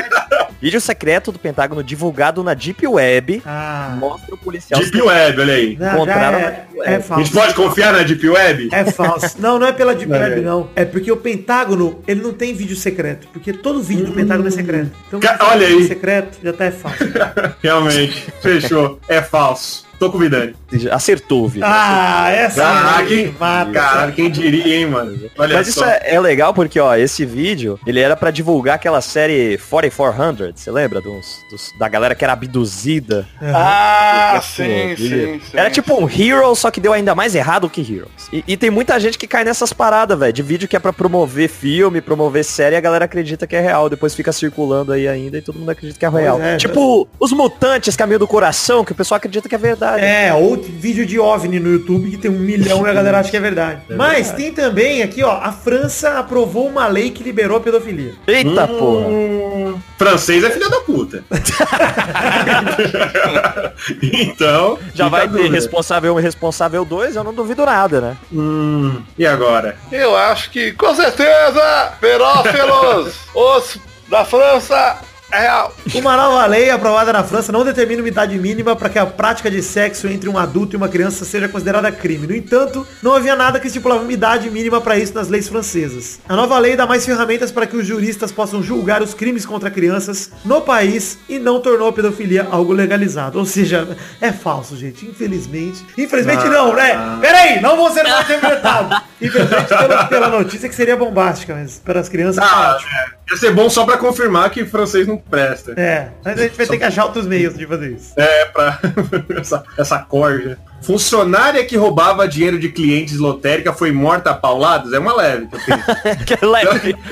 Vídeo 0.61 0.81
secreto 0.81 1.33
do 1.33 1.39
Pentágono 1.39 1.83
divulgado 1.83 2.43
na 2.45 2.53
Deep 2.53 2.87
Web 2.87 3.41
Ah, 3.47 3.97
mostra 3.99 4.35
o 4.35 4.39
policial 4.39 4.79
Deep 4.79 5.01
Web, 5.01 5.41
olha 5.41 5.55
aí. 5.55 5.77
não, 5.81 5.95
encontraram 5.95 6.39
é, 6.39 6.67
é 6.81 6.89
A 6.89 6.91
gente 6.99 7.03
falso. 7.07 7.33
pode 7.33 7.55
confiar 7.55 7.93
na 7.95 8.03
Deep 8.03 8.29
Web? 8.29 8.69
É 8.71 8.85
falso. 8.85 9.37
Não, 9.41 9.59
não 9.59 9.67
é 9.67 9.73
pela 9.73 9.95
Deep 9.95 10.11
Não, 10.11 10.19
Web, 10.19 10.33
é. 10.39 10.43
não. 10.43 10.69
É 10.77 10.85
porque 10.85 11.11
o 11.11 11.17
Pentágono, 11.17 12.03
ele 12.07 12.21
não 12.21 12.35
tem 12.35 12.53
vídeo 12.53 12.77
secreto. 12.77 13.27
Porque 13.33 13.55
todo 13.55 13.83
vídeo 13.83 14.05
do 14.07 14.13
Pentágono 14.13 14.49
é 14.49 14.51
secreto. 14.51 14.91
Então, 15.09 15.19
Ca- 15.21 15.39
olha 15.41 15.67
vídeo 15.67 15.79
aí. 15.81 15.89
secreto, 15.89 16.39
já 16.45 16.53
tá 16.53 16.65
é 16.67 16.71
falso. 16.71 16.99
Realmente. 17.63 18.27
Fechou. 18.43 19.01
É 19.09 19.23
falso. 19.23 19.89
Tô 20.01 20.11
convidando. 20.11 20.55
Acertou, 20.91 21.47
Vitor. 21.47 21.69
Ah, 21.71 22.31
essa 22.31 22.65
Ah, 22.67 23.05
quem, 23.07 23.33
mata. 23.39 23.71
caralho, 23.71 24.13
quem 24.15 24.31
diria, 24.31 24.79
hein, 24.79 24.87
mano? 24.87 25.17
Olha 25.39 25.55
Mas 25.55 25.69
isso 25.69 25.81
só. 25.81 25.85
é, 25.87 26.01
é 26.15 26.19
legal 26.19 26.55
porque, 26.55 26.81
ó, 26.81 26.95
esse 26.97 27.27
vídeo, 27.27 27.79
ele 27.87 28.01
era 28.01 28.17
pra 28.17 28.31
divulgar 28.31 28.77
aquela 28.77 29.03
série 29.03 29.59
4400, 29.59 30.59
você 30.63 30.71
lembra? 30.71 31.03
Dos, 31.03 31.41
dos- 31.51 31.73
da 31.79 31.87
galera 31.87 32.15
que 32.15 32.25
era 32.25 32.33
abduzida. 32.33 33.29
Ah, 33.43 34.33
Pô, 34.37 34.43
sim, 34.43 34.97
sim, 34.97 35.41
sim. 35.41 35.41
Era 35.53 35.69
tipo 35.71 35.95
um 36.03 36.09
Hero, 36.09 36.55
só 36.55 36.71
que 36.71 36.81
deu 36.81 36.95
ainda 36.95 37.15
mais 37.15 37.35
errado 37.35 37.69
que 37.69 37.81
Heroes. 37.83 38.29
E, 38.33 38.43
e 38.49 38.57
tem 38.57 38.71
muita 38.71 38.99
gente 38.99 39.19
que 39.19 39.27
cai 39.27 39.45
nessas 39.45 39.71
paradas, 39.73 40.19
velho, 40.19 40.33
de 40.33 40.43
vídeo 40.43 40.67
que 40.67 40.77
é 40.77 40.79
pra 40.81 40.95
promover 40.95 41.49
filme, 41.51 42.01
promover 42.01 42.43
série, 42.43 42.75
e 42.75 42.79
a 42.79 42.81
galera 42.81 43.05
acredita 43.05 43.47
que 43.47 43.55
é 43.55 43.61
real, 43.61 43.91
depois 43.91 44.15
fica 44.15 44.33
circulando 44.33 44.93
aí 44.93 45.07
ainda 45.07 45.37
e 45.37 45.43
todo 45.43 45.59
mundo 45.59 45.71
acredita 45.71 45.99
que 45.99 46.07
é 46.07 46.09
real. 46.09 46.41
é, 46.41 46.57
tipo, 46.57 47.07
os 47.19 47.33
mutantes, 47.33 47.95
caminho 47.97 48.19
do 48.19 48.27
coração, 48.27 48.83
que 48.83 48.93
o 48.93 48.95
pessoal 48.95 49.17
acredita 49.19 49.47
que 49.47 49.55
é 49.55 49.59
verdade. 49.59 49.90
É, 49.99 50.33
ou 50.35 50.57
vídeo 50.57 51.07
de 51.07 51.19
OVNI 51.19 51.59
no 51.59 51.73
YouTube 51.73 52.11
que 52.11 52.17
tem 52.17 52.31
um 52.31 52.39
milhão 52.39 52.87
e 52.87 52.91
a 52.91 52.93
galera 52.93 53.21
acha 53.21 53.31
que 53.31 53.37
é 53.37 53.41
verdade. 53.41 53.83
Mas 53.91 54.33
tem 54.33 54.53
também 54.53 55.03
aqui, 55.03 55.23
ó, 55.23 55.39
a 55.41 55.53
França 55.53 56.19
aprovou 56.19 56.69
uma 56.69 56.87
lei 56.87 57.11
que 57.11 57.23
liberou 57.23 57.57
a 57.57 57.61
pedofilia. 57.61 58.15
Eita 58.27 58.69
porra. 58.69 59.09
Hum, 59.09 59.79
francês 59.99 60.45
é 60.45 60.51
filha 60.51 60.69
da 60.69 60.81
puta. 60.81 61.25
então. 64.03 64.79
Já 64.95 65.09
vai 65.09 65.23
ter 65.23 65.37
dúvida. 65.37 65.55
responsável 65.55 66.15
1 66.15 66.19
e 66.19 66.23
responsável 66.23 66.85
2, 66.85 67.17
eu 67.17 67.25
não 67.25 67.35
duvido 67.35 67.65
nada, 67.65 68.01
né? 68.01 68.17
Hum, 68.33 69.03
e 69.19 69.27
agora? 69.27 69.77
Eu 69.91 70.17
acho 70.17 70.51
que, 70.51 70.73
com 70.73 70.95
certeza, 70.95 71.93
pedófilos, 72.01 73.15
os 73.35 73.79
da 74.09 74.25
França, 74.25 74.77
é 74.77 74.97
real. 75.31 75.75
Uma 75.95 76.17
nova 76.17 76.47
lei 76.47 76.71
aprovada 76.71 77.13
na 77.13 77.23
França 77.23 77.53
não 77.53 77.65
determina 77.65 78.03
uma 78.03 78.09
idade 78.09 78.39
mínima 78.39 78.75
para 78.75 78.89
que 78.89 78.99
a 78.99 79.07
prática 79.07 79.51
de 79.51 79.63
sexo 79.63 80.09
entre 80.09 80.29
um 80.29 80.39
adulto 80.39 80.75
e 80.75 80.77
uma 80.77 80.89
criança 80.89 81.25
seja 81.25 81.49
considerada 81.49 81.91
crime. 81.93 82.27
No 82.27 82.35
entanto, 82.35 82.87
não 83.03 83.15
havia 83.15 83.37
nada 83.37 83.61
que 83.61 83.67
estipulava 83.67 84.03
uma 84.03 84.13
idade 84.13 84.51
mínima 84.51 84.81
para 84.81 84.99
isso 84.99 85.15
nas 85.15 85.29
leis 85.29 85.49
francesas. 85.49 86.21
A 86.29 86.37
nova 86.37 86.59
lei 86.59 86.77
dá 86.77 86.87
mais 86.87 87.05
ferramentas 87.05 87.51
para 87.51 87.67
que 87.67 87.77
os 87.77 87.87
juristas 87.87 88.33
possam 88.33 88.63
julgar 88.63 89.03
os 89.03 89.15
crimes 89.15 89.47
contra 89.47 89.71
crianças 89.71 90.31
no 90.45 90.61
país 90.61 91.19
e 91.29 91.39
não 91.39 91.61
tornou 91.61 91.89
a 91.89 91.93
pedofilia 91.93 92.47
algo 92.51 92.73
legalizado. 92.73 93.39
Ou 93.39 93.47
seja, 93.47 93.97
é 94.21 94.33
falso, 94.33 94.77
gente. 94.77 95.07
Infelizmente. 95.07 95.85
Infelizmente 95.97 96.45
não, 96.49 96.75
né? 96.75 97.19
Peraí, 97.21 97.61
não 97.61 97.77
vou 97.77 97.91
ser 97.91 98.05
mal 98.05 98.23
interpretado. 98.23 99.03
Infelizmente 99.21 99.69
pela, 99.69 100.05
pela 100.05 100.29
notícia 100.29 100.69
que 100.69 100.75
seria 100.75 100.97
bombástica, 100.97 101.55
mas 101.55 101.79
para 101.79 102.01
as 102.01 102.09
crianças 102.09 102.43
Ah, 102.43 102.79
é, 102.81 103.33
ia 103.33 103.37
ser 103.39 103.53
bom 103.53 103.69
só 103.69 103.85
pra 103.85 103.97
confirmar 103.97 104.51
que 104.51 104.65
francês 104.65 105.07
não 105.07 105.20
presta. 105.29 105.73
É, 105.73 106.11
mas 106.25 106.39
a 106.39 106.43
gente 106.43 106.57
vai 106.57 106.67
ter 106.67 106.79
que 106.79 106.85
achar 106.85 107.05
outros 107.05 107.27
meios 107.27 107.57
de 107.57 107.67
fazer 107.67 107.93
isso. 107.93 108.13
É, 108.17 108.45
pra 108.47 108.79
essa, 109.39 109.65
essa 109.79 109.99
corja. 109.99 110.59
Funcionária 110.83 111.65
que 111.65 111.77
roubava 111.77 112.27
dinheiro 112.27 112.59
de 112.59 112.69
clientes 112.71 113.19
lotérica 113.19 113.73
foi 113.73 113.93
morta 113.93 114.31
a 114.31 114.35
pauladas? 114.35 114.93
É 114.93 114.99
uma 114.99 115.15
leve 115.15 115.47
que 115.47 115.57
eu 115.57 115.61
tenho. 115.65 115.85
Que 116.25 116.47
leve. 116.47 116.97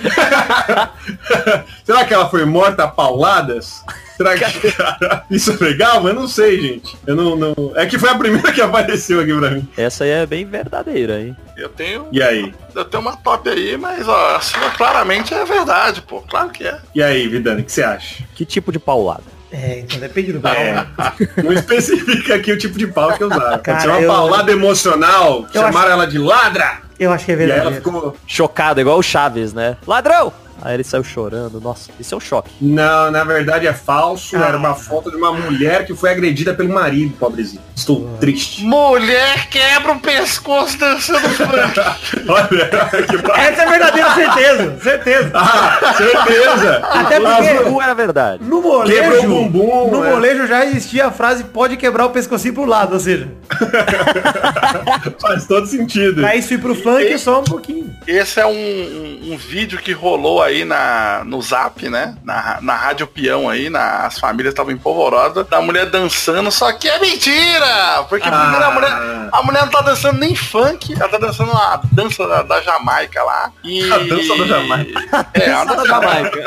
Será 1.85 2.05
que 2.05 2.15
ela 2.15 2.29
foi 2.29 2.45
morta 2.45 2.85
a 2.85 2.89
pauladas? 2.89 3.83
Será 4.17 4.37
que 4.37 4.73
cara, 4.73 5.25
isso 5.31 5.53
é 5.53 5.65
legal? 5.65 6.07
Eu 6.07 6.15
não 6.15 6.27
sei, 6.27 6.61
gente. 6.61 6.97
Eu 7.07 7.15
não, 7.15 7.37
não. 7.37 7.55
É 7.77 7.87
que 7.87 7.99
foi 7.99 8.11
a 8.11 8.15
primeira 8.17 8.53
que 8.53 8.61
apareceu 8.61 9.21
aqui 9.21 9.37
pra 9.39 9.51
mim. 9.51 9.69
Essa 9.77 10.05
aí 10.05 10.11
é 10.11 10.27
bem 10.27 10.45
verdadeira, 10.45 11.21
hein? 11.21 11.37
Eu 11.57 11.69
tenho, 11.69 12.09
E 12.11 12.23
aí? 12.23 12.53
eu 12.75 12.85
tenho 12.85 13.01
uma 13.01 13.17
top 13.17 13.49
aí, 13.49 13.77
mas 13.77 14.09
ó, 14.09 14.37
a 14.37 14.41
sua 14.41 14.71
claramente 14.71 15.35
é 15.35 15.45
verdade, 15.45 16.03
pô. 16.03 16.21
Claro 16.23 16.51
que 16.51 16.67
é. 16.67 16.79
E 16.95 17.03
aí, 17.03 17.29
Vidani, 17.29 17.63
o 17.63 17.65
que 17.65 17.73
você 17.73 17.83
acha? 17.83 18.25
Que 18.35 18.45
tipo 18.45 18.73
de 18.73 18.79
paulada? 18.79 19.38
É, 19.51 19.81
então 19.81 19.99
depende 19.99 20.33
do 20.33 20.41
grau. 20.41 20.55
É, 20.55 20.87
não 21.43 21.53
especifica 21.53 22.35
aqui 22.35 22.53
o 22.53 22.59
tipo 22.59 22.79
de 22.79 22.87
pau 22.87 23.13
que 23.13 23.25
usaram. 23.25 23.51
Pode 23.51 23.63
Cara, 23.63 23.81
ser 23.81 23.89
uma 23.89 24.01
eu- 24.01 24.09
paulada 24.09 24.53
emocional, 24.53 25.47
Eu 25.55 25.63
chamaram 25.63 25.93
ela 25.93 26.07
de 26.07 26.19
ladra. 26.19 26.79
Eu 26.99 27.13
acho 27.13 27.25
que 27.25 27.33
é 27.33 27.37
E 27.37 27.43
aí 27.53 27.59
ela 27.59 27.73
ficou. 27.73 28.17
Chocado, 28.27 28.81
igual 28.81 28.99
o 28.99 29.03
Chaves, 29.03 29.53
né? 29.55 29.77
Ladrão! 29.87 30.33
Aí 30.63 30.75
ele 30.75 30.85
saiu 30.85 31.05
chorando. 31.05 31.61
Nossa, 31.61 31.91
isso 32.01 32.15
é 32.15 32.17
um 32.17 32.21
choque. 32.21 32.51
Não, 32.61 33.11
na 33.11 33.25
verdade 33.25 33.67
é 33.67 33.73
falso. 33.73 34.37
Era 34.37 34.57
uma 34.57 34.75
foto 34.75 35.11
de 35.11 35.17
uma 35.17 35.33
mulher 35.33 35.87
que 35.87 35.95
foi 35.95 36.11
agredida 36.11 36.53
pelo 36.55 36.69
marido, 36.73 37.15
pobrezinho. 37.19 37.63
Estou 37.75 38.09
triste. 38.21 38.65
Mulher 38.65 39.49
quebra 39.49 39.93
o 39.93 40.01
pescoço 40.01 40.79
dançando 40.79 41.29
funk. 41.31 41.81
Olha, 42.29 43.05
que 43.07 43.17
ba- 43.19 43.39
Essa 43.41 43.63
é 43.63 43.69
verdadeira 43.71 44.15
certeza, 44.15 44.79
certeza. 44.83 45.31
Ah, 45.35 45.95
certeza. 45.97 46.77
Até 46.91 47.19
Mas 47.21 47.47
porque 47.49 47.71
não 47.71 47.81
era 47.83 47.95
verdade. 47.95 48.43
no 48.45 48.61
Quebrou 48.61 48.79
molejo, 48.79 49.27
o 49.29 49.49
bumbum. 49.49 49.91
no 49.91 50.05
é. 50.05 50.11
molejo 50.11 50.47
já 50.47 50.65
existia 50.67 51.07
a 51.07 51.11
frase 51.13 51.45
pode 51.45 51.77
quebrar 51.77 52.07
o 52.07 52.11
pescocinho 52.11 52.55
pro 52.55 52.65
lado, 52.65 52.95
ou 52.95 53.01
seja, 53.01 53.29
Faz 55.21 55.47
todo 55.47 55.67
sentido. 55.67 56.21
pra 56.23 56.35
isso 56.37 56.55
ir 56.55 56.59
pro 56.59 56.75
funk 56.75 57.07
é 57.07 57.19
só 57.19 57.41
um 57.41 57.45
pouquinho. 57.45 57.95
Esse 58.07 58.41
é 58.41 58.47
um, 58.47 58.51
um, 58.51 59.33
um 59.33 59.37
vídeo 59.37 59.79
que 59.79 59.93
rolou 59.93 60.43
aí 60.43 60.48
na, 60.65 61.23
no 61.25 61.41
Zap, 61.43 61.89
né? 61.89 62.17
Na, 62.25 62.59
na 62.61 62.75
Rádio 62.75 63.07
Peão 63.07 63.49
aí, 63.49 63.69
na, 63.71 64.07
as 64.07 64.19
famílias 64.19 64.53
estavam 64.53 64.73
empolvorosas, 64.73 65.47
da 65.47 65.61
mulher 65.61 65.87
dançando, 65.87 66.51
só 66.51 66.73
que 66.73 66.89
é 66.89 66.99
mentira! 66.99 68.05
Porque 68.09 68.29
Ah. 68.29 68.67
a 68.67 68.71
mulher, 68.71 69.29
a 69.33 69.43
mulher 69.43 69.63
não 69.63 69.69
tá 69.71 69.81
dançando 69.83 70.19
nem 70.19 70.35
funk, 70.35 70.95
ela 70.95 71.09
tá 71.09 71.19
dançando 71.19 71.53
a 71.53 71.81
dança 71.93 72.27
da, 72.27 72.43
da 72.43 72.61
Jamaica 72.61 73.23
lá. 73.23 73.51
E... 73.65 73.89
A 73.93 73.99
dança 73.99 74.37
da 74.37 74.45
Jamaica. 74.47 75.27
É, 75.35 75.51
a 75.53 75.65
Dança 75.65 75.77
da 75.77 75.87
Jamaica. 75.87 76.45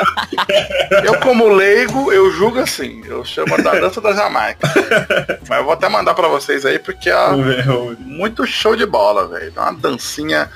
Eu, 1.04 1.18
como 1.20 1.48
leigo, 1.48 2.12
eu 2.12 2.30
julgo 2.32 2.58
assim. 2.60 3.02
Eu 3.06 3.24
chamo 3.24 3.60
da 3.62 3.72
dança 3.72 4.00
da 4.00 4.12
Jamaica. 4.12 4.68
Mas 5.48 5.58
eu 5.58 5.64
vou 5.64 5.72
até 5.72 5.88
mandar 5.88 6.14
pra 6.14 6.28
vocês 6.28 6.64
aí, 6.64 6.78
porque 6.78 7.10
ver. 7.10 7.66
muito 8.00 8.46
show 8.46 8.76
de 8.76 8.86
bola, 8.86 9.26
velho. 9.26 9.52
Uma 9.56 9.72
dancinha 9.72 10.50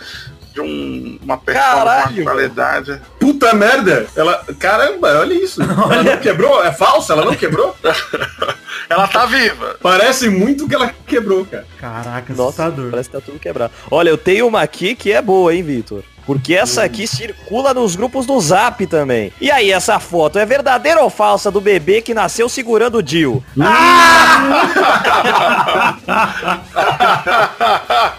de 0.53 0.61
um, 0.61 1.19
uma 1.23 1.37
pessoa 1.39 1.65
Caralho, 1.65 2.07
com 2.09 2.21
uma 2.21 2.23
qualidade. 2.25 3.01
Puta 3.27 3.53
merda. 3.55 4.07
Ela. 4.15 4.45
Caramba, 4.57 5.19
olha 5.19 5.35
isso. 5.35 5.61
Ela 5.61 6.05
não 6.05 6.17
quebrou? 6.19 6.65
É 6.65 6.71
falsa? 6.71 7.13
Ela 7.13 7.25
não 7.25 7.35
quebrou? 7.35 7.77
Ela 8.89 9.09
tá 9.09 9.27
viva. 9.27 9.77
Parece 9.83 10.29
muito 10.29 10.69
que 10.69 10.75
ela 10.75 10.93
quebrou, 11.07 11.45
cara. 11.45 11.67
Caraca, 11.79 12.33
Nossa, 12.35 12.65
assustador. 12.65 12.91
parece 12.91 13.09
que 13.11 13.17
tá 13.17 13.23
tudo 13.25 13.39
quebrado. 13.39 13.73
Olha, 13.91 14.09
eu 14.11 14.19
tenho 14.19 14.47
uma 14.47 14.61
aqui 14.63 14.95
que 14.95 15.13
é 15.13 15.21
boa, 15.23 15.55
hein, 15.55 15.63
Vitor? 15.63 16.03
Porque 16.27 16.55
essa 16.55 16.83
aqui 16.83 17.07
circula 17.07 17.73
nos 17.73 17.95
grupos 17.95 18.27
do 18.27 18.41
Zap 18.41 18.85
também. 18.89 19.33
E 19.41 19.49
aí, 19.49 19.71
essa 19.71 20.01
foto 20.01 20.41
é 20.41 20.45
verdadeira 20.45 21.01
ou 21.01 21.09
falsa 21.09 21.53
do 21.53 21.61
bebê 21.61 22.03
que 22.03 22.13
nasceu 22.13 22.49
segurando 22.49 22.99
o 22.99 23.07
Jill? 23.07 23.45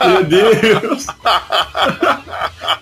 Meu 0.05 0.23
Deus. 0.23 1.05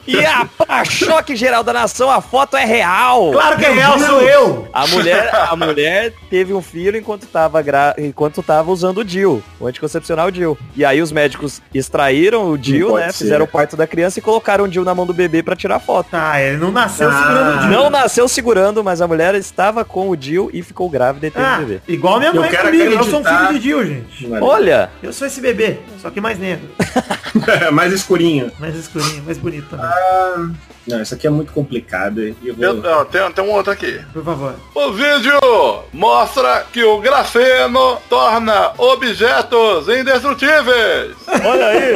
E 0.07 0.23
a 0.23 0.45
pra 0.45 0.86
choque 0.86 1.36
geral 1.36 1.63
da 1.63 1.73
nação, 1.73 2.11
a 2.11 2.21
foto 2.21 2.55
é 2.55 2.63
real. 2.63 3.32
Claro 3.32 3.57
que 3.57 3.65
é 3.65 3.71
real, 3.71 3.97
sou 3.97 4.21
eu. 4.21 4.67
A 4.71 4.86
mulher, 4.86 5.34
a 5.34 5.55
mulher 5.55 6.13
teve 6.30 6.53
um 6.53 6.61
filho 6.61 6.95
enquanto 6.97 7.26
tava, 7.26 7.61
gra... 7.66 7.93
enquanto 7.97 8.41
tava 8.41 8.72
usando 8.72 8.99
o 8.99 9.03
DIL, 9.03 9.43
o 9.59 9.68
anticoncepcional 9.68 10.32
DIL. 10.32 10.57
E 10.76 10.86
aí 10.86 11.01
os 11.01 11.11
médicos 11.11 11.61
extraíram 11.74 12.49
o 12.49 12.57
DIL, 12.57 12.95
né? 12.95 13.11
ser. 13.11 13.26
Fizeram 13.26 13.43
o 13.43 13.47
parto 13.47 13.76
da 13.76 13.86
criança 13.86 14.20
e 14.20 14.22
colocaram 14.22 14.63
o 14.63 14.68
DIL 14.70 14.86
na 14.86 14.95
mão 14.95 15.05
do 15.05 15.13
bebê 15.13 15.43
pra 15.43 15.55
tirar 15.55 15.80
foto. 15.80 16.11
Tá, 16.11 16.41
ele 16.41 16.57
não 16.57 16.72
nasceu 16.72 17.09
Ah. 17.09 17.18
segurando 17.22 17.55
o 17.57 17.59
Dil. 17.61 17.70
Não 17.72 17.89
nasceu 17.89 18.28
segurando, 18.28 18.84
mas 18.84 19.01
a 19.01 19.07
mulher 19.07 19.36
estava 19.36 19.84
com 19.84 20.09
o 20.09 20.16
DIL 20.16 20.49
e 20.53 20.61
ficou 20.63 20.89
grávida 20.89 21.28
e 21.28 21.32
teve 21.32 21.45
Ah, 21.45 21.55
o 21.57 21.66
bebê. 21.66 21.82
igual 21.88 22.20
minha 22.20 22.32
Eu 22.32 22.36
mãe 22.41 22.49
quero 22.49 22.70
comigo, 22.70 22.84
eu 22.93 23.03
sou 23.03 23.20
um 23.20 23.22
acreditar. 23.24 23.47
filho 23.47 23.59
de 23.59 23.66
Dil, 23.68 23.86
gente. 23.86 24.28
Olha, 24.41 24.89
Eu 25.03 25.11
sou 25.11 25.28
esse 25.28 25.41
bebê, 25.41 25.80
só 26.01 26.09
que 26.09 26.22
mais 26.22 26.38
negro, 26.39 26.68
Mais 27.74 27.91
escurinho. 27.91 28.51
mais 28.59 28.76
escurinho, 28.76 29.24
mais 29.26 29.38
bonito 29.38 29.68
também. 29.70 30.55
Não, 30.88 31.01
isso 31.01 31.15
aqui 31.15 31.25
é 31.25 31.29
muito 31.29 31.51
complicado. 31.51 32.21
hein? 32.21 32.36
Eu 32.43 32.55
Eu, 32.59 32.81
vou... 32.81 32.91
ó, 32.91 33.05
tem, 33.05 33.31
tem 33.31 33.43
um 33.43 33.51
outro 33.51 33.71
aqui. 33.71 33.99
Por 34.13 34.23
favor. 34.23 34.55
O 34.75 34.91
vídeo 34.91 35.39
mostra 35.91 36.65
que 36.71 36.83
o 36.83 36.99
grafeno 36.99 37.97
torna 38.09 38.71
objetos 38.77 39.88
indestrutíveis. 39.89 41.15
olha 41.43 41.67
aí. 41.67 41.93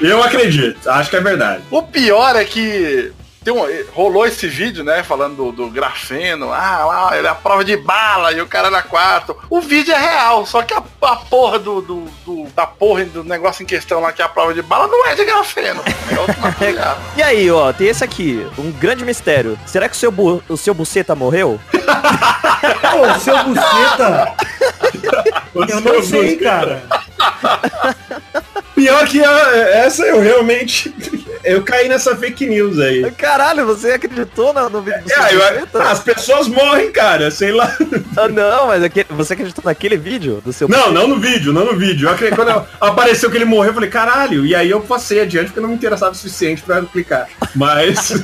Eu 0.00 0.22
acredito. 0.22 0.88
Acho 0.88 1.10
que 1.10 1.16
é 1.16 1.20
verdade. 1.20 1.62
O 1.70 1.82
pior 1.82 2.36
é 2.36 2.44
que 2.44 3.12
tem 3.48 3.54
um- 3.54 3.84
rolou 3.94 4.26
esse 4.26 4.46
vídeo, 4.46 4.84
né, 4.84 5.02
falando 5.02 5.36
do, 5.36 5.52
do 5.52 5.68
grafeno, 5.70 6.52
ah, 6.52 6.84
lá, 6.84 7.16
ele 7.18 7.26
é 7.26 7.30
a 7.30 7.34
prova 7.34 7.64
de 7.64 7.76
bala 7.76 8.30
e 8.32 8.40
o 8.42 8.46
cara 8.46 8.70
na 8.70 8.82
quarto. 8.82 9.36
O 9.48 9.60
vídeo 9.60 9.94
é 9.94 9.98
real, 9.98 10.44
só 10.44 10.62
que 10.62 10.74
a, 10.74 10.82
a 11.02 11.16
porra 11.16 11.58
do, 11.58 11.80
do, 11.80 12.00
do- 12.26 12.46
da 12.54 12.66
porra 12.66 13.04
do 13.06 13.24
negócio 13.24 13.62
em 13.62 13.66
questão 13.66 14.00
lá, 14.00 14.12
que 14.12 14.20
é 14.20 14.24
a 14.24 14.28
prova 14.28 14.52
de 14.52 14.60
bala, 14.60 14.86
não 14.86 15.06
é 15.06 15.14
de 15.14 15.24
grafeno. 15.24 15.82
É 16.14 16.18
outro 16.18 16.38
material. 16.42 16.98
E 17.16 17.22
aí, 17.22 17.50
ó, 17.50 17.72
tem 17.72 17.86
esse 17.88 18.04
aqui, 18.04 18.46
um 18.58 18.70
grande 18.70 19.04
mistério. 19.04 19.58
Será 19.66 19.88
que 19.88 19.94
o 19.96 19.98
seu, 19.98 20.10
bu... 20.12 20.42
o 20.48 20.56
seu 20.56 20.74
buceta 20.74 21.14
morreu? 21.14 21.58
Pô, 21.72 23.20
seu 23.20 23.44
buceta, 23.44 24.34
eu 25.68 25.80
não 25.80 26.02
sei, 26.02 26.36
cara. 26.36 26.82
Pior 28.74 29.06
que 29.06 29.22
a- 29.24 29.56
essa 29.84 30.04
eu 30.04 30.20
realmente. 30.20 30.94
Eu 31.44 31.62
caí 31.62 31.88
nessa 31.88 32.16
fake 32.16 32.46
news 32.46 32.80
aí. 32.80 33.08
Caralho, 33.12 33.64
você 33.64 33.92
acreditou 33.92 34.52
no, 34.52 34.68
no 34.68 34.82
vídeo 34.82 35.02
do 35.04 35.08
seu 35.08 35.22
É, 35.22 35.62
eu- 35.72 35.80
as 35.82 36.00
pessoas 36.00 36.48
morrem, 36.48 36.90
cara, 36.90 37.30
sei 37.30 37.52
lá. 37.52 37.74
Ah, 38.16 38.28
não, 38.28 38.66
mas 38.66 38.82
aquele- 38.82 39.06
você 39.10 39.34
acreditou 39.34 39.62
naquele 39.64 39.96
vídeo 39.96 40.42
do 40.44 40.52
seu 40.52 40.68
Não, 40.68 40.90
não 40.90 41.06
no 41.06 41.16
vídeo, 41.20 41.52
não 41.52 41.64
no 41.64 41.76
vídeo. 41.78 42.08
Eu 42.08 42.12
acredito, 42.12 42.34
quando 42.36 42.50
eu- 42.50 42.64
apareceu 42.80 43.30
que 43.30 43.36
ele 43.36 43.44
morreu, 43.44 43.70
eu 43.70 43.74
falei, 43.74 43.88
caralho. 43.88 44.44
E 44.44 44.54
aí 44.54 44.68
eu 44.68 44.80
passei 44.80 45.20
adiante 45.20 45.46
porque 45.46 45.60
eu 45.60 45.62
não 45.62 45.70
me 45.70 45.76
interessava 45.76 46.10
o 46.10 46.14
suficiente 46.16 46.60
pra 46.60 46.82
clicar. 46.82 47.28
Mas. 47.54 48.12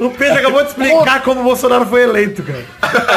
O 0.00 0.10
Pedro 0.10 0.38
acabou 0.38 0.62
de 0.62 0.68
explicar 0.68 1.22
como 1.22 1.40
o 1.40 1.44
Bolsonaro 1.44 1.86
foi 1.86 2.02
eleito, 2.02 2.42
cara. 2.42 2.64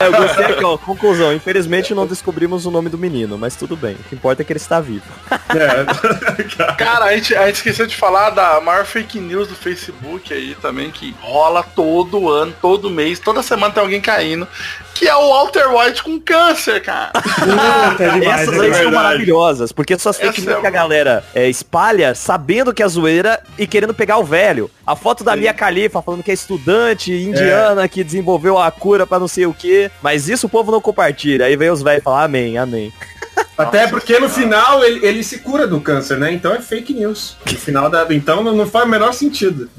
É, 0.02 0.08
eu 0.08 0.12
gostei 0.14 0.46
aqui, 0.46 0.64
ó. 0.64 0.78
Conclusão. 0.78 1.34
Infelizmente 1.34 1.94
não 1.94 2.06
descobrimos 2.08 2.66
o 2.66 2.72
nome 2.72 2.90
do 2.90 2.98
menino, 2.98 3.38
mas 3.38 3.56
tudo 3.56 3.76
bem. 3.76 3.96
O 3.96 4.04
que 4.10 4.16
importa 4.20 4.41
é 4.41 4.45
que 4.45 4.51
ele 4.51 4.59
está 4.59 4.80
vivo. 4.82 5.05
é. 5.32 6.76
Cara, 6.76 7.05
a 7.05 7.15
gente, 7.15 7.36
a 7.36 7.47
gente 7.47 7.55
esqueceu 7.55 7.88
de 7.88 7.95
falar 7.95 8.30
da 8.32 8.59
maior 8.59 8.86
fake 8.86 9.20
news 9.20 9.47
do 9.47 9.55
Facebook 9.55 10.34
aí 10.34 10.55
também, 10.61 10.91
que 10.91 11.15
rola 11.22 11.63
todo 11.63 12.30
ano, 12.30 12.53
todo 12.61 12.89
mês, 12.89 13.20
toda 13.20 13.41
semana 13.41 13.74
tem 13.74 13.82
alguém 13.82 14.01
caindo, 14.01 14.47
que 14.93 15.07
é 15.07 15.15
o 15.15 15.30
Walter 15.30 15.67
White 15.74 16.03
com 16.03 16.20
câncer, 16.20 16.82
cara. 16.82 17.11
Puta, 17.15 18.03
é 18.03 18.20
demais, 18.20 18.41
Essas 18.41 18.61
é 18.61 18.65
aí 18.65 18.74
são 18.74 18.91
maravilhosas, 18.91 19.72
porque 19.72 19.97
são 19.97 20.09
as 20.09 20.17
fake 20.17 20.41
Essa 20.41 20.41
news 20.41 20.57
é 20.57 20.61
que 20.61 20.67
a 20.67 20.72
galera 20.72 21.24
é, 21.34 21.47
espalha 21.47 22.13
sabendo 22.13 22.74
que 22.74 22.84
é 22.84 22.88
zoeira 22.88 23.41
e 23.57 23.65
querendo 23.65 23.93
pegar 23.93 24.17
o 24.17 24.24
velho. 24.24 24.70
A 24.86 24.95
foto 24.95 25.24
da 25.24 25.36
Mia 25.36 25.53
Khalifa 25.53 26.01
falando 26.01 26.24
que 26.24 26.32
é 26.32 26.34
estudante 26.34 27.13
indiana 27.13 27.88
que 27.88 28.03
desenvolveu 28.03 28.57
a 28.57 28.70
cura 28.72 29.07
pra 29.07 29.20
não 29.20 29.28
sei 29.28 29.45
o 29.45 29.53
que, 29.53 29.89
mas 30.01 30.28
isso 30.28 30.47
o 30.47 30.49
povo 30.49 30.72
não 30.72 30.82
compartilha. 30.82 31.45
Aí 31.45 31.55
vem 31.55 31.70
os 31.70 31.82
velhos 31.82 32.03
falar 32.03 32.24
amém, 32.24 32.57
amém. 32.57 32.91
Até 33.60 33.88
porque 33.88 34.18
no 34.20 34.30
final 34.30 34.84
ele, 34.84 35.05
ele 35.05 35.24
se 35.24 35.39
cura 35.39 35.68
do 35.68 35.82
câncer, 35.82 36.18
né? 36.18 36.32
Então 36.32 36.53
é 36.53 36.62
fake 36.62 36.93
news. 36.93 37.36
No 37.45 37.57
final 37.57 37.89
da. 37.89 38.05
Então 38.10 38.43
não, 38.43 38.55
não 38.55 38.66
faz 38.66 38.86
o 38.86 38.89
menor 38.89 39.14
sentido. 39.14 39.70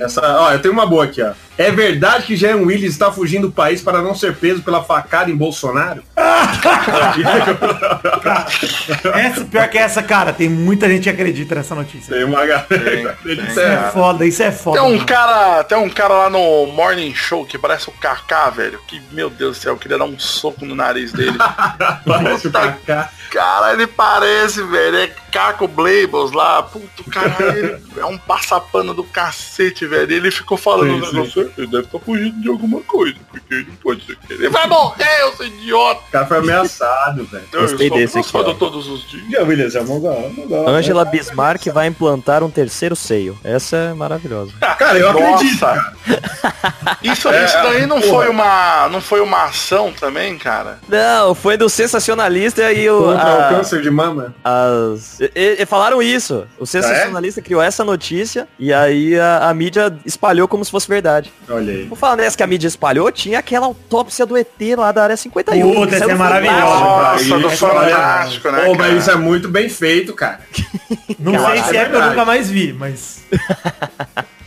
Essa, 0.00 0.20
ó, 0.40 0.52
eu 0.52 0.60
tenho 0.60 0.74
uma 0.74 0.86
boa 0.86 1.04
aqui, 1.04 1.22
ó. 1.22 1.32
É 1.56 1.72
verdade 1.72 2.24
que 2.24 2.36
Jean 2.36 2.58
Willis 2.58 2.92
está 2.92 3.10
fugindo 3.10 3.48
do 3.48 3.52
país 3.52 3.82
para 3.82 4.00
não 4.00 4.14
ser 4.14 4.36
preso 4.36 4.62
pela 4.62 4.84
facada 4.84 5.28
em 5.28 5.36
Bolsonaro? 5.36 6.04
Essa, 9.14 9.44
pior 9.44 9.68
que 9.68 9.78
essa, 9.78 10.02
cara, 10.02 10.32
tem 10.32 10.48
muita 10.48 10.88
gente 10.88 11.04
que 11.04 11.10
acredita 11.10 11.54
nessa 11.56 11.74
notícia. 11.74 12.14
Tem 12.14 12.24
uma 12.24 12.46
galera. 12.46 13.18
Isso 13.24 13.60
é 13.60 13.90
foda, 13.90 14.24
isso 14.24 14.42
é 14.42 14.52
foda. 14.52 14.78
Tem 14.78 14.88
um 14.88 14.94
mano. 14.94 15.06
cara, 15.06 15.64
tem 15.64 15.78
um 15.78 15.90
cara 15.90 16.14
lá 16.14 16.30
no 16.30 16.66
Morning 16.66 17.14
Show 17.14 17.44
que 17.44 17.58
parece 17.58 17.88
o 17.88 17.92
Kaká, 17.92 18.50
velho, 18.50 18.80
que, 18.86 19.00
meu 19.12 19.30
Deus 19.30 19.58
do 19.58 19.60
céu, 19.60 19.72
eu 19.74 19.78
queria 19.78 19.98
dar 19.98 20.04
um 20.04 20.18
soco 20.18 20.64
no 20.64 20.74
nariz 20.74 21.12
dele. 21.12 21.36
Parece 22.06 22.48
o 22.48 22.52
Kaká. 22.52 23.10
Cara, 23.30 23.72
ele 23.72 23.86
parece, 23.86 24.62
velho. 24.62 24.96
É 24.98 25.06
Caco 25.30 25.68
Blabels 25.68 26.32
lá. 26.32 26.62
Puto, 26.62 27.04
cara, 27.10 27.34
ele 27.56 27.78
é 27.96 28.04
um 28.06 28.16
passapano 28.18 28.94
do 28.94 29.04
cacete, 29.04 29.86
velho. 29.86 30.10
Ele 30.12 30.30
ficou 30.30 30.56
falando 30.56 31.04
Sim, 31.06 31.12
negócio. 31.16 31.52
Ele 31.56 31.66
deve 31.66 31.84
estar 31.84 31.98
fugindo 31.98 32.40
de 32.40 32.48
alguma 32.48 32.80
coisa, 32.80 33.16
porque 33.30 33.54
ele 33.54 33.66
não 33.68 33.76
pode 33.76 34.04
ser 34.06 34.16
que 34.16 34.32
ele 34.32 34.48
vai 34.48 34.66
morrer, 34.66 35.20
eu 35.22 35.32
sou 35.36 35.46
idiota. 35.46 36.00
O 36.08 36.10
cara 36.12 36.26
foi 36.26 36.38
ameaçado, 36.38 37.24
velho. 37.26 37.44
Eu 37.52 37.60
Gostei 37.62 37.88
sou 37.88 37.96
desse 37.98 38.18
aqui, 38.18 38.30
ó. 38.34 38.54
todos 38.54 38.88
os 38.88 39.08
dias. 39.08 39.74
É 39.74 39.80
mongol, 39.82 40.30
mongol. 40.30 40.68
Angela 40.68 41.04
Bismarck 41.04 41.66
vai 41.68 41.86
implantar 41.86 42.42
um 42.42 42.50
terceiro 42.50 42.96
seio. 42.96 43.38
Essa 43.44 43.76
é 43.76 43.94
maravilhosa. 43.94 44.52
Cara, 44.78 44.98
eu 44.98 45.10
acredito, 45.10 45.60
Nossa. 45.60 45.66
cara. 45.66 46.98
Isso, 47.02 47.28
É, 47.28 47.44
isso 47.44 47.54
daí 47.62 47.86
não 47.86 48.00
porra. 48.00 48.12
foi 48.12 48.28
uma. 48.28 48.88
Não 48.88 49.00
foi 49.00 49.20
uma 49.20 49.44
ação 49.44 49.92
também, 49.92 50.38
cara? 50.38 50.78
Não, 50.88 51.34
foi 51.34 51.56
do 51.56 51.68
sensacionalista 51.68 52.72
e 52.72 52.88
o. 52.88 53.10
Contra 53.18 53.46
a- 53.46 53.50
o 53.52 53.54
câncer 53.56 53.82
de 53.82 53.90
mama. 53.90 54.34
as... 54.44 55.20
e- 55.20 55.30
e- 55.34 55.62
e 55.62 55.66
falaram 55.66 56.02
isso. 56.02 56.46
O 56.58 56.66
sensacionalista 56.66 57.40
criou 57.42 57.60
essa 57.62 57.84
notícia 57.84 58.46
e 58.58 58.72
aí 58.72 59.18
a, 59.18 59.48
a 59.48 59.54
mídia 59.54 59.96
espalhou 60.04 60.46
como 60.48 60.64
se 60.64 60.70
fosse 60.70 60.88
verdade. 60.88 61.32
Olha 61.48 61.72
aí. 61.72 61.84
Vou 61.84 61.96
falar 61.96 62.16
nessa 62.16 62.36
que 62.36 62.42
a 62.42 62.46
mídia 62.46 62.68
espalhou, 62.68 63.10
tinha 63.12 63.38
aquela 63.38 63.66
autópsia 63.66 64.24
do 64.26 64.36
ET 64.36 64.48
lá 64.76 64.92
da 64.92 65.02
área 65.04 65.16
51. 65.16 65.72
Puta, 65.74 65.86
que 65.88 65.94
essa 65.96 66.04
é 66.04 66.08
no 66.12 66.18
maravilhosa. 66.18 66.60
Nossa, 66.60 67.24
do 67.38 67.48
Isso, 67.52 67.66
olha, 67.66 67.90
Fantástico, 67.90 68.50
né, 68.50 68.64
Pô, 68.64 68.74
mas 68.74 68.86
cara? 68.86 68.98
isso 68.98 69.10
é 69.10 69.16
muito 69.16 69.48
bem 69.48 69.68
feito, 69.68 70.14
cara. 70.14 70.40
Não 71.18 71.32
sei 71.46 71.62
se 71.62 71.70
que 71.70 71.76
é 71.76 71.80
é 71.80 71.84
porque 71.84 71.96
eu 71.96 72.08
nunca 72.10 72.24
mais 72.24 72.48
vi, 72.50 72.72
mas... 72.72 73.18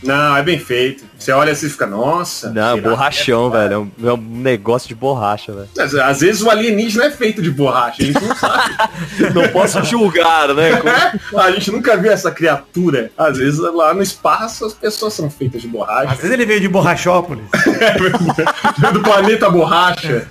Não, 0.02 0.36
é 0.36 0.42
bem 0.42 0.58
feito. 0.58 1.04
Você 1.18 1.30
olha 1.32 1.52
assim 1.52 1.66
e 1.66 1.70
fica, 1.70 1.86
nossa. 1.86 2.50
Não, 2.50 2.74
será 2.76 2.88
borrachão, 2.90 3.46
é 3.48 3.50
velho. 3.60 3.74
É 3.74 3.78
um, 3.78 4.08
é 4.08 4.12
um 4.12 4.16
negócio 4.16 4.88
de 4.88 4.94
borracha, 4.94 5.52
velho. 5.52 5.68
Às, 5.78 5.94
às 5.94 6.20
vezes 6.20 6.42
o 6.42 6.50
alienígena 6.50 7.04
é 7.04 7.10
feito 7.10 7.40
de 7.40 7.50
borracha, 7.50 8.02
a 8.02 8.06
gente 8.06 8.22
não 8.24 8.34
sabe. 8.36 8.74
Não 9.34 9.48
posso 9.48 9.82
julgar, 9.84 10.52
né? 10.54 10.70
É, 10.72 11.38
a 11.40 11.50
gente 11.52 11.70
nunca 11.70 11.96
viu 11.96 12.10
essa 12.10 12.30
criatura. 12.30 13.10
Às 13.16 13.38
vezes 13.38 13.60
lá 13.60 13.94
no 13.94 14.02
espaço 14.02 14.64
as 14.64 14.72
pessoas 14.72 15.14
são 15.14 15.30
feitas 15.30 15.60
de 15.62 15.68
Às 15.68 15.72
borracha. 15.72 16.14
vezes 16.16 16.30
ele 16.30 16.44
veio 16.46 16.60
de 16.60 16.68
Borrachópolis. 16.68 17.44
Do 18.92 19.00
planeta 19.00 19.48
borracha. 19.50 20.26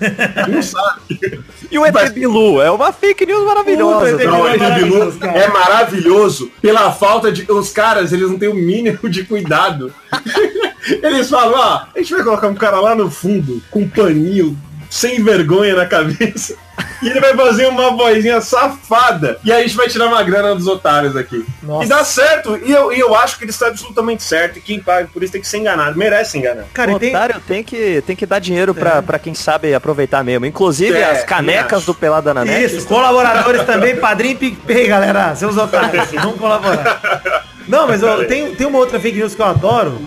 Não 0.48 0.62
sabe. 0.62 1.40
E 1.72 1.78
o 1.78 1.86
ET 1.86 2.12
Bilu 2.12 2.60
é 2.60 2.70
uma 2.70 2.92
fake 2.92 3.24
news 3.24 3.46
maravilhosa. 3.46 4.12
Puta, 4.12 4.24
Não, 4.24 4.46
é 4.46 4.56
esse 4.56 4.70
Bilu 4.72 5.14
é 5.22 5.48
maravilhoso 5.48 6.52
pela 6.60 6.92
falta 6.92 7.32
de. 7.32 7.50
Os 7.50 7.70
caras, 7.70 8.12
eles 8.12 8.30
não 8.30 8.38
têm 8.38 8.50
o 8.50 8.54
mínimo 8.54 9.08
de 9.08 9.24
cuidado. 9.24 9.92
Eles 11.00 11.30
falam, 11.30 11.54
ó, 11.56 11.86
a 11.94 11.98
gente 11.98 12.12
vai 12.12 12.24
colocar 12.24 12.48
um 12.48 12.56
cara 12.56 12.80
lá 12.80 12.92
no 12.92 13.08
fundo, 13.08 13.62
com 13.70 13.82
um 13.82 13.88
paninho, 13.88 14.58
sem 14.90 15.22
vergonha 15.22 15.76
na 15.76 15.86
cabeça. 15.86 16.56
E 17.02 17.08
ele 17.08 17.20
vai 17.20 17.34
fazer 17.34 17.66
uma 17.66 17.90
vozinha 17.90 18.40
safada. 18.40 19.38
E 19.44 19.52
aí 19.52 19.64
a 19.64 19.66
gente 19.66 19.76
vai 19.76 19.88
tirar 19.88 20.06
uma 20.06 20.22
grana 20.22 20.54
dos 20.54 20.66
otários 20.68 21.16
aqui. 21.16 21.44
Nossa. 21.62 21.84
E 21.84 21.88
dá 21.88 22.04
certo. 22.04 22.56
E 22.64 22.70
eu, 22.70 22.92
e 22.92 23.00
eu 23.00 23.14
acho 23.14 23.36
que 23.38 23.44
ele 23.44 23.50
está 23.50 23.66
absolutamente 23.66 24.22
certo. 24.22 24.58
E 24.58 24.62
quem 24.62 24.78
paga 24.80 25.08
por 25.12 25.22
isso 25.22 25.32
tem 25.32 25.40
que 25.40 25.48
ser 25.48 25.58
enganado. 25.58 25.98
Merece 25.98 26.30
ser 26.32 26.38
enganado. 26.38 26.68
Cara, 26.72 26.92
o 26.92 26.98
tem... 27.00 27.10
otário 27.10 27.40
tem 27.46 27.64
que, 27.64 28.02
tem 28.06 28.14
que 28.14 28.24
dar 28.24 28.38
dinheiro 28.38 28.72
pra, 28.72 29.02
pra 29.02 29.18
quem 29.18 29.34
sabe 29.34 29.74
aproveitar 29.74 30.22
mesmo. 30.22 30.46
Inclusive 30.46 30.96
É, 30.96 31.10
as 31.10 31.24
canecas 31.24 31.84
do 31.84 31.92
Pelada 31.92 32.32
na 32.32 32.44
Net. 32.44 32.76
Isso, 32.76 32.86
colaboradores 32.86 33.64
também, 33.64 33.96
padrinho 33.96 34.34
e 34.34 34.36
PicPay, 34.36 34.86
galera. 34.86 35.34
Seus 35.34 35.56
otários, 35.56 36.08
vamos 36.14 36.38
colaborar. 36.38 37.44
Não, 37.66 37.88
mas 37.88 38.02
ó, 38.02 38.24
tem, 38.24 38.54
tem 38.54 38.66
uma 38.66 38.78
outra 38.78 39.00
fake 39.00 39.18
news 39.18 39.34
que 39.34 39.42
eu 39.42 39.46
adoro. 39.46 40.00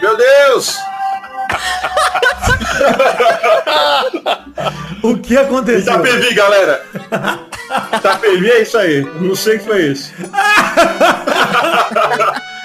Meu 0.00 0.16
Deus! 0.16 0.78
O 5.02 5.16
que 5.16 5.36
aconteceu? 5.36 5.94
Itapevi, 5.94 6.34
galera! 6.34 6.84
Itapevi 7.96 8.50
é 8.50 8.62
isso 8.62 8.76
aí. 8.76 9.02
Não 9.20 9.34
sei 9.34 9.56
o 9.56 9.58
que 9.58 9.64
foi 9.64 9.82
isso. 9.86 10.12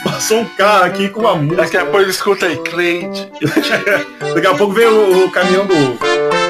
Passou 0.04 0.40
um 0.42 0.46
cara 0.56 0.86
aqui 0.86 1.10
com 1.10 1.22
uma 1.22 1.36
música. 1.36 1.64
Daqui 1.64 1.78
a 1.78 1.86
pouco 1.86 2.10
escuta 2.10 2.46
aí, 2.46 2.58
Cleide. 2.58 3.32
Daqui 4.36 4.48
a 4.48 4.54
pouco 4.54 4.74
vem 4.74 4.88
o, 4.88 5.26
o 5.26 5.32
caminhão 5.32 5.66
do 5.66 5.76
ovo. 5.76 6.45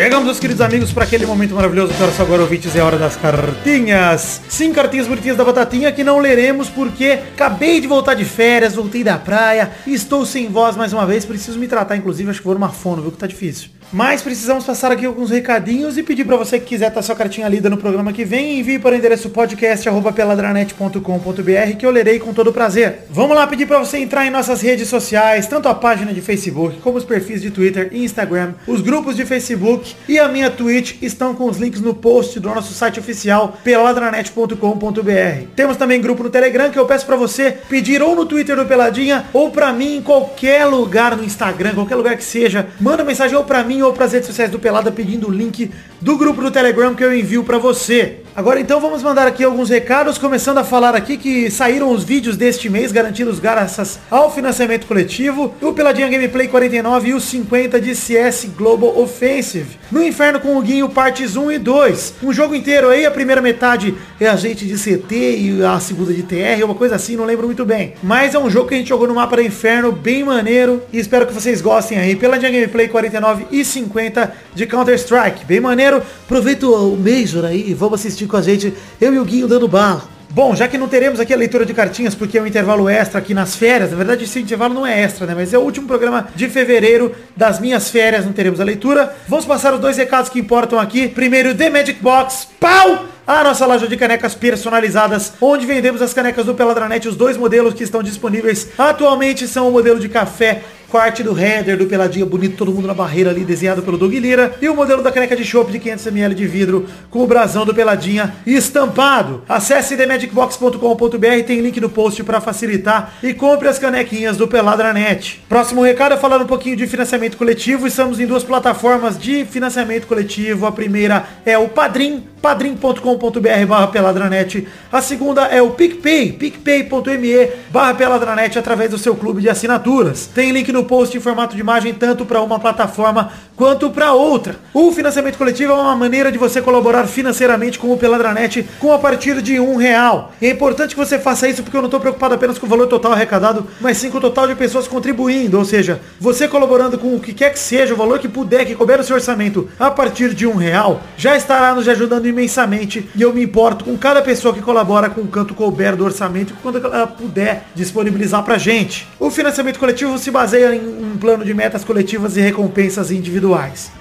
Chegamos, 0.00 0.26
meus 0.26 0.38
queridos 0.38 0.60
amigos, 0.60 0.92
para 0.92 1.02
aquele 1.02 1.26
momento 1.26 1.56
maravilhoso 1.56 1.92
que 1.92 2.16
só 2.16 2.22
agora 2.22 2.42
ouvintes 2.42 2.76
é 2.76 2.78
a 2.78 2.84
hora 2.84 2.96
das 2.96 3.16
cartinhas. 3.16 4.40
Sim, 4.48 4.72
cartinhas 4.72 5.08
bonitinhas 5.08 5.36
da 5.36 5.44
batatinha 5.44 5.90
que 5.90 6.04
não 6.04 6.20
leremos 6.20 6.68
porque 6.68 7.18
acabei 7.34 7.80
de 7.80 7.88
voltar 7.88 8.14
de 8.14 8.24
férias, 8.24 8.76
voltei 8.76 9.02
da 9.02 9.18
praia, 9.18 9.72
estou 9.88 10.24
sem 10.24 10.46
voz 10.46 10.76
mais 10.76 10.92
uma 10.92 11.04
vez, 11.04 11.24
preciso 11.24 11.58
me 11.58 11.66
tratar, 11.66 11.96
inclusive, 11.96 12.30
acho 12.30 12.38
que 12.38 12.46
vou 12.46 12.54
numa 12.54 12.68
fono, 12.68 13.02
viu 13.02 13.10
que 13.10 13.18
tá 13.18 13.26
difícil. 13.26 13.70
Mas 13.90 14.20
precisamos 14.20 14.64
passar 14.64 14.92
aqui 14.92 15.06
alguns 15.06 15.30
recadinhos 15.30 15.96
e 15.96 16.02
pedir 16.02 16.26
para 16.26 16.36
você 16.36 16.60
que 16.60 16.66
quiser 16.66 16.88
estar 16.88 17.00
sua 17.00 17.16
cartinha 17.16 17.48
lida 17.48 17.70
no 17.70 17.78
programa 17.78 18.12
que 18.12 18.22
vem, 18.22 18.60
envie 18.60 18.78
para 18.78 18.94
o 18.94 18.98
endereço 18.98 19.30
podcast@peladranet.com.br 19.30 21.76
que 21.78 21.86
eu 21.86 21.90
lerei 21.90 22.18
com 22.18 22.34
todo 22.34 22.52
prazer. 22.52 23.06
Vamos 23.10 23.34
lá 23.34 23.46
pedir 23.46 23.64
para 23.66 23.78
você 23.78 23.96
entrar 23.96 24.26
em 24.26 24.30
nossas 24.30 24.60
redes 24.60 24.88
sociais, 24.88 25.46
tanto 25.46 25.70
a 25.70 25.74
página 25.74 26.12
de 26.12 26.20
Facebook 26.20 26.80
como 26.80 26.98
os 26.98 27.04
perfis 27.04 27.40
de 27.40 27.50
Twitter 27.50 27.88
e 27.90 28.04
Instagram, 28.04 28.52
os 28.66 28.82
grupos 28.82 29.16
de 29.16 29.24
Facebook 29.24 29.87
e 30.08 30.18
a 30.18 30.28
minha 30.28 30.50
Twitch 30.50 30.96
estão 31.02 31.34
com 31.34 31.44
os 31.44 31.58
links 31.58 31.80
no 31.80 31.94
post 31.94 32.38
do 32.40 32.48
nosso 32.48 32.72
site 32.72 33.00
oficial 33.00 33.58
peladranet.com.br. 33.64 35.46
Temos 35.54 35.76
também 35.76 36.00
grupo 36.00 36.22
no 36.22 36.30
Telegram 36.30 36.70
que 36.70 36.78
eu 36.78 36.86
peço 36.86 37.06
para 37.06 37.16
você 37.16 37.52
pedir 37.68 38.02
ou 38.02 38.14
no 38.14 38.26
Twitter 38.26 38.56
do 38.56 38.66
Peladinha 38.66 39.26
ou 39.32 39.50
para 39.50 39.72
mim 39.72 39.96
em 39.96 40.02
qualquer 40.02 40.64
lugar 40.64 41.16
no 41.16 41.24
Instagram, 41.24 41.74
qualquer 41.74 41.96
lugar 41.96 42.16
que 42.16 42.24
seja, 42.24 42.68
manda 42.80 43.04
mensagem 43.04 43.36
ou 43.36 43.44
para 43.44 43.64
mim 43.64 43.82
ou 43.82 43.92
para 43.92 44.04
as 44.04 44.12
redes 44.12 44.28
sociais 44.28 44.50
do 44.50 44.58
Pelada 44.58 44.90
pedindo 44.90 45.28
o 45.28 45.32
link 45.32 45.70
do 46.00 46.16
grupo 46.16 46.40
do 46.40 46.50
Telegram 46.50 46.94
que 46.94 47.04
eu 47.04 47.14
envio 47.14 47.44
para 47.44 47.58
você. 47.58 48.20
Agora 48.34 48.60
então 48.60 48.80
vamos 48.80 49.02
mandar 49.02 49.26
aqui 49.26 49.42
alguns 49.42 49.68
recados, 49.68 50.16
começando 50.16 50.58
a 50.58 50.64
falar 50.64 50.94
aqui 50.94 51.16
que 51.16 51.50
saíram 51.50 51.90
os 51.90 52.04
vídeos 52.04 52.36
deste 52.36 52.68
mês 52.68 52.92
garantidos 52.92 53.40
graças 53.40 53.98
ao 54.10 54.32
financiamento 54.32 54.86
coletivo, 54.86 55.54
o 55.60 55.72
Peladinha 55.72 56.08
Gameplay 56.08 56.46
49 56.46 57.08
e 57.08 57.14
o 57.14 57.20
50 57.20 57.80
de 57.80 57.94
CS 57.94 58.48
Global 58.56 58.96
Offensive. 58.98 59.77
No 59.90 60.02
Inferno 60.02 60.38
com 60.38 60.56
o 60.56 60.60
Guinho 60.60 60.88
partes 60.90 61.34
1 61.34 61.52
e 61.52 61.58
2. 61.58 62.14
Um 62.22 62.32
jogo 62.32 62.54
inteiro 62.54 62.90
aí, 62.90 63.06
a 63.06 63.10
primeira 63.10 63.40
metade 63.40 63.94
é 64.20 64.28
a 64.28 64.36
gente 64.36 64.66
de 64.66 64.74
CT 64.74 65.14
e 65.14 65.64
a 65.64 65.80
segunda 65.80 66.12
de 66.12 66.22
TR, 66.22 66.62
uma 66.62 66.74
coisa 66.74 66.96
assim, 66.96 67.16
não 67.16 67.24
lembro 67.24 67.46
muito 67.46 67.64
bem. 67.64 67.94
Mas 68.02 68.34
é 68.34 68.38
um 68.38 68.50
jogo 68.50 68.68
que 68.68 68.74
a 68.74 68.78
gente 68.78 68.88
jogou 68.88 69.08
no 69.08 69.14
mapa 69.14 69.36
do 69.36 69.42
Inferno, 69.42 69.90
bem 69.90 70.22
maneiro, 70.22 70.82
e 70.92 70.98
espero 70.98 71.26
que 71.26 71.32
vocês 71.32 71.62
gostem 71.62 71.98
aí. 71.98 72.14
Peladinha 72.14 72.50
Gameplay 72.50 72.88
49 72.88 73.46
e 73.50 73.64
50 73.64 74.34
de 74.54 74.66
Counter-Strike, 74.66 75.46
bem 75.46 75.60
maneiro. 75.60 76.02
Aproveita 76.24 76.66
o 76.66 76.96
Major 76.96 77.46
aí, 77.46 77.72
vamos 77.72 78.00
assistir 78.00 78.26
com 78.26 78.36
a 78.36 78.42
gente, 78.42 78.74
eu 79.00 79.14
e 79.14 79.18
o 79.18 79.24
Guinho 79.24 79.48
dando 79.48 79.66
bala. 79.66 80.17
Bom, 80.38 80.54
já 80.54 80.68
que 80.68 80.78
não 80.78 80.86
teremos 80.86 81.18
aqui 81.18 81.34
a 81.34 81.36
leitura 81.36 81.66
de 81.66 81.74
cartinhas, 81.74 82.14
porque 82.14 82.38
é 82.38 82.40
um 82.40 82.46
intervalo 82.46 82.88
extra 82.88 83.18
aqui 83.18 83.34
nas 83.34 83.56
férias, 83.56 83.90
na 83.90 83.96
verdade 83.96 84.22
esse 84.22 84.38
intervalo 84.38 84.72
não 84.72 84.86
é 84.86 85.00
extra, 85.00 85.26
né? 85.26 85.34
Mas 85.34 85.52
é 85.52 85.58
o 85.58 85.62
último 85.62 85.88
programa 85.88 86.28
de 86.32 86.48
fevereiro 86.48 87.12
das 87.36 87.58
minhas 87.58 87.90
férias, 87.90 88.24
não 88.24 88.32
teremos 88.32 88.60
a 88.60 88.64
leitura. 88.64 89.12
Vamos 89.26 89.44
passar 89.44 89.74
os 89.74 89.80
dois 89.80 89.96
recados 89.96 90.30
que 90.30 90.38
importam 90.38 90.78
aqui. 90.78 91.08
Primeiro, 91.08 91.56
The 91.56 91.70
Magic 91.70 92.00
Box, 92.00 92.46
pau! 92.60 93.06
A 93.26 93.42
nossa 93.42 93.66
loja 93.66 93.88
de 93.88 93.96
canecas 93.96 94.36
personalizadas, 94.36 95.32
onde 95.40 95.66
vendemos 95.66 96.00
as 96.00 96.14
canecas 96.14 96.46
do 96.46 96.54
Peladranet, 96.54 97.08
os 97.08 97.16
dois 97.16 97.36
modelos 97.36 97.74
que 97.74 97.82
estão 97.82 98.00
disponíveis 98.00 98.68
atualmente 98.78 99.48
são 99.48 99.68
o 99.68 99.72
modelo 99.72 99.98
de 99.98 100.08
café 100.08 100.62
com 100.90 101.22
do 101.22 101.38
header 101.38 101.76
do 101.76 101.86
Peladinha 101.86 102.24
bonito, 102.24 102.56
todo 102.56 102.72
mundo 102.72 102.86
na 102.86 102.94
barreira 102.94 103.30
ali, 103.30 103.44
desenhado 103.44 103.82
pelo 103.82 103.98
Doug 103.98 104.14
Lira. 104.14 104.54
E 104.60 104.68
o 104.68 104.74
modelo 104.74 105.02
da 105.02 105.12
caneca 105.12 105.36
de 105.36 105.44
chopp 105.44 105.70
de 105.70 105.78
500ml 105.78 106.34
de 106.34 106.46
vidro 106.46 106.86
com 107.10 107.22
o 107.22 107.26
brasão 107.26 107.66
do 107.66 107.74
Peladinha 107.74 108.34
estampado. 108.46 109.42
Acesse 109.48 109.96
themagicbox.com.br, 109.96 111.44
tem 111.46 111.60
link 111.60 111.78
no 111.80 111.90
post 111.90 112.24
para 112.24 112.40
facilitar 112.40 113.12
e 113.22 113.34
compre 113.34 113.68
as 113.68 113.78
canequinhas 113.78 114.36
do 114.36 114.48
Peladranet. 114.48 115.42
Próximo 115.48 115.82
recado 115.82 116.14
é 116.14 116.16
falar 116.16 116.40
um 116.40 116.46
pouquinho 116.46 116.76
de 116.76 116.86
financiamento 116.86 117.36
coletivo. 117.36 117.86
Estamos 117.86 118.18
em 118.18 118.26
duas 118.26 118.42
plataformas 118.42 119.18
de 119.18 119.44
financiamento 119.44 120.06
coletivo. 120.06 120.66
A 120.66 120.72
primeira 120.72 121.26
é 121.44 121.58
o 121.58 121.68
Padrim, 121.68 122.24
padrim.com.br 122.40 123.66
barra 123.66 123.86
peladranet. 123.88 124.66
A 124.90 125.02
segunda 125.02 125.46
é 125.46 125.60
o 125.60 125.70
PicPay, 125.70 126.32
picpay.me 126.32 127.50
barra 127.70 127.94
peladranet 127.94 128.58
através 128.58 128.90
do 128.90 128.98
seu 128.98 129.14
clube 129.14 129.42
de 129.42 129.48
assinaturas. 129.48 130.26
Tem 130.26 130.52
link 130.52 130.72
no 130.72 130.77
post 130.84 131.16
em 131.16 131.20
formato 131.20 131.54
de 131.54 131.60
imagem 131.60 131.94
tanto 131.94 132.24
para 132.24 132.40
uma 132.40 132.58
plataforma 132.58 133.32
quanto 133.58 133.90
para 133.90 134.12
outra. 134.12 134.54
O 134.72 134.92
financiamento 134.92 135.36
coletivo 135.36 135.72
é 135.72 135.74
uma 135.74 135.96
maneira 135.96 136.30
de 136.30 136.38
você 136.38 136.62
colaborar 136.62 137.08
financeiramente 137.08 137.76
com 137.76 137.92
o 137.92 137.98
Peladranet 137.98 138.64
com 138.78 138.92
a 138.92 138.98
partir 139.00 139.42
de 139.42 139.58
um 139.58 139.74
real. 139.74 140.32
E 140.40 140.46
é 140.46 140.50
importante 140.50 140.94
que 140.94 141.04
você 141.04 141.18
faça 141.18 141.48
isso 141.48 141.64
porque 141.64 141.76
eu 141.76 141.80
não 141.80 141.88
estou 141.88 141.98
preocupado 141.98 142.34
apenas 142.34 142.56
com 142.56 142.66
o 142.66 142.68
valor 142.68 142.86
total 142.86 143.12
arrecadado, 143.12 143.66
mas 143.80 143.96
sim 143.96 144.10
com 144.10 144.18
o 144.18 144.20
total 144.20 144.46
de 144.46 144.54
pessoas 144.54 144.86
contribuindo. 144.86 145.58
Ou 145.58 145.64
seja, 145.64 146.00
você 146.20 146.46
colaborando 146.46 146.96
com 146.96 147.16
o 147.16 147.18
que 147.18 147.34
quer 147.34 147.52
que 147.52 147.58
seja, 147.58 147.94
o 147.94 147.96
valor 147.96 148.20
que 148.20 148.28
puder, 148.28 148.64
que 148.64 148.76
couber 148.76 148.98
no 148.98 149.02
seu 149.02 149.16
orçamento, 149.16 149.68
a 149.76 149.90
partir 149.90 150.34
de 150.34 150.46
um 150.46 150.54
real, 150.54 151.02
já 151.16 151.36
estará 151.36 151.74
nos 151.74 151.88
ajudando 151.88 152.26
imensamente. 152.26 153.08
E 153.16 153.22
eu 153.22 153.34
me 153.34 153.42
importo 153.42 153.84
com 153.84 153.98
cada 153.98 154.22
pessoa 154.22 154.54
que 154.54 154.62
colabora 154.62 155.10
com 155.10 155.22
o 155.22 155.26
canto 155.26 155.52
couber 155.52 155.96
do 155.96 156.04
orçamento 156.04 156.54
quando 156.62 156.78
ela 156.78 157.08
puder 157.08 157.64
disponibilizar 157.74 158.44
pra 158.44 158.56
gente. 158.56 159.08
O 159.18 159.32
financiamento 159.32 159.80
coletivo 159.80 160.16
se 160.16 160.30
baseia 160.30 160.76
em 160.76 160.80
um 160.80 161.16
plano 161.16 161.44
de 161.44 161.52
metas 161.52 161.82
coletivas 161.82 162.36
e 162.36 162.40
recompensas 162.40 163.10
individuais. 163.10 163.47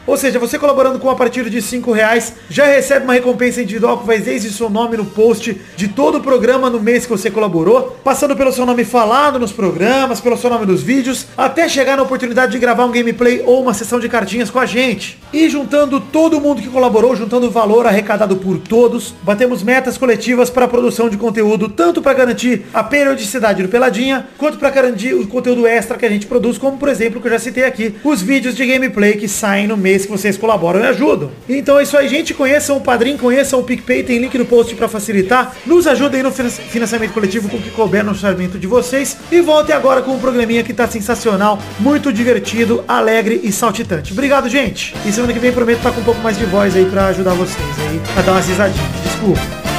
Ou 0.08 0.16
seja, 0.16 0.39
você 0.39 0.58
colaborando 0.58 1.00
com 1.00 1.10
a 1.10 1.16
partir 1.16 1.50
de 1.50 1.62
5 1.62 1.91
reais, 1.91 2.34
já 2.50 2.66
recebe 2.66 3.04
uma 3.04 3.14
recompensa 3.14 3.62
individual 3.62 3.98
que 3.98 4.08
vai 4.08 4.20
desde 4.20 4.50
seu 4.50 4.70
nome 4.70 4.95
no 4.95 5.04
post 5.04 5.60
de 5.76 5.89
todo 5.89 6.20
o 6.20 6.22
programa 6.22 6.70
no 6.70 6.80
mês 6.80 7.06
que 7.06 7.12
você 7.12 7.30
colaborou, 7.30 7.98
passando 8.06 8.34
pelo 8.34 8.54
seu 8.54 8.66
nome 8.66 8.86
falado 8.86 9.38
nos 9.38 9.52
programas, 9.52 10.22
pelo 10.22 10.38
seu 10.38 10.50
nome 10.50 10.66
nos 10.66 10.82
vídeos, 10.82 11.28
até 11.38 11.68
chegar 11.68 11.98
na 11.98 12.04
oportunidade 12.04 12.54
de 12.54 12.60
gravar 12.60 12.86
um 12.86 12.91
gameplay 12.91 13.43
ou 13.45 13.62
uma 13.62 13.74
sessão 13.74 14.00
de 14.00 14.08
cartinhas 14.08 14.50
com 14.50 14.60
a 14.60 14.66
gente. 14.66 15.20
E 15.34 15.50
juntando 15.50 16.00
todo 16.00 16.39
mundo 16.39 16.62
que 16.62 16.70
colaborou, 16.70 17.14
juntando 17.14 17.48
o 17.48 17.52
valor 17.52 17.86
arrecadado 17.86 18.38
por 18.38 18.58
todos, 18.60 19.14
batemos 19.24 19.62
metas 19.62 19.98
coletivas 19.98 20.50
para 20.50 20.66
a 20.66 20.70
produção 20.70 21.10
de 21.10 21.18
conteúdo, 21.18 21.68
tanto 21.68 22.02
para 22.02 22.14
garantir 22.14 22.66
a 22.74 22.82
periodicidade 22.82 23.62
do 23.62 23.68
Peladinha, 23.68 24.26
quanto 24.38 24.58
para 24.58 24.70
garantir 24.70 25.14
o 25.14 25.28
conteúdo 25.28 25.68
extra 25.68 25.98
que 25.98 26.06
a 26.06 26.10
gente 26.10 26.28
produz, 26.28 26.58
como 26.58 26.78
por 26.78 26.88
exemplo, 26.88 27.20
que 27.20 27.28
eu 27.28 27.32
já 27.32 27.39
citei 27.39 27.66
aqui, 27.66 27.93
os 28.06 28.22
vídeos 28.22 28.56
de 28.56 28.66
gameplay 28.66 29.18
que 29.18 29.28
saem 29.38 29.67
no 29.67 29.77
mês 29.77 30.05
que 30.05 30.11
vocês 30.11 30.38
colaboram 30.38 30.79
e 30.81 30.88
ajudam. 30.88 31.31
Então 31.47 31.79
é 31.79 31.83
isso 31.83 31.95
aí, 31.97 32.07
gente. 32.07 32.33
Conheçam 32.33 32.77
o 32.77 32.81
Padrim, 32.81 33.15
conheçam 33.17 33.59
o 33.59 33.63
PicPay, 33.63 34.03
tem 34.03 34.17
link 34.19 34.38
no 34.38 34.45
post 34.45 34.75
para 34.75 34.88
facilitar. 34.88 35.55
Nos 35.65 35.88
ajudem 35.88 36.21
no 36.23 36.31
finan- 36.31 36.49
financiamento 36.49 37.13
coletivo 37.13 37.47
com 37.49 37.57
o 37.57 37.61
que 37.61 37.69
couber 37.71 38.03
no 38.03 38.11
orçamento 38.11 38.57
de 38.59 38.67
vocês. 38.67 39.17
E 39.31 39.39
voltem 39.41 39.75
agora 39.75 40.01
com 40.01 40.11
um 40.11 40.19
programinha 40.19 40.63
que 40.63 40.73
tá 40.73 40.88
sensacional, 40.88 41.59
muito 41.79 42.11
divertido, 42.11 42.83
alegre 42.88 43.39
e 43.43 43.51
saltitante. 43.51 44.11
Obrigado, 44.13 44.49
gente. 44.49 44.93
E 45.05 45.11
semana 45.11 45.33
que 45.33 45.39
vem 45.39 45.51
prometo 45.51 45.77
estar 45.77 45.91
com 45.91 46.01
um 46.01 46.03
pouco 46.03 46.21
mais 46.21 46.38
de 46.38 46.45
voz 46.45 46.75
aí 46.75 46.85
para 46.85 47.07
ajudar 47.07 47.33
vocês 47.33 47.57
aí, 47.89 48.01
a 48.17 48.21
dar 48.21 48.31
umas 48.33 48.47
risadinhas. 48.47 48.88
Desculpa. 49.03 49.76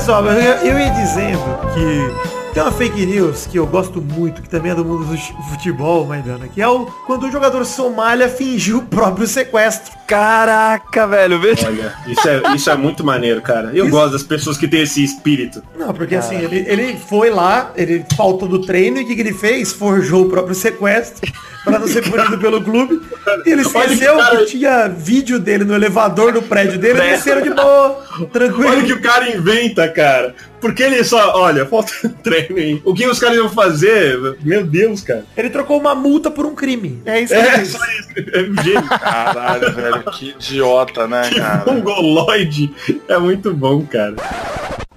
Olha 0.00 0.06
só, 0.06 0.24
eu, 0.24 0.72
eu 0.72 0.78
ia 0.78 0.88
dizendo 0.90 1.42
que 1.74 2.54
tem 2.54 2.62
uma 2.62 2.72
fake 2.72 3.04
news 3.04 3.46
que 3.46 3.58
eu 3.58 3.66
gosto 3.66 4.00
muito, 4.00 4.40
que 4.40 4.48
também 4.48 4.72
é 4.72 4.74
do 4.74 4.82
mundo 4.82 5.04
do 5.04 5.42
futebol, 5.50 6.06
Maidana, 6.06 6.48
que 6.48 6.62
é 6.62 6.66
o 6.66 6.86
quando 7.06 7.26
o 7.26 7.30
jogador 7.30 7.66
Somália 7.66 8.26
fingiu 8.26 8.78
o 8.78 8.82
próprio 8.82 9.26
sequestro. 9.26 9.92
Caraca, 10.06 11.06
velho. 11.06 11.38
Olha, 11.38 11.94
isso 12.06 12.28
é, 12.28 12.54
isso 12.54 12.70
é 12.70 12.76
muito 12.76 13.04
maneiro, 13.04 13.42
cara. 13.42 13.72
Eu 13.74 13.90
gosto 13.90 14.12
das 14.12 14.22
pessoas 14.22 14.56
que 14.56 14.66
têm 14.66 14.82
esse 14.82 15.04
espírito. 15.04 15.62
Não, 15.78 15.92
porque 15.92 16.14
assim, 16.14 16.36
ele, 16.36 16.64
ele 16.66 16.96
foi 16.96 17.28
lá, 17.28 17.70
ele 17.76 18.02
faltou 18.16 18.48
do 18.48 18.62
treino 18.62 18.98
e 18.98 19.02
o 19.02 19.06
que, 19.06 19.14
que 19.14 19.20
ele 19.20 19.34
fez? 19.34 19.70
Forjou 19.70 20.22
o 20.22 20.30
próprio 20.30 20.54
sequestro 20.54 21.30
para 21.64 21.78
não 21.78 21.86
ser 21.86 22.02
punido 22.08 22.38
pelo 22.38 22.62
clube. 22.62 23.00
E 23.46 23.50
ele 23.52 23.62
que 23.62 23.68
esqueceu 23.68 24.16
que, 24.16 24.22
cara- 24.22 24.46
tinha 24.46 24.88
vídeo 24.88 25.38
dele 25.38 25.64
no 25.64 25.74
elevador 25.74 26.32
do 26.32 26.42
prédio 26.42 26.78
dele, 26.78 26.98
e 26.98 27.10
desceram 27.10 27.42
de 27.42 27.50
boa, 27.50 28.02
tranquilo. 28.32 28.70
Olha 28.70 28.82
o 28.82 28.86
que 28.86 28.92
o 28.92 29.00
cara 29.00 29.28
inventa, 29.28 29.88
cara. 29.88 30.34
Porque 30.60 30.82
ele 30.82 31.02
só, 31.04 31.38
olha, 31.38 31.64
falta 31.64 31.92
treino 32.22 32.56
aí. 32.58 32.82
O 32.84 32.92
que 32.94 33.06
os 33.06 33.18
caras 33.18 33.36
iam 33.36 33.48
fazer? 33.48 34.18
Meu 34.42 34.62
Deus, 34.64 35.00
cara. 35.02 35.24
Ele 35.36 35.48
trocou 35.48 35.78
uma 35.80 35.94
multa 35.94 36.30
por 36.30 36.44
um 36.44 36.54
crime. 36.54 37.00
É 37.06 37.20
isso 37.20 37.32
que 37.32 37.40
ele 37.40 37.48
É, 37.48 37.52
fez. 37.52 37.68
só 37.70 37.78
isso. 37.78 38.08
É 38.34 38.40
um 38.42 38.62
gênio. 38.62 38.88
Caralho, 38.88 39.72
velho, 39.72 40.02
que 40.12 40.30
idiota, 40.30 41.06
né, 41.06 41.30
cara? 41.34 41.70
Um 41.70 41.80
goloide. 41.80 42.74
É 43.08 43.16
muito 43.18 43.54
bom, 43.54 43.86
cara. 43.86 44.16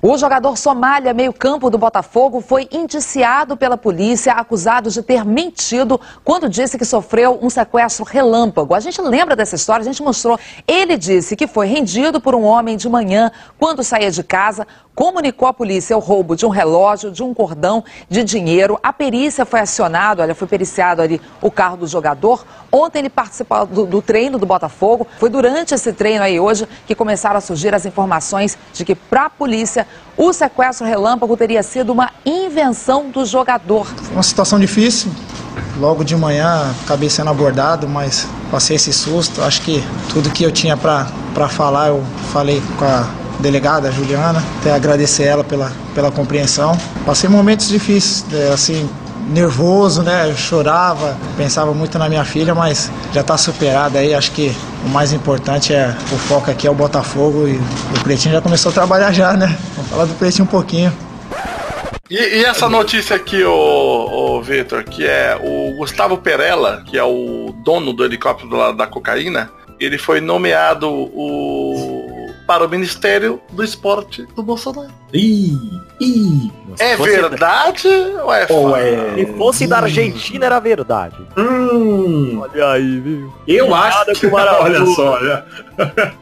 O 0.05 0.17
jogador 0.17 0.57
Somália, 0.57 1.13
meio-campo 1.13 1.69
do 1.69 1.77
Botafogo, 1.77 2.41
foi 2.41 2.67
indiciado 2.73 3.55
pela 3.55 3.77
polícia, 3.77 4.33
acusado 4.33 4.89
de 4.89 5.01
ter 5.01 5.23
mentido 5.23 5.97
quando 6.25 6.49
disse 6.49 6.77
que 6.77 6.83
sofreu 6.83 7.39
um 7.41 7.49
sequestro 7.49 8.03
relâmpago. 8.03 8.75
A 8.75 8.81
gente 8.81 9.01
lembra 9.01 9.33
dessa 9.33 9.55
história, 9.55 9.81
a 9.81 9.85
gente 9.85 10.03
mostrou. 10.03 10.37
Ele 10.67 10.97
disse 10.97 11.37
que 11.37 11.47
foi 11.47 11.67
rendido 11.67 12.19
por 12.19 12.35
um 12.35 12.43
homem 12.43 12.75
de 12.75 12.89
manhã 12.89 13.31
quando 13.57 13.81
saía 13.81 14.11
de 14.11 14.23
casa, 14.23 14.67
comunicou 14.93 15.47
à 15.47 15.53
polícia 15.53 15.95
o 15.97 15.99
roubo 15.99 16.35
de 16.35 16.45
um 16.45 16.49
relógio, 16.49 17.09
de 17.09 17.23
um 17.23 17.33
cordão 17.33 17.83
de 18.09 18.23
dinheiro. 18.23 18.77
A 18.83 18.93
perícia 18.93 19.45
foi 19.45 19.61
acionada, 19.61 20.21
olha, 20.21 20.35
foi 20.35 20.47
periciado 20.47 21.01
ali 21.01 21.21
o 21.41 21.49
carro 21.49 21.77
do 21.77 21.87
jogador. 21.87 22.45
Ontem 22.71 22.99
ele 22.99 23.09
participou 23.09 23.65
do, 23.65 23.85
do 23.85 24.01
treino 24.01 24.37
do 24.37 24.45
Botafogo. 24.45 25.07
Foi 25.17 25.29
durante 25.29 25.73
esse 25.73 25.93
treino 25.93 26.23
aí 26.23 26.39
hoje 26.39 26.67
que 26.85 26.93
começaram 26.93 27.37
a 27.37 27.41
surgir 27.41 27.73
as 27.73 27.85
informações 27.85 28.57
de 28.73 28.85
que, 28.85 28.95
para 28.95 29.25
a 29.25 29.29
polícia, 29.29 29.87
o 30.15 30.31
sequestro 30.31 30.85
relâmpago 30.85 31.35
teria 31.35 31.63
sido 31.63 31.91
uma 31.91 32.11
invenção 32.25 33.09
do 33.09 33.25
jogador. 33.25 33.87
Uma 34.11 34.23
situação 34.23 34.59
difícil. 34.59 35.11
Logo 35.77 36.03
de 36.03 36.15
manhã 36.15 36.71
acabei 36.83 37.09
sendo 37.09 37.31
abordado, 37.31 37.87
mas 37.87 38.27
passei 38.51 38.75
esse 38.75 38.93
susto. 38.93 39.41
Acho 39.41 39.61
que 39.61 39.83
tudo 40.09 40.29
que 40.29 40.43
eu 40.43 40.51
tinha 40.51 40.77
para 40.77 41.49
falar 41.49 41.87
eu 41.87 42.03
falei 42.31 42.61
com 42.77 42.85
a 42.85 43.07
delegada 43.39 43.91
Juliana. 43.91 44.43
Até 44.59 44.71
agradecer 44.71 45.23
ela 45.23 45.43
pela, 45.43 45.71
pela 45.95 46.11
compreensão. 46.11 46.77
Passei 47.05 47.29
momentos 47.29 47.67
difíceis, 47.67 48.25
é, 48.31 48.53
assim, 48.53 48.87
nervoso, 49.29 50.01
né? 50.01 50.29
Eu 50.29 50.35
chorava, 50.35 51.17
pensava 51.37 51.73
muito 51.73 51.97
na 51.97 52.09
minha 52.09 52.25
filha, 52.25 52.53
mas 52.53 52.91
já 53.13 53.21
está 53.21 53.37
superado 53.37 53.97
aí. 53.97 54.13
Acho 54.13 54.31
que 54.31 54.55
o 54.85 54.89
mais 54.89 55.13
importante 55.13 55.73
é 55.73 55.95
o 56.11 56.17
foco 56.17 56.51
aqui 56.51 56.67
é 56.67 56.71
o 56.71 56.75
Botafogo 56.75 57.47
e 57.47 57.55
o 57.55 58.03
Pretinho 58.03 58.35
já 58.35 58.41
começou 58.41 58.71
a 58.71 58.73
trabalhar 58.73 59.11
já, 59.11 59.33
né? 59.33 59.57
Vamos 59.75 59.91
falar 59.91 60.05
do 60.05 60.13
Pretinho 60.15 60.45
um 60.45 60.51
pouquinho. 60.51 60.93
E, 62.09 62.15
e 62.15 62.45
essa 62.45 62.69
notícia 62.69 63.15
aqui, 63.15 63.43
ô 63.43 64.41
Vitor, 64.41 64.83
que 64.83 65.05
é 65.05 65.39
o 65.41 65.75
Gustavo 65.77 66.17
Perella, 66.17 66.83
que 66.85 66.97
é 66.97 67.03
o 67.03 67.55
dono 67.63 67.93
do 67.93 68.03
helicóptero 68.03 68.55
lá 68.55 68.71
da 68.71 68.85
cocaína, 68.85 69.49
ele 69.79 69.97
foi 69.97 70.21
nomeado 70.21 70.89
o, 70.89 72.12
para 72.53 72.65
o 72.65 72.69
Ministério 72.69 73.41
do 73.51 73.63
Esporte 73.63 74.27
do 74.35 74.43
Bolsonaro. 74.43 74.91
Ih, 75.11 75.57
ih. 75.99 76.51
É 76.77 76.95
fosse- 76.95 77.09
verdade 77.09 77.87
ou 78.23 78.31
é 78.33 78.45
Ou 78.49 78.77
é. 78.77 79.15
Se 79.15 79.25
fosse 79.37 79.67
da 79.67 79.79
Argentina 79.79 80.45
era 80.45 80.59
verdade. 80.59 81.15
Hum, 81.35 82.39
Olha 82.41 82.69
aí, 82.73 82.99
viu? 82.99 83.33
eu 83.47 83.73
acho 83.73 84.05
que. 84.05 84.27
com 84.29 84.35
Maravilha. 84.35 84.83
Olha 84.83 84.85
só, 84.95 85.11
olha. 85.13 85.45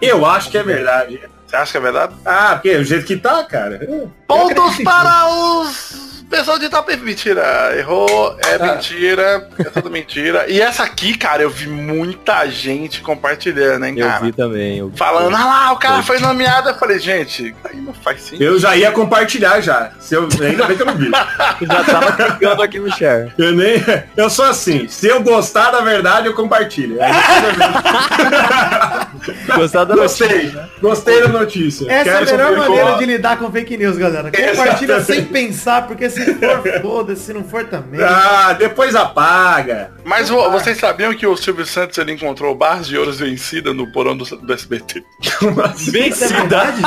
Eu 0.01 0.25
acho 0.25 0.49
que 0.49 0.57
é 0.57 0.63
verdade. 0.63 1.19
Você 1.45 1.55
acha 1.57 1.71
que 1.73 1.77
é 1.77 1.81
verdade? 1.81 2.13
Ah, 2.25 2.51
porque 2.53 2.69
é 2.69 2.77
o 2.77 2.83
jeito 2.85 3.05
que 3.05 3.17
tá, 3.17 3.43
cara. 3.43 3.85
Pontos 4.25 4.77
para 4.85 5.27
os 5.27 6.10
pessoal 6.31 6.57
de 6.57 6.65
Itape. 6.65 6.95
Mentira, 6.97 7.73
errou, 7.77 8.35
é 8.45 8.55
Ah. 8.55 8.73
mentira, 8.75 9.47
é 9.59 9.63
tudo 9.65 9.89
mentira. 9.91 10.45
E 10.49 10.59
essa 10.61 10.83
aqui, 10.83 11.17
cara, 11.17 11.43
eu 11.43 11.49
vi 11.49 11.67
muita 11.67 12.47
gente 12.49 13.01
compartilhando, 13.01 13.85
hein, 13.85 13.95
Eu 13.97 14.07
cara. 14.07 14.19
vi 14.25 14.31
também. 14.31 14.77
Eu 14.79 14.89
vi. 14.89 14.97
Falando, 14.97 15.35
ah 15.35 15.45
lá, 15.45 15.71
o 15.73 15.77
cara 15.77 16.01
foi 16.01 16.19
nomeado. 16.19 16.69
Eu 16.69 16.75
falei, 16.75 16.97
gente, 16.99 17.53
aí 17.65 17.75
não 17.79 17.93
faz 17.93 18.21
sentido. 18.21 18.43
Eu 18.43 18.59
já 18.59 18.75
ia 18.75 18.91
compartilhar 18.91 19.59
já. 19.61 19.91
Se 19.99 20.15
eu, 20.15 20.27
ainda 20.41 20.65
bem 20.65 20.75
que 20.77 20.81
eu 20.81 20.85
não 20.87 20.95
vi. 20.95 21.07
Eu 21.07 21.11
já 21.67 21.83
tava 21.83 22.11
clicando 22.13 22.61
aqui 22.63 22.79
no 22.79 22.91
share. 22.91 23.31
Eu 23.37 23.51
nem. 23.51 23.83
Eu 24.15 24.29
sou 24.29 24.45
assim. 24.45 24.87
Se 24.87 25.07
eu 25.07 25.21
gostar 25.21 25.71
da 25.71 25.81
verdade, 25.81 26.27
eu 26.27 26.33
compartilho. 26.33 26.97
Aí, 27.01 27.11
Gostar 29.55 29.83
da 29.83 29.95
notícia. 29.95 30.27
Gostei. 30.27 30.51
Gostei 30.81 31.21
da 31.21 31.27
notícia. 31.27 31.91
Essa 31.91 32.09
é 32.09 32.13
a 32.13 32.25
Quero 32.25 32.31
melhor 32.37 32.57
maneira 32.57 32.85
qual- 32.87 32.97
de 32.97 33.05
lidar 33.05 33.37
com 33.37 33.51
fake 33.51 33.77
news, 33.77 33.97
galera. 33.97 34.31
Compartilha 34.31 35.01
sem 35.01 35.25
pensar, 35.25 35.85
porque 35.87 36.09
se 36.09 36.20
for, 36.25 36.81
foda-se, 36.81 37.21
se 37.23 37.33
não 37.33 37.43
for 37.43 37.65
também. 37.65 38.01
Ah, 38.03 38.53
depois 38.57 38.95
apaga. 38.95 39.91
Mas 40.03 40.29
vo- 40.29 40.49
vocês 40.51 40.77
sabiam 40.77 41.13
que 41.13 41.25
o 41.27 41.35
Silvio 41.37 41.65
Santos 41.65 41.97
ele 41.97 42.11
encontrou 42.13 42.53
barras 42.55 42.87
de 42.87 42.97
ouros 42.97 43.19
vencida 43.19 43.73
no 43.73 43.91
porão 43.91 44.15
do, 44.17 44.23
do 44.25 44.53
SBT? 44.53 45.03
Isso 45.21 46.23
é 46.23 46.27
verdade? 46.27 46.81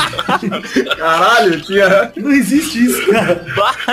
Caralho, 0.98 1.60
tinha. 1.62 2.12
Não 2.16 2.32
existe 2.32 2.84
isso, 2.84 3.10
cara. 3.10 3.44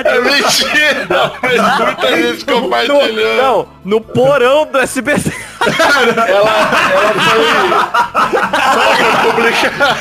É 0.03 0.19
mentira! 0.21 1.07
Mas 1.41 1.77
muita 1.85 2.17
gente 2.21 2.45
compartilhando. 2.45 3.37
Não, 3.41 3.67
no 3.85 4.01
porão 4.01 4.65
do 4.65 4.79
SBT. 4.79 5.31
Ela, 5.61 6.41
ela 8.73 8.95
foi 8.95 9.31
publicar. 9.31 9.97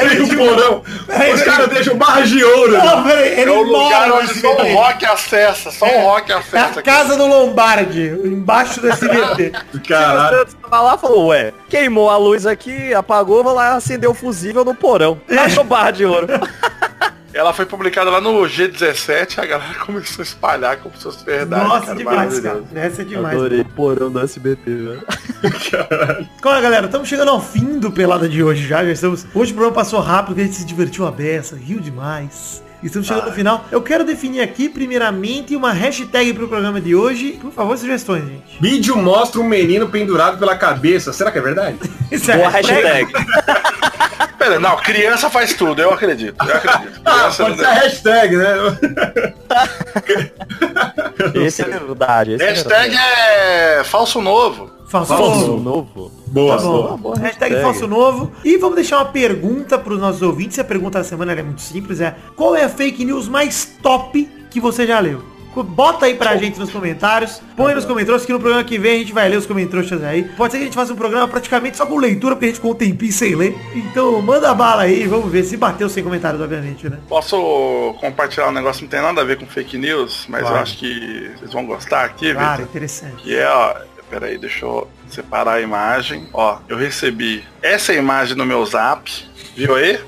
Aí 0.00 0.20
o 0.22 0.28
porão. 0.36 0.82
Os 1.34 1.42
caras 1.42 1.68
deixam 1.68 1.96
barras 1.96 2.28
de 2.28 2.42
ouro. 2.42 2.72
Não, 2.72 3.02
peraí, 3.04 3.28
ele 3.40 3.50
É 3.50 3.52
o 3.52 3.62
lugar 3.62 4.08
mora 4.08 4.08
no 4.08 4.14
onde 4.16 4.34
SBT. 4.52 4.72
rock 4.74 5.06
acessa, 5.06 5.70
só 5.70 5.86
o 5.86 6.02
rock 6.02 6.32
É 6.32 6.34
acessa. 6.36 6.80
a 6.80 6.82
casa 6.82 7.16
do 7.16 7.26
Lombardi, 7.26 8.08
embaixo 8.24 8.80
do 8.80 8.88
SBT. 8.90 9.52
Caralho. 9.88 10.38
Santos 10.38 10.54
tava 10.62 10.80
lá 10.82 10.94
e 10.94 10.98
falou, 10.98 11.26
ué, 11.28 11.52
queimou 11.68 12.10
a 12.10 12.16
luz 12.16 12.46
aqui, 12.46 12.92
apagou, 12.94 13.42
vou 13.42 13.54
lá 13.54 13.74
acender 13.74 14.08
o 14.08 14.14
fusível 14.14 14.64
no 14.64 14.74
porão. 14.74 15.20
Achou 15.38 15.64
barra 15.64 15.90
de 15.90 16.04
ouro. 16.04 16.26
Ela 17.34 17.54
foi 17.54 17.64
publicada 17.64 18.10
lá 18.10 18.20
no 18.20 18.42
G17, 18.42 19.38
a 19.38 19.46
galera 19.46 19.74
começou 19.86 20.20
a 20.20 20.22
espalhar 20.22 20.76
como 20.76 20.94
se 20.94 21.02
fosse 21.04 21.24
verdade. 21.24 21.64
Nossa, 21.66 21.86
cara, 21.86 21.96
demais, 21.96 22.40
cara. 22.40 22.62
Essa 22.74 23.00
é 23.00 23.04
demais. 23.06 23.34
Adorei 23.34 23.64
porão 23.64 24.10
do 24.10 24.20
SBT, 24.20 24.60
velho. 24.66 25.02
Olha, 26.44 26.60
galera, 26.60 26.86
estamos 26.86 27.08
chegando 27.08 27.30
ao 27.30 27.40
fim 27.40 27.78
do 27.78 27.90
Pelada 27.90 28.28
de 28.28 28.44
hoje 28.44 28.66
já. 28.68 28.84
já 28.84 28.90
estamos... 28.90 29.26
Hoje 29.34 29.50
o 29.52 29.54
programa 29.54 29.74
passou 29.74 30.00
rápido, 30.00 30.26
porque 30.26 30.42
a 30.42 30.44
gente 30.44 30.56
se 30.56 30.64
divertiu 30.66 31.06
a 31.06 31.10
beça, 31.10 31.56
riu 31.56 31.80
demais. 31.80 32.62
Estamos 32.82 33.06
chegando 33.06 33.26
no 33.26 33.32
final. 33.32 33.64
Eu 33.70 33.80
quero 33.80 34.04
definir 34.04 34.40
aqui, 34.40 34.68
primeiramente, 34.68 35.54
uma 35.54 35.72
hashtag 35.72 36.32
pro 36.34 36.48
programa 36.48 36.80
de 36.80 36.94
hoje. 36.94 37.38
Por 37.40 37.52
favor, 37.52 37.76
sugestões, 37.78 38.24
gente. 38.24 38.58
Vídeo 38.60 38.96
mostra 38.96 39.40
um 39.40 39.44
menino 39.44 39.88
pendurado 39.88 40.38
pela 40.38 40.56
cabeça. 40.56 41.12
Será 41.12 41.30
que 41.30 41.38
é 41.38 41.42
verdade? 41.42 41.76
Isso 42.10 42.30
é 42.30 42.36
Boa 42.36 42.48
hashtag? 42.48 42.82
hashtag. 42.82 43.12
Pera, 44.38 44.58
não, 44.58 44.76
criança 44.78 45.30
faz 45.30 45.52
tudo, 45.54 45.80
eu 45.80 45.92
acredito. 45.92 46.34
Eu 46.44 46.56
acredito. 46.56 47.00
Ah, 47.04 47.30
pode 47.36 47.56
ser 47.58 47.66
hashtag, 47.66 48.36
né? 48.36 48.54
Esse 51.34 51.62
é 51.62 51.64
verdade. 51.66 52.32
Esse 52.32 52.42
é 52.44 52.48
Hashtag 52.48 52.90
verdade. 52.90 52.96
é 52.98 53.82
falso 53.84 54.20
novo. 54.20 54.68
Falso, 54.88 55.16
Falso 55.16 55.46
novo. 55.56 55.60
novo. 55.62 56.21
Boa, 56.32 56.56
Tá 56.56 56.62
boa. 56.62 56.96
boa 56.96 57.16
hashtag 57.18 57.54
hashtag. 57.54 57.62
falso 57.62 57.86
novo. 57.86 58.32
E 58.44 58.56
vamos 58.56 58.76
deixar 58.76 58.98
uma 58.98 59.04
pergunta 59.12 59.78
pros 59.78 60.00
nossos 60.00 60.22
ouvintes. 60.22 60.58
A 60.58 60.64
pergunta 60.64 60.98
da 60.98 61.04
semana 61.04 61.32
é 61.32 61.42
muito 61.42 61.60
simples. 61.60 62.00
É 62.00 62.16
qual 62.34 62.56
é 62.56 62.64
a 62.64 62.68
fake 62.68 63.04
news 63.04 63.28
mais 63.28 63.76
top 63.82 64.28
que 64.50 64.58
você 64.60 64.86
já 64.86 64.98
leu? 64.98 65.22
Bota 65.54 66.06
aí 66.06 66.14
pra 66.14 66.34
gente 66.38 66.58
nos 66.58 66.70
comentários. 66.70 67.42
Põe 67.54 67.74
nos 67.74 67.84
comentários 67.84 68.24
que 68.24 68.32
no 68.32 68.40
programa 68.40 68.64
que 68.64 68.78
vem 68.78 68.94
a 68.94 68.98
gente 69.00 69.12
vai 69.12 69.28
ler 69.28 69.36
os 69.36 69.44
comentários 69.44 69.92
aí. 70.02 70.22
Pode 70.24 70.50
ser 70.52 70.56
que 70.56 70.62
a 70.62 70.66
gente 70.66 70.74
faça 70.74 70.94
um 70.94 70.96
programa 70.96 71.28
praticamente 71.28 71.76
só 71.76 71.84
com 71.84 71.98
leitura, 71.98 72.34
porque 72.34 72.46
a 72.46 72.48
gente 72.48 72.56
ficou 72.56 72.70
um 72.72 72.74
tempinho 72.74 73.12
sem 73.12 73.34
ler. 73.34 73.54
Então 73.74 74.22
manda 74.22 74.54
bala 74.54 74.84
aí, 74.84 75.06
vamos 75.06 75.30
ver 75.30 75.44
se 75.44 75.58
bateu 75.58 75.90
sem 75.90 76.02
comentários, 76.02 76.40
obviamente, 76.40 76.88
né? 76.88 76.96
Posso 77.06 77.94
compartilhar 78.00 78.48
um 78.48 78.52
negócio 78.52 78.78
que 78.78 78.84
não 78.86 78.90
tem 78.90 79.02
nada 79.02 79.20
a 79.20 79.24
ver 79.24 79.36
com 79.36 79.44
fake 79.44 79.76
news, 79.76 80.24
mas 80.26 80.40
Claro. 80.40 80.56
eu 80.56 80.62
acho 80.62 80.78
que 80.78 81.30
vocês 81.38 81.52
vão 81.52 81.66
gostar 81.66 82.06
aqui, 82.06 82.32
Claro, 82.32 82.50
Vitor. 82.52 82.64
interessante. 82.70 83.16
Que 83.22 83.36
é, 83.36 83.46
ó, 83.46 83.74
peraí, 84.12 84.36
deixa 84.36 84.66
eu 84.66 84.86
separar 85.08 85.54
a 85.54 85.60
imagem. 85.62 86.28
Ó, 86.34 86.58
eu 86.68 86.76
recebi 86.76 87.42
essa 87.62 87.94
imagem 87.94 88.36
no 88.36 88.44
meu 88.44 88.64
zap, 88.66 89.10
viu 89.56 89.74
aí? 89.74 89.98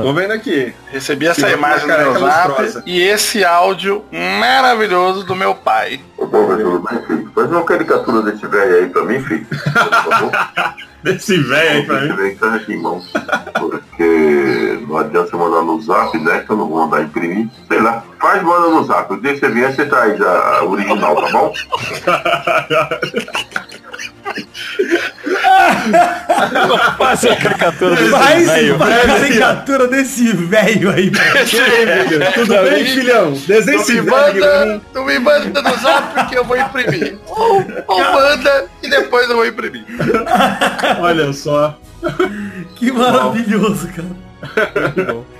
Tô 0.00 0.12
vendo 0.12 0.32
aqui. 0.32 0.72
Recebi 0.92 1.26
essa 1.26 1.48
Sim, 1.48 1.54
imagem 1.54 1.88
no 1.88 1.96
meu 1.98 2.20
zap 2.20 2.48
lustrosa. 2.50 2.82
e 2.86 3.00
esse 3.02 3.44
áudio 3.44 4.04
maravilhoso 4.38 5.24
do 5.24 5.34
meu 5.34 5.56
pai. 5.56 6.00
Ô, 6.16 6.28
professor, 6.28 6.80
bem, 6.88 7.02
filho, 7.04 7.32
faz 7.34 7.50
uma 7.50 7.64
caricatura 7.64 8.22
desse 8.30 8.46
velho 8.46 8.76
aí 8.76 8.88
pra 8.88 9.04
mim, 9.04 9.20
filho. 9.24 9.44
Por 9.46 10.12
favor. 10.12 10.30
Desse 11.02 11.36
velho 11.38 11.70
aí 11.70 11.86
pra 11.86 12.00
mim. 12.00 12.14
velho 12.14 12.30
que 12.30 12.36
tá 12.38 12.54
aqui 12.54 12.72
em 12.74 12.80
mãos. 12.80 13.12
Porque 13.58 14.47
não 14.88 14.96
adianta 14.96 15.30
você 15.30 15.36
mandar 15.36 15.62
no 15.62 15.80
zap, 15.82 16.18
né? 16.18 16.40
Que 16.40 16.50
eu 16.50 16.56
não 16.56 16.68
vou 16.68 16.86
mandar 16.86 17.02
imprimir. 17.02 17.48
Sei 17.68 17.80
lá. 17.80 18.02
Faz, 18.18 18.42
manda 18.42 18.68
no 18.68 18.84
zap. 18.84 19.12
O 19.12 19.20
dia 19.20 19.34
que 19.34 19.40
você 19.40 19.48
vier, 19.50 19.74
você 19.74 19.84
traz 19.84 20.20
a 20.20 20.58
a 20.58 20.64
original, 20.64 21.14
tá 21.14 21.28
bom? 21.30 21.52
Faça 26.96 27.32
a 27.32 27.36
caricatura 27.36 27.96
desse 27.96 28.44
velho. 28.44 28.76
uma 28.76 28.86
caricatura 28.86 29.88
desse 29.88 30.32
velho 30.32 30.90
aí. 30.90 31.10
Tudo 32.34 32.54
bem, 32.70 32.84
filhão? 32.84 33.32
Desenha 33.32 33.84
Tu 33.84 33.92
me 33.92 34.02
manda, 34.02 34.80
tu 34.92 35.02
me 35.04 35.18
manda 35.18 35.62
no 35.62 35.76
zap 35.76 36.28
que 36.28 36.34
eu 36.34 36.44
vou 36.44 36.56
imprimir. 36.56 37.18
Ou, 37.26 37.64
ou 37.86 38.12
manda 38.12 38.66
e 38.82 38.88
depois 38.88 39.28
eu 39.28 39.36
vou 39.36 39.46
imprimir. 39.46 39.84
Olha 41.00 41.32
só. 41.32 41.78
Que 42.76 42.92
maravilhoso, 42.92 43.88
cara. 43.88 44.27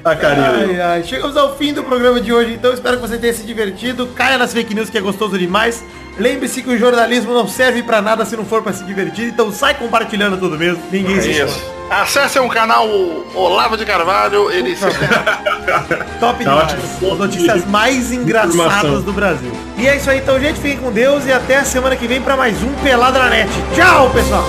A 0.04 0.16
carinha 0.16 0.52
dele. 0.52 0.80
Ai, 0.80 0.80
ai. 0.80 1.02
Chegamos 1.04 1.36
ao 1.36 1.56
fim 1.56 1.72
do 1.72 1.84
programa 1.84 2.20
de 2.20 2.32
hoje, 2.32 2.54
então 2.54 2.72
espero 2.72 2.96
que 2.96 3.02
você 3.02 3.16
tenha 3.16 3.32
se 3.32 3.42
divertido. 3.44 4.06
Caia 4.08 4.38
nas 4.38 4.52
fake 4.52 4.74
news 4.74 4.90
que 4.90 4.98
é 4.98 5.00
gostoso 5.00 5.38
demais. 5.38 5.84
Lembre-se 6.18 6.62
que 6.62 6.70
o 6.70 6.76
jornalismo 6.78 7.32
não 7.32 7.46
serve 7.46 7.82
pra 7.82 8.02
nada 8.02 8.24
se 8.24 8.36
não 8.36 8.44
for 8.44 8.60
pra 8.60 8.72
se 8.72 8.82
divertir, 8.82 9.28
então 9.28 9.52
sai 9.52 9.74
compartilhando 9.74 10.36
tudo 10.36 10.58
mesmo. 10.58 10.82
Ninguém 10.90 11.18
É 11.18 11.20
se 11.20 11.30
isso. 11.30 11.78
Acesse 11.88 12.38
o 12.38 12.48
canal 12.48 12.86
Olavo 13.34 13.76
de 13.76 13.86
Carvalho, 13.86 14.50
ele 14.50 14.76
se... 14.76 14.84
Top 16.20 16.44
Tá 16.44 16.64
demais. 16.64 16.72
As 17.12 17.18
notícias 17.18 17.64
mais 17.66 18.12
engraçadas 18.12 19.04
do 19.04 19.12
Brasil. 19.12 19.52
E 19.76 19.86
é 19.86 19.96
isso 19.96 20.10
aí, 20.10 20.18
então, 20.18 20.38
gente. 20.40 20.56
Fiquem 20.58 20.78
com 20.78 20.90
Deus 20.90 21.24
e 21.24 21.32
até 21.32 21.56
a 21.56 21.64
semana 21.64 21.94
que 21.94 22.06
vem 22.08 22.20
pra 22.20 22.36
mais 22.36 22.60
um 22.62 22.72
Pelada 22.82 23.18
na 23.20 23.30
Net. 23.30 23.50
Tchau, 23.74 24.10
pessoal! 24.10 24.44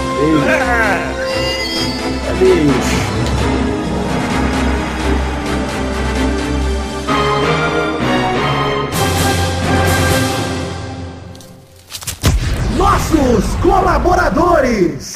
Nossos 13.30 13.56
colaboradores! 13.62 15.16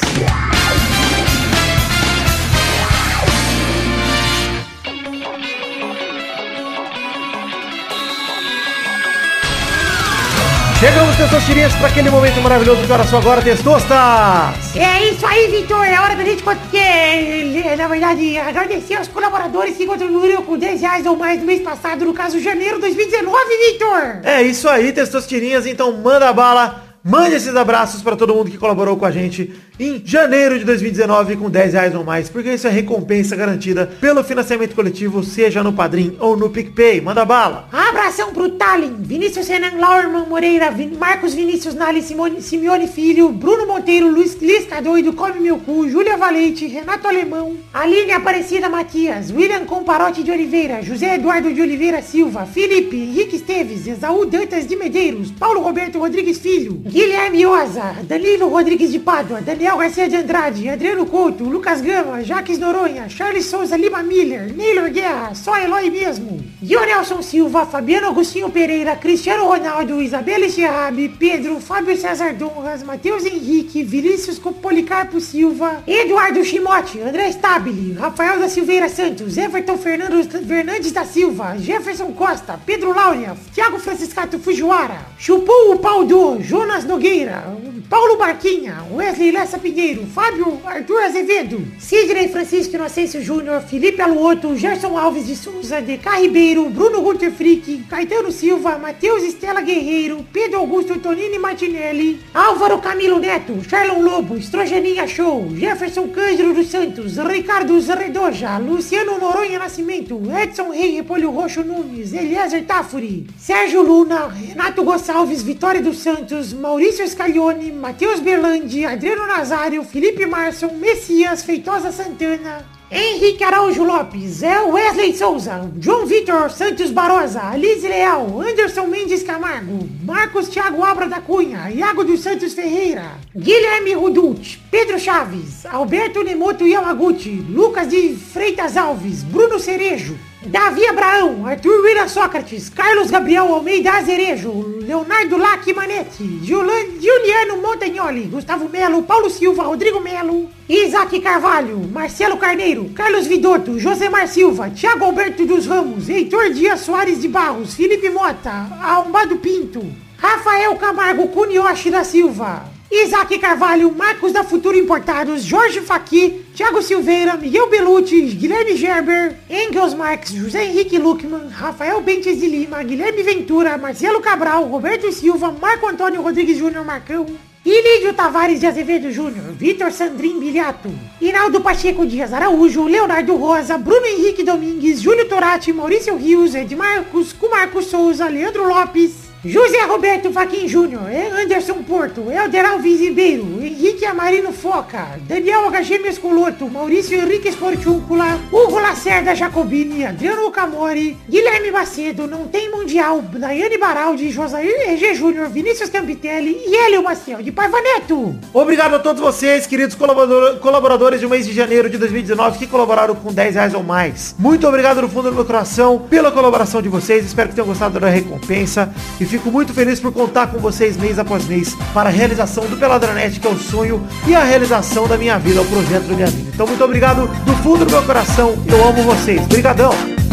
Chegamos, 10.78 11.16
Testosterinhas, 11.16 11.72
para 11.74 11.88
aquele 11.88 12.10
momento 12.10 12.40
maravilhoso 12.40 12.86
que 12.86 12.92
hora 12.92 13.02
só 13.02 13.18
agora, 13.18 13.42
Testostas! 13.42 14.76
É 14.76 15.08
isso 15.08 15.26
aí, 15.26 15.48
Vitor. 15.48 15.84
É 15.84 15.98
hora 15.98 16.14
da 16.14 16.24
gente, 16.24 16.44
é, 16.76 17.74
na 17.76 17.88
verdade, 17.88 18.38
agradecer 18.38 18.94
aos 18.94 19.08
colaboradores 19.08 19.76
que 19.76 19.86
contribuíram 19.86 20.42
com 20.42 20.56
10 20.56 20.80
reais 20.80 21.04
ou 21.04 21.16
mais 21.16 21.40
no 21.40 21.46
mês 21.46 21.62
passado, 21.62 22.04
no 22.04 22.14
caso, 22.14 22.38
janeiro 22.38 22.76
de 22.76 22.82
2019, 22.82 23.44
Vitor. 23.72 24.20
É 24.22 24.40
isso 24.40 24.68
aí, 24.68 24.92
Testosterinhas, 24.92 25.66
então 25.66 25.90
manda 25.92 26.32
bala, 26.32 26.83
mande 27.04 27.36
esses 27.36 27.54
abraços 27.54 28.00
para 28.02 28.16
todo 28.16 28.34
mundo 28.34 28.50
que 28.50 28.56
colaborou 28.56 28.96
com 28.96 29.04
a 29.04 29.10
gente 29.10 29.54
em 29.78 30.00
janeiro 30.04 30.56
de 30.58 30.64
2019 30.64 31.36
com 31.36 31.50
10 31.50 31.72
reais 31.72 31.94
ou 31.94 32.04
mais, 32.04 32.28
porque 32.28 32.52
isso 32.54 32.66
é 32.66 32.70
recompensa 32.70 33.34
garantida 33.34 33.90
pelo 34.00 34.22
financiamento 34.22 34.74
coletivo, 34.74 35.22
seja 35.24 35.62
no 35.64 35.72
Padrim 35.72 36.16
ou 36.20 36.36
no 36.36 36.48
PicPay. 36.50 37.00
Manda 37.00 37.24
bala! 37.24 37.68
Abração 37.72 38.32
pro 38.32 38.50
Tallin, 38.50 38.96
Vinícius 39.00 39.48
Renan 39.48 39.76
Lauerman 39.78 40.26
Moreira, 40.28 40.70
Vin- 40.70 40.96
Marcos 40.96 41.34
Vinícius 41.34 41.74
Nali 41.74 42.02
Simone, 42.02 42.40
Simeone 42.40 42.86
Filho, 42.86 43.30
Bruno 43.30 43.66
Monteiro, 43.66 44.08
Luiz 44.08 44.36
Lisca 44.40 44.80
Doido, 44.80 45.12
Come 45.12 45.40
Meu 45.40 45.58
Cu, 45.58 45.88
Júlia 45.88 46.16
Valente, 46.16 46.66
Renato 46.66 47.08
Alemão, 47.08 47.56
Aline 47.72 48.12
Aparecida 48.12 48.68
Matias, 48.68 49.32
William 49.32 49.64
Comparote 49.64 50.22
de 50.22 50.30
Oliveira, 50.30 50.82
José 50.82 51.16
Eduardo 51.16 51.52
de 51.52 51.60
Oliveira 51.60 52.00
Silva, 52.00 52.46
Felipe, 52.46 52.96
Henrique 52.96 53.36
Esteves, 53.36 53.86
Esaú 53.88 54.24
Dantas 54.24 54.66
de 54.68 54.76
Medeiros, 54.76 55.32
Paulo 55.32 55.60
Roberto 55.60 55.98
Rodrigues 55.98 56.38
Filho, 56.38 56.74
Guilherme 56.86 57.44
Oza, 57.46 57.96
Danilo 58.04 58.48
Rodrigues 58.48 58.92
de 58.92 58.98
Pádua, 59.00 59.40
Daniel 59.64 59.78
Garcia 59.78 60.08
de 60.10 60.16
Andrade, 60.16 60.68
Adriano 60.68 61.06
Couto, 61.06 61.44
Lucas 61.44 61.80
Gama, 61.80 62.22
Jaques 62.22 62.58
Noronha, 62.58 63.08
Charles 63.08 63.46
Souza 63.46 63.78
Lima 63.78 64.02
Miller, 64.02 64.52
Neylor 64.54 64.90
Guerra, 64.90 65.34
só 65.34 65.56
Eloy 65.56 65.88
mesmo, 65.88 66.38
Dionelson 66.60 67.22
Silva, 67.22 67.64
Fabiano 67.64 68.08
Agostinho 68.08 68.50
Pereira, 68.50 68.94
Cristiano 68.94 69.46
Ronaldo, 69.46 70.02
Isabela 70.02 70.50
Cherrabi, 70.50 71.08
Pedro, 71.08 71.58
Fábio 71.60 71.96
César 71.96 72.34
Donras, 72.34 72.82
Matheus 72.82 73.24
Henrique, 73.24 73.82
Vinícius 73.82 74.38
Policarpo 74.38 75.18
Silva, 75.18 75.82
Eduardo 75.86 76.44
Chimote, 76.44 77.00
André 77.00 77.32
Stabile, 77.32 77.94
Rafael 77.94 78.40
da 78.40 78.50
Silveira 78.50 78.90
Santos, 78.90 79.38
Everton 79.38 79.78
Fernando 79.78 80.22
Fernandes 80.46 80.92
da 80.92 81.06
Silva, 81.06 81.56
Jefferson 81.56 82.12
Costa, 82.12 82.60
Pedro 82.66 82.92
Laura, 82.92 83.34
Thiago 83.54 83.78
Franciscato 83.78 84.38
Fujiwara, 84.38 85.06
Chupou 85.18 85.72
o 85.72 85.78
Pau 85.78 86.04
do, 86.04 86.38
Jonas 86.42 86.84
Nogueira, 86.84 87.44
Paulo 87.88 88.16
Barquinha, 88.16 88.82
Wesley 88.90 89.30
Lessa 89.30 89.53
Pinheiro, 89.58 90.06
Fábio 90.06 90.60
Arthur 90.64 91.02
Azevedo, 91.02 91.62
Sidney 91.78 92.28
Francisco 92.28 92.76
Inocêncio 92.76 93.22
Júnior, 93.22 93.62
Felipe 93.62 94.00
Aluoto, 94.00 94.56
Gerson 94.56 94.96
Alves 94.96 95.26
de 95.26 95.36
Souza, 95.36 95.80
DK 95.80 96.06
Ribeiro, 96.20 96.68
Bruno 96.70 97.00
Gunter 97.02 97.30
Frick, 97.32 97.86
Caetano 97.88 98.30
Silva, 98.30 98.78
Matheus 98.78 99.22
Estela 99.22 99.60
Guerreiro, 99.60 100.24
Pedro 100.32 100.58
Augusto 100.60 100.98
Tonini 100.98 101.38
Martinelli, 101.38 102.20
Álvaro 102.32 102.78
Camilo 102.78 103.18
Neto, 103.18 103.54
Charlon 103.68 104.02
Lobo, 104.02 104.36
Estrogeninha 104.36 105.06
Show, 105.06 105.48
Jefferson 105.56 106.08
Cândido 106.08 106.52
dos 106.52 106.68
Santos, 106.68 107.16
Ricardo 107.16 107.78
Zredoja, 107.80 108.58
Luciano 108.58 109.18
Noronha 109.18 109.58
Nascimento, 109.58 110.20
Edson 110.42 110.70
Rei 110.70 110.96
Repolho 110.96 111.30
Roxo 111.30 111.62
Nunes, 111.62 112.12
Eliezer 112.12 112.64
Tafuri, 112.64 113.26
Sérgio 113.38 113.82
Luna, 113.82 114.28
Renato 114.28 114.82
Gonçalves, 114.82 115.42
Vitória 115.42 115.82
dos 115.82 115.98
Santos, 115.98 116.52
Maurício 116.52 117.06
Scaglione, 117.06 117.72
Matheus 117.72 118.20
Berlandi, 118.20 118.84
Adriano 118.84 119.26
Nazário, 119.44 119.84
Felipe 119.84 120.24
Marson, 120.24 120.68
Messias, 120.68 121.44
Feitosa 121.44 121.92
Santana, 121.92 122.64
Henrique 122.90 123.44
Araújo 123.44 123.84
Lopes, 123.84 124.42
é 124.42 124.58
Wesley 124.62 125.14
Souza, 125.14 125.70
João 125.78 126.06
Vitor 126.06 126.50
Santos 126.50 126.90
Barosa, 126.90 127.42
Alice 127.42 127.86
Leal, 127.86 128.40
Anderson 128.40 128.86
Mendes 128.86 129.22
Camargo, 129.22 129.86
Marcos 130.02 130.48
Thiago 130.48 130.82
Abra 130.82 131.06
da 131.06 131.20
Cunha, 131.20 131.70
Iago 131.70 132.04
dos 132.04 132.20
Santos 132.20 132.54
Ferreira, 132.54 133.18
Guilherme 133.36 133.92
Rudult, 133.92 134.56
Pedro 134.70 134.98
Chaves, 134.98 135.66
Alberto 135.66 136.24
Nemoto 136.24 136.66
Yamaguchi, 136.66 137.44
Lucas 137.46 137.88
de 137.88 138.16
Freitas 138.16 138.78
Alves, 138.78 139.22
Bruno 139.24 139.58
Cerejo, 139.58 140.16
Davi 140.46 140.86
Abraão, 140.86 141.46
Arthur 141.46 141.82
Vira 141.82 142.06
Sócrates, 142.06 142.68
Carlos 142.68 143.10
Gabriel 143.10 143.52
Almeida 143.54 143.92
Azerejo, 143.92 144.78
Leonardo 144.82 145.38
Lac 145.38 145.72
Manetti, 145.72 146.40
Juliano 146.42 147.56
Montagnoli, 147.62 148.24
Gustavo 148.24 148.68
Melo, 148.68 149.02
Paulo 149.02 149.30
Silva, 149.30 149.62
Rodrigo 149.64 150.00
Melo, 150.00 150.50
Isaac 150.68 151.18
Carvalho, 151.20 151.78
Marcelo 151.90 152.36
Carneiro, 152.36 152.90
Carlos 152.94 153.26
Vidotto, 153.26 153.78
Josemar 153.78 154.28
Silva, 154.28 154.68
Thiago 154.68 155.06
Alberto 155.06 155.46
dos 155.46 155.66
Ramos, 155.66 156.10
Heitor 156.10 156.50
Dias 156.50 156.80
Soares 156.80 157.22
de 157.22 157.28
Barros, 157.28 157.74
Felipe 157.74 158.10
Mota, 158.10 158.68
Arrombado 158.82 159.36
Pinto, 159.36 159.82
Rafael 160.18 160.76
Camargo 160.76 161.28
Cunioche 161.28 161.90
da 161.90 162.04
Silva, 162.04 162.64
Isaac 162.90 163.38
Carvalho, 163.38 163.90
Marcos 163.90 164.32
da 164.32 164.44
Futuro 164.44 164.76
Importados, 164.76 165.50
Jorge 165.50 165.80
Faqui, 165.80 166.44
Thiago 166.54 166.80
Silveira, 166.82 167.36
Miguel 167.36 167.68
Belucci, 167.68 168.20
Guilherme 168.22 168.76
Gerber, 168.76 169.36
Engels 169.50 169.94
Marques, 169.94 170.32
José 170.38 170.64
Henrique 170.64 170.98
Luckman, 170.98 171.48
Rafael 171.50 172.00
Bentes 172.00 172.38
de 172.38 172.46
Lima, 172.46 172.82
Guilherme 172.82 173.22
Ventura, 173.22 173.76
Marcelo 173.78 174.20
Cabral, 174.20 174.64
Roberto 174.64 175.10
Silva, 175.10 175.50
Marco 175.50 175.88
Antônio 175.88 176.22
Rodrigues 176.22 176.58
Júnior 176.58 176.84
Marcão, 176.84 177.26
Ilídio 177.64 178.12
Tavares 178.12 178.60
de 178.60 178.66
Azevedo 178.66 179.10
Júnior, 179.10 179.52
Vitor 179.58 179.90
Sandrin 179.90 180.38
Biliato, 180.38 180.90
Hinaldo 181.18 181.62
Pacheco 181.62 182.04
Dias 182.04 182.32
Araújo, 182.32 182.86
Leonardo 182.86 183.34
Rosa, 183.36 183.78
Bruno 183.78 184.06
Henrique 184.06 184.44
Domingues, 184.44 185.02
Júlio 185.02 185.26
Torati, 185.26 185.72
Maurício 185.72 186.14
Rios, 186.16 186.54
Edmarcos, 186.54 187.32
Cumarco 187.32 187.80
Souza, 187.80 188.28
Leandro 188.28 188.68
Lopes, 188.68 189.23
José 189.44 189.82
Roberto 189.84 190.32
Faquin 190.32 190.66
Júnior, 190.66 191.02
Anderson 191.40 191.82
Porto, 191.82 192.30
Helder 192.30 192.64
Alves 192.64 192.98
Ribeiro, 193.00 193.44
Henrique 193.62 194.04
Amarino 194.06 194.52
Foca, 194.52 195.18
Daniel 195.28 195.70
HG 195.70 195.98
Mescoloto, 195.98 196.68
Maurício 196.68 197.18
Henrique 197.18 197.48
Esportúncula, 197.48 198.38
Hugo 198.50 198.78
Lacerda 198.78 199.34
Jacobini, 199.34 200.04
Adriano 200.06 200.50
Camori, 200.50 201.16
Guilherme 201.28 201.70
Macedo, 201.70 202.26
Não 202.26 202.46
Tem 202.48 202.70
Mundial, 202.70 203.20
Daiane 203.22 203.76
Baraldi, 203.76 204.30
Josair 204.30 204.88
EG 204.90 205.14
Júnior, 205.14 205.48
Vinícius 205.48 205.90
Campitelli 205.90 206.62
e 206.66 206.74
Hélio 206.74 207.02
Maciel 207.02 207.42
de 207.42 207.52
Paiva 207.52 207.78
Neto. 207.80 208.34
Obrigado 208.52 208.94
a 208.94 208.98
todos 208.98 209.20
vocês, 209.20 209.66
queridos 209.66 209.94
colaborador- 209.94 210.58
colaboradores 210.60 211.20
do 211.20 211.28
mês 211.28 211.44
de 211.46 211.52
janeiro 211.52 211.90
de 211.90 211.98
2019 211.98 212.58
que 212.58 212.66
colaboraram 212.66 213.14
com 213.14 213.32
10 213.32 213.54
reais 213.54 213.74
ou 213.74 213.82
mais. 213.82 214.34
Muito 214.38 214.66
obrigado 214.66 215.02
no 215.02 215.08
fundo 215.08 215.28
do 215.28 215.34
meu 215.36 215.44
coração 215.44 215.98
pela 216.08 216.30
colaboração 216.32 216.80
de 216.80 216.88
vocês. 216.88 217.24
Espero 217.26 217.50
que 217.50 217.54
tenham 217.54 217.66
gostado 217.68 218.00
da 218.00 218.08
recompensa 218.08 218.92
e 219.20 219.24
fico 219.38 219.50
muito 219.50 219.74
feliz 219.74 219.98
por 219.98 220.12
contar 220.12 220.46
com 220.46 220.58
vocês 220.58 220.96
mês 220.96 221.18
após 221.18 221.44
mês 221.46 221.74
para 221.92 222.08
a 222.08 222.12
realização 222.12 222.66
do 222.66 222.76
Peladranet, 222.76 223.40
que 223.40 223.46
é 223.48 223.50
o 223.50 223.58
sonho 223.58 224.00
e 224.28 224.34
a 224.34 224.44
realização 224.44 225.08
da 225.08 225.18
minha 225.18 225.36
vida, 225.38 225.60
o 225.60 225.66
projeto 225.66 226.04
da 226.04 226.14
minha 226.14 226.28
vida. 226.28 226.50
Então 226.54 226.66
muito 226.68 226.84
obrigado 226.84 227.26
do 227.44 227.56
fundo 227.56 227.84
do 227.84 227.90
meu 227.90 228.02
coração. 228.04 228.54
Eu 228.68 228.88
amo 228.88 229.02
vocês. 229.02 229.42
Obrigadão. 229.42 230.23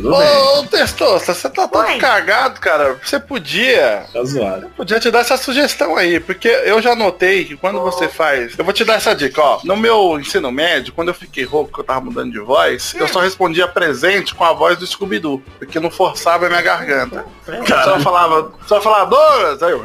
Bem, 0.00 0.12
gente? 0.12 0.58
Ô, 0.58 0.62
Testosta, 0.64 1.34
você 1.34 1.50
tá 1.50 1.68
todo 1.68 1.86
Oi. 1.86 1.98
cagado, 1.98 2.60
cara. 2.60 2.96
Você 3.02 3.18
podia. 3.18 4.04
Tá 4.12 4.24
zoado. 4.24 4.66
Eu 4.66 4.70
podia 4.70 5.00
te 5.00 5.10
dar 5.10 5.20
essa 5.20 5.36
sugestão 5.36 5.96
aí, 5.96 6.20
porque 6.20 6.48
eu 6.48 6.80
já 6.80 6.94
notei 6.94 7.44
que 7.44 7.56
quando 7.56 7.80
você 7.80 8.08
faz. 8.08 8.58
Eu 8.58 8.64
vou 8.64 8.72
te 8.74 8.84
dar 8.84 8.94
essa 8.94 9.14
dica, 9.14 9.40
ó. 9.40 9.60
No 9.64 9.76
meu 9.76 10.18
ensino 10.18 10.50
médio, 10.50 10.92
quando 10.92 11.08
eu 11.08 11.14
fiquei 11.14 11.44
rouco, 11.44 11.72
que 11.72 11.80
eu 11.80 11.84
tava 11.84 12.00
mudando 12.00 12.32
de 12.32 12.40
voz, 12.40 12.94
eu 12.98 13.08
só 13.08 13.20
respondia 13.20 13.66
presente 13.68 14.34
com 14.34 14.44
a 14.44 14.52
voz 14.52 14.78
do 14.78 14.86
Scooby-Doo, 14.86 15.42
porque 15.58 15.80
não 15.80 15.90
forçava 15.90 16.46
a 16.46 16.48
minha 16.48 16.62
garganta. 16.62 17.24
Só 17.84 18.00
falava, 18.00 18.52
só 18.66 18.80
falava, 18.80 19.10
Douglas, 19.10 19.62
aí 19.62 19.72
eu. 19.72 19.82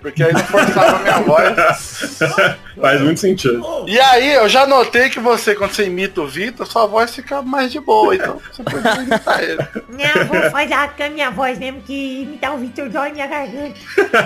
Porque 0.00 0.22
aí 0.22 0.32
não 0.32 0.44
forçava 0.44 0.96
a 0.96 0.98
minha 1.00 1.18
voz. 1.20 2.18
Faz 2.80 3.00
muito 3.00 3.20
sentido. 3.20 3.62
E 3.86 4.00
aí, 4.00 4.34
eu 4.34 4.48
já 4.48 4.66
notei 4.66 5.08
que 5.08 5.20
você, 5.20 5.54
quando 5.54 5.72
você 5.72 5.84
imita 5.86 6.20
o 6.20 6.26
Vitor, 6.26 6.66
sua 6.66 6.86
voz 6.86 7.14
fica 7.14 7.40
mais 7.40 7.70
de 7.70 7.78
boa, 7.78 8.14
então 8.14 8.40
você 8.50 8.62
podia. 8.62 9.03
Não, 9.08 10.26
vou 10.26 10.50
fazer 10.50 10.74
com 10.96 11.02
a 11.02 11.10
minha 11.10 11.30
voz 11.30 11.58
mesmo 11.58 11.80
que 11.82 12.22
imitar 12.22 12.54
o 12.54 12.58
Victor 12.58 12.88
dói 12.88 13.12
minha 13.12 13.26
garganta. 13.26 13.74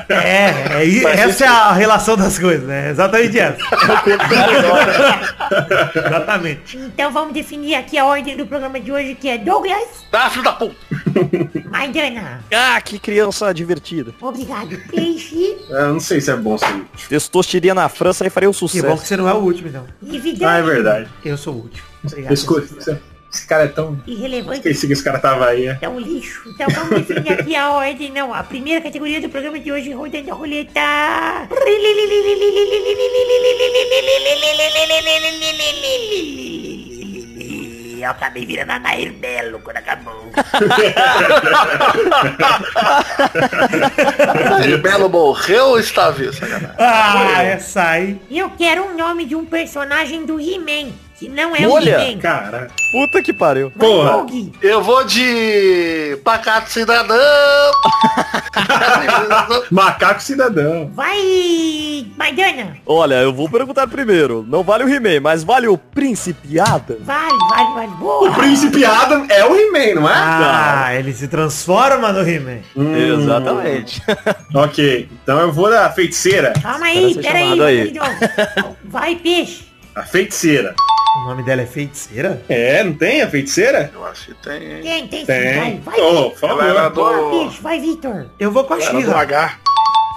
É, 0.08 0.82
é, 0.82 1.20
essa 1.20 1.44
é 1.44 1.48
a 1.48 1.72
relação 1.72 2.16
das 2.16 2.38
coisas, 2.38 2.66
né? 2.66 2.90
Exatamente 2.90 3.38
essa. 3.38 3.58
Exatamente. 6.06 6.76
Então 6.76 7.10
vamos 7.12 7.32
definir 7.34 7.74
aqui 7.74 7.98
a 7.98 8.04
ordem 8.04 8.36
do 8.36 8.46
programa 8.46 8.78
de 8.80 8.90
hoje, 8.92 9.14
que 9.14 9.28
é 9.28 9.38
Douglas, 9.38 10.06
Tá, 10.10 10.30
filho 10.30 10.44
da 10.44 10.52
puta. 10.52 10.76
Maidana, 11.70 12.40
Ah, 12.52 12.80
que 12.80 12.98
criança 12.98 13.52
divertida. 13.52 14.14
obrigado, 14.20 14.76
Peixe 14.90 15.56
Eu 15.68 15.94
não 15.94 16.00
sei 16.00 16.20
se 16.20 16.30
é 16.30 16.36
bom 16.36 16.54
assim. 16.54 16.84
Testosteria 17.08 17.74
na 17.74 17.88
França 17.88 18.24
aí 18.24 18.30
faria 18.30 18.48
um 18.48 18.52
Que 18.52 18.60
bom 18.60 18.68
sucesso. 18.68 19.02
que 19.02 19.08
você 19.08 19.16
não 19.16 19.28
é 19.28 19.34
o 19.34 19.38
último, 19.38 19.68
então. 19.68 19.84
e 20.02 20.18
Vidani, 20.18 20.52
Ah, 20.52 20.58
é 20.58 20.62
verdade. 20.62 21.08
Eu 21.24 21.36
sou 21.36 21.54
o 21.54 21.56
último. 21.58 21.86
Obrigado. 22.04 22.32
Escuto. 22.32 23.08
Esse, 23.32 23.46
cara 23.46 23.64
é 23.64 23.68
tão. 23.68 24.00
irrelevante. 24.06 24.58
Esqueci 24.58 24.86
que 24.86 24.92
esse 24.94 25.04
cara 25.04 25.18
tava 25.18 25.46
aí, 25.46 25.66
né? 25.66 25.78
É 25.82 25.88
um 25.88 26.00
lixo. 26.00 26.48
Então 26.48 26.66
vamos 26.70 27.06
definir 27.06 27.32
aqui 27.32 27.54
a 27.54 27.70
ordem, 27.72 28.10
não. 28.10 28.32
A 28.32 28.42
primeira 28.42 28.80
categoria 28.80 29.20
do 29.20 29.28
programa 29.28 29.58
de 29.58 29.70
hoje, 29.70 29.92
rodando 29.92 30.30
a 30.30 30.34
roleta. 30.34 30.80
Eu 38.00 38.10
acabei 38.10 38.46
virando 38.46 38.70
a 38.70 38.78
Nair 38.78 39.12
Belo 39.12 39.58
quando 39.60 39.78
acabou. 39.78 40.30
Aí, 44.62 44.76
Belo 44.76 45.08
morreu 45.08 45.66
ou 45.66 45.80
está 45.80 46.10
vivo? 46.10 46.32
Sacanagem. 46.32 46.76
Ah, 46.78 47.42
essa 47.42 47.82
aí. 47.82 48.20
Eu 48.30 48.50
quero 48.50 48.84
um 48.84 48.96
nome 48.96 49.24
de 49.24 49.34
um 49.34 49.44
personagem 49.44 50.24
do 50.24 50.40
He-Man, 50.40 50.92
que 51.18 51.28
não 51.28 51.56
é 51.56 51.66
Olha, 51.66 51.98
o 51.98 52.02
He-Man. 52.02 52.18
Cara. 52.20 52.68
Puta 52.92 53.20
que 53.22 53.32
pariu. 53.32 53.70
Porra. 53.72 54.10
Doug, 54.12 54.30
Eu 54.62 54.80
vou 54.82 55.02
de 55.04 56.16
Pacato 56.22 56.70
Cidadão. 56.70 57.16
Macaco 59.70 60.22
cidadão. 60.22 60.90
vai, 60.94 62.06
Maidana. 62.16 62.76
Olha, 62.86 63.16
eu 63.16 63.32
vou 63.32 63.48
perguntar 63.48 63.86
primeiro. 63.88 64.44
Não 64.48 64.62
vale 64.62 64.84
o 64.84 64.88
He-Man, 64.88 65.20
mas 65.20 65.42
vale 65.44 65.66
o 65.68 65.76
Príncipe 65.76 66.58
Adam? 66.60 66.96
Vale, 67.00 67.38
vale, 67.50 67.74
vale. 67.74 67.92
Boa. 67.98 68.30
O 68.30 68.34
Príncipe 68.34 68.84
Adam 68.84 69.26
é 69.28 69.44
o 69.44 69.54
He-Man, 69.56 70.00
não 70.00 70.08
é? 70.08 70.12
Ah, 70.14 70.94
ele 70.94 71.12
se 71.12 71.26
transforma 71.28 72.12
no 72.12 72.26
He-Man. 72.28 72.58
Hum, 72.76 72.96
Exatamente. 72.96 74.02
Ok, 74.54 75.08
então 75.22 75.38
eu 75.40 75.52
vou 75.52 75.70
da 75.70 75.90
feiticeira. 75.90 76.52
Calma 76.62 76.86
aí, 76.86 77.14
ser 77.14 77.22
pera 77.22 77.38
aí, 77.38 77.60
aí. 77.62 77.92
Vai, 78.84 79.16
peixe. 79.16 79.67
A 79.98 80.04
feiticeira. 80.04 80.76
O 81.16 81.24
nome 81.24 81.42
dela 81.42 81.62
é 81.62 81.66
feiticeira? 81.66 82.40
É, 82.48 82.84
não 82.84 82.92
tem 82.92 83.20
a 83.20 83.28
feiticeira? 83.28 83.90
Eu 83.92 84.06
acho 84.06 84.26
que 84.26 84.34
tem, 84.34 84.62
hein? 84.62 84.80
Tem, 84.80 85.08
tem 85.08 85.20
sim. 85.20 85.26
Tem. 85.26 85.80
Vai, 85.80 85.80
vai. 85.84 86.00
Oh, 86.00 86.32
Ela 86.40 86.66
era 86.68 86.88
do... 86.88 86.94
Boa, 86.94 87.30
peixe. 87.30 87.60
Vai, 87.60 87.80
Vitor. 87.80 88.26
Eu 88.38 88.52
vou 88.52 88.62
com 88.62 88.74
a 88.74 88.76
do 88.76 88.82
Xirra. 88.84 89.58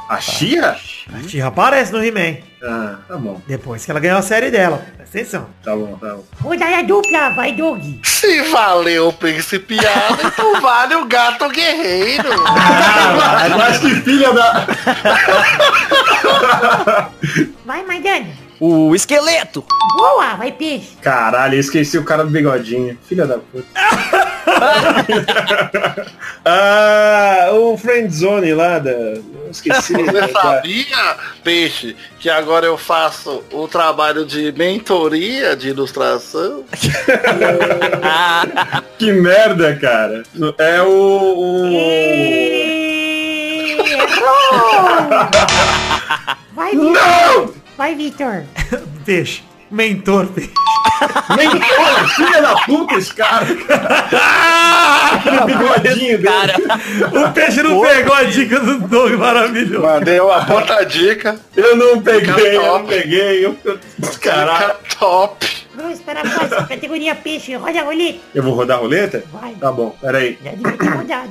A 0.07 0.21
Xirra? 0.21 0.77
A 1.11 1.27
Xirra 1.27 1.47
aparece 1.47 1.91
no 1.91 2.03
He-Man. 2.03 2.37
Ah, 2.63 2.97
tá 3.07 3.17
bom, 3.17 3.41
Depois 3.47 3.83
que 3.83 3.89
ela 3.89 3.99
ganhou 3.99 4.19
a 4.19 4.21
série 4.21 4.51
dela. 4.51 4.85
Presta 4.95 5.17
atenção. 5.17 5.47
tá 5.63 5.75
bom, 5.75 5.97
tá 5.97 6.13
bom. 6.13 6.25
Rodada 6.41 6.83
dupla, 6.83 7.31
vai, 7.31 7.53
Doug. 7.53 7.81
Se 8.03 8.41
valeu 8.51 9.07
o 9.07 9.13
Príncipe 9.13 9.79
Adam, 9.79 10.27
então 10.27 10.61
vale 10.61 10.93
o 10.93 11.05
Gato 11.05 11.49
Guerreiro. 11.49 12.29
Ah, 12.45 13.49
mas 13.57 13.79
que 13.79 13.95
filha 14.01 14.31
da... 14.31 14.67
Vai, 17.65 17.83
Maidana. 17.83 18.50
O 18.63 18.93
esqueleto. 18.93 19.65
Boa, 19.97 20.35
vai, 20.35 20.51
peixe. 20.51 20.89
Caralho, 21.01 21.55
eu 21.55 21.59
esqueci 21.59 21.97
o 21.97 22.03
cara 22.03 22.23
do 22.23 22.29
bigodinho. 22.29 22.95
Filha 23.09 23.25
da 23.25 23.39
puta. 23.39 23.65
ah, 26.45 27.49
o 27.53 27.75
Friendzone 27.75 28.53
lá 28.53 28.77
da... 28.77 28.91
Esqueci. 29.49 29.93
Você 29.93 30.27
sabia, 30.31 31.15
Peixe, 31.43 31.95
que 32.19 32.29
agora 32.29 32.67
eu 32.67 32.77
faço 32.77 33.43
o 33.51 33.67
trabalho 33.67 34.27
de 34.27 34.51
mentoria 34.51 35.55
de 35.55 35.69
ilustração? 35.69 36.63
que 38.99 39.11
merda, 39.11 39.75
cara. 39.75 40.21
É 40.59 40.83
o... 40.83 40.87
o... 40.87 41.65
Errou! 43.87 45.09
Vai. 46.53 46.73
Não! 46.73 47.60
Vai, 47.81 47.95
Vitor. 47.95 48.43
Peixe. 49.03 49.41
Mentor 49.71 50.27
peixe. 50.27 50.51
Mentor, 51.35 52.09
filha 52.15 52.41
da 52.43 52.55
puta 52.57 52.93
esse 52.93 53.11
cara. 53.11 53.47
Aquele 55.13 55.39
bigodinho 55.49 56.17
dele. 56.19 56.53
O 57.11 57.31
peixe 57.31 57.63
não 57.63 57.81
pegou 57.81 58.13
a 58.13 58.23
dica 58.25 58.59
do 58.59 58.87
Doug 58.87 59.13
maravilhoso. 59.13 59.83
Mandei 59.83 60.19
uma 60.19 60.45
puta 60.45 60.85
dica. 60.85 61.39
Eu 61.57 61.75
não 61.75 61.99
peguei, 62.03 62.55
eu 62.55 62.61
não 62.61 62.71
top. 62.81 62.87
peguei. 62.87 63.45
Eu... 63.47 63.57
Caralho. 64.21 64.67
Dica 64.67 64.97
top. 64.99 65.47
Vamos 65.73 65.99
para 66.01 66.19
a 66.19 66.29
próxima 66.29 66.67
categoria 66.67 67.15
peixe. 67.15 67.55
Roda 67.55 67.79
a 67.79 67.83
roleta. 67.83 68.19
Eu 68.35 68.43
vou 68.43 68.53
rodar 68.53 68.77
a 68.77 68.81
roleta? 68.81 69.23
Vai. 69.33 69.55
Tá 69.55 69.71
bom, 69.71 69.95
peraí. 69.99 70.37
Já 70.43 70.51
devia 70.51 70.77
ter 70.77 70.87
rodado. 70.87 71.29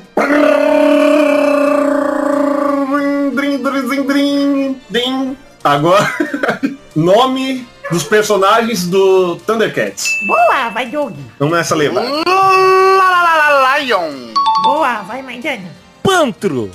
Drim, 3.37 3.63
drim, 3.63 3.87
drim, 3.87 4.03
drim, 4.03 4.81
drim. 4.91 5.37
Agora, 5.63 6.15
nome 6.97 7.69
dos 7.91 8.03
personagens 8.05 8.87
do 8.87 9.37
Thundercats. 9.37 10.09
Boa, 10.27 10.71
vai 10.71 10.87
Doug. 10.87 11.15
Vamos 11.39 11.57
nessa 11.57 11.75
lá, 11.75 13.79
Lion. 13.79 14.33
Boa, 14.63 15.03
vai 15.03 15.21
Maidana. 15.21 15.69
Pantro. 16.03 16.71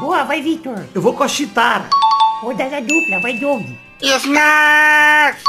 Boa, 0.00 0.24
vai 0.24 0.40
Vitor. 0.40 0.82
Eu 0.94 1.02
vou 1.02 1.12
com 1.12 1.24
a 1.24 1.28
Chitara. 1.28 1.90
Rodada 2.40 2.80
dupla, 2.80 3.20
vai 3.20 3.38
Doug. 3.38 3.62
Snarf. 4.00 5.42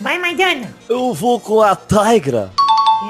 Vai 0.00 0.18
Maidana. 0.18 0.74
Eu 0.88 1.14
vou 1.14 1.40
com 1.40 1.62
a 1.62 1.74
Tigra. 1.74 2.50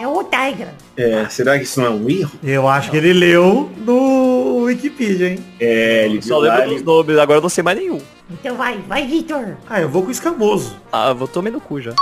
É 0.01 0.07
o 0.07 0.23
Tigra. 0.23 0.73
É, 0.97 1.27
será 1.29 1.57
que 1.59 1.65
isso 1.65 1.81
não 1.81 1.87
é 1.87 1.91
um 1.91 2.09
erro? 2.09 2.31
Eu 2.45 2.69
acho 2.69 2.91
que 2.91 2.97
ele 2.97 3.13
leu 3.13 3.71
no 3.79 4.63
Wikipedia, 4.65 5.31
hein? 5.31 5.45
É, 5.59 6.05
ele 6.07 6.23
Só 6.23 6.39
lembro 6.39 6.63
ele- 6.63 6.75
dos 6.77 6.83
nomes, 6.85 7.19
agora 7.19 7.39
eu 7.39 7.43
não 7.43 7.49
sei 7.49 7.65
mais 7.65 7.77
nenhum. 7.77 8.01
Então 8.31 8.55
vai, 8.57 8.79
vai 8.87 9.05
Vitor. 9.07 9.57
Ah, 9.69 9.81
eu 9.81 9.89
vou 9.89 10.03
com 10.03 10.09
o 10.09 10.13
escamoso. 10.13 10.77
Ah, 10.93 11.09
eu 11.09 11.17
vou 11.17 11.27
tomar 11.27 11.51
no 11.51 11.61
cu 11.61 11.81
já. 11.81 11.93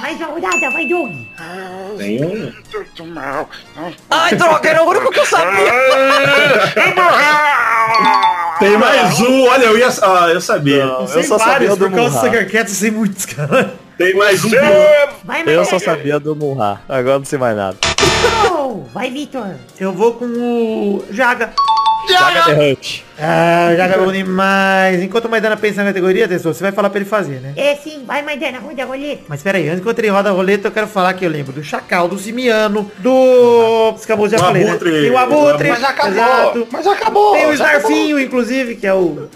Mais 0.00 0.16
uma 0.18 0.26
rodada, 0.26 0.70
vai 0.70 0.86
Doug. 0.88 1.10
Tem 1.96 2.24
um. 2.24 2.52
Ai, 4.10 4.34
droga, 4.34 4.68
era 4.68 4.82
o 4.82 4.88
único 4.90 5.10
que 5.10 5.18
eu 5.20 5.26
sabia. 5.26 5.72
Tem 8.58 8.76
mais 8.76 9.20
um, 9.20 9.44
olha, 9.46 9.64
eu 9.66 9.78
ia. 9.78 9.88
Ah, 10.02 10.28
eu 10.32 10.40
sabia. 10.40 10.84
Não, 10.86 11.00
eu 11.02 11.22
só 11.22 11.38
vários, 11.38 11.68
sabia 11.70 11.76
do 11.76 11.76
por 11.76 11.96
causa 11.96 12.10
do 12.10 12.16
Munra. 12.16 12.20
Sugarcats, 12.20 12.72
eu 12.74 12.78
sei 12.80 12.90
muitos, 12.90 13.26
cara. 13.26 13.74
Tem 13.98 14.14
mais 14.14 14.44
um. 14.44 14.50
Vai 15.24 15.42
Eu 15.44 15.64
só 15.64 15.76
sabia 15.76 16.20
do 16.20 16.36
Munra. 16.36 16.80
Agora 16.88 17.18
não 17.18 17.24
sei 17.24 17.36
mais 17.36 17.56
nada. 17.56 17.76
Vai 18.94 19.10
Vitor. 19.10 19.56
Eu 19.78 19.92
vou 19.92 20.12
com 20.14 20.24
o 20.24 21.04
Jaga. 21.10 21.52
Jaga 22.08 22.52
Hunt. 22.52 23.00
Ah, 23.20 23.70
o 23.72 23.76
Jaga 23.76 23.94
é 23.96 23.98
bom 23.98 24.12
demais. 24.12 25.02
Enquanto 25.02 25.24
o 25.24 25.28
Maidana 25.28 25.56
pensa 25.56 25.82
na 25.82 25.90
categoria, 25.90 26.28
Testor, 26.28 26.54
você 26.54 26.62
vai 26.62 26.70
falar 26.70 26.90
pra 26.90 27.00
ele 27.00 27.08
fazer, 27.08 27.40
né? 27.40 27.52
É 27.56 27.74
sim, 27.74 28.04
vai 28.06 28.22
Maidana, 28.22 28.60
roda 28.60 28.82
a 28.82 28.86
roleta. 28.86 29.22
Mas 29.26 29.42
peraí, 29.42 29.68
antes 29.68 29.84
que 29.84 30.00
ele 30.00 30.08
roda 30.08 30.28
a 30.30 30.32
roleta, 30.32 30.68
eu 30.68 30.72
quero 30.72 30.86
falar 30.86 31.12
que 31.14 31.26
eu 31.26 31.30
lembro 31.30 31.52
do 31.52 31.62
Chacal, 31.62 32.06
do 32.08 32.16
Simiano, 32.18 32.90
do... 32.98 33.94
Escamoso 33.96 34.30
já 34.30 34.36
O 34.36 34.40
falei, 34.40 34.66
Abutre. 34.66 34.90
né? 34.92 35.00
Tem 35.00 35.10
o 35.10 35.18
Abutre. 35.18 35.68
Mas 35.70 35.84
acabou. 35.84 36.12
Exato. 36.12 36.68
Mas 36.70 36.86
acabou. 36.86 37.32
Tem 37.32 37.46
o 37.46 37.50
acabou. 37.50 37.66
Snarfinho, 37.66 38.20
inclusive, 38.20 38.76
que 38.76 38.86
é 38.86 38.94
o 38.94 39.28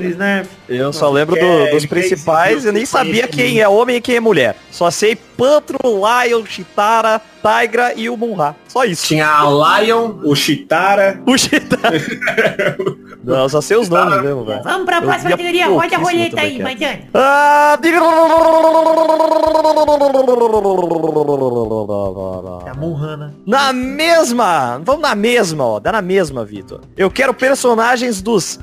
do 0.00 0.08
Snarf. 0.08 0.48
Eu 0.68 0.92
só 0.92 1.10
lembro 1.10 1.34
do- 1.36 1.40
É, 1.44 1.70
dos 1.70 1.86
principais, 1.86 2.64
eu 2.64 2.72
nem 2.72 2.84
sabia 2.86 3.26
quem 3.28 3.60
é 3.60 3.68
homem 3.68 3.96
e 3.96 4.00
quem 4.00 4.16
é 4.16 4.20
mulher. 4.20 4.56
Só 4.70 4.90
sei 4.90 5.16
Pantro, 5.16 5.78
Lion, 5.84 6.44
Chitara, 6.44 7.20
Tigra 7.42 7.94
e 7.96 8.10
o 8.10 8.16
Munra. 8.16 8.54
Só 8.68 8.84
isso. 8.84 9.06
Tinha 9.06 9.26
a 9.26 9.80
Lion, 9.80 10.12
o 10.22 10.34
Chitara. 10.36 11.20
O 11.26 11.36
Chitara. 11.38 11.96
Não, 13.24 13.48
só 13.50 13.60
sei 13.60 13.76
os 13.76 13.88
nomes 13.88 14.22
mesmo, 14.22 14.44
velho. 14.44 14.62
Vamos 14.62 14.86
pra 14.86 15.00
próxima 15.02 15.30
categoria, 15.30 15.66
roda 15.68 15.94
a 15.94 15.98
roleta 15.98 16.40
aí. 16.40 16.58
Maidana. 16.62 17.00
Ah, 17.12 17.78
É 22.66 22.70
a 22.70 22.74
Monrana. 22.74 23.34
Na 23.46 23.72
mesma, 23.72 24.80
vamos 24.84 25.02
na 25.02 25.14
mesma, 25.14 25.64
ó, 25.66 25.80
dá 25.80 25.92
na 25.92 26.02
mesma, 26.02 26.44
Vitor. 26.44 26.80
Eu 26.96 27.10
quero 27.10 27.34
personagens 27.34 28.22
dos 28.22 28.58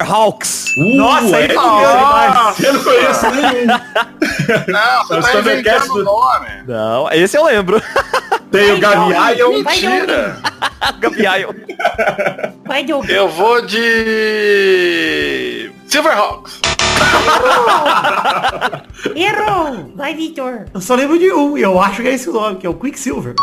Silverhawks. 0.00 0.66
Uh, 0.76 0.96
Nossa, 0.96 1.36
aí 1.36 1.44
é. 1.44 1.54
Eu 1.54 2.72
não 2.74 2.84
conheço 2.84 3.26
nenhum. 3.30 3.66
Não, 4.68 5.06
você 5.08 5.32
tá 5.32 5.38
inventando 5.40 5.86
do- 5.88 6.00
o 6.00 6.04
nome. 6.04 6.46
Não, 6.66 7.10
esse 7.12 7.36
eu 7.36 7.44
lembro. 7.44 7.80
Tem 8.50 8.72
o 8.72 8.80
Gavião. 8.80 9.52
Mentira. 9.52 10.36
Doug. 11.00 11.16
Eu 13.08 13.28
vou 13.28 13.64
de... 13.66 15.70
Silverhawks. 15.88 16.60
Errou. 19.14 19.92
Vai 19.96 20.14
Vitor. 20.14 20.64
Eu 20.72 20.80
só 20.80 20.94
lembro 20.94 21.18
de 21.18 21.30
um, 21.32 21.56
e 21.58 21.62
eu 21.62 21.78
acho 21.80 22.02
que 22.02 22.08
é 22.08 22.14
esse 22.14 22.28
o 22.28 22.32
nome, 22.32 22.56
que 22.56 22.66
é 22.66 22.70
o 22.70 22.74
Quicksilver. 22.74 23.34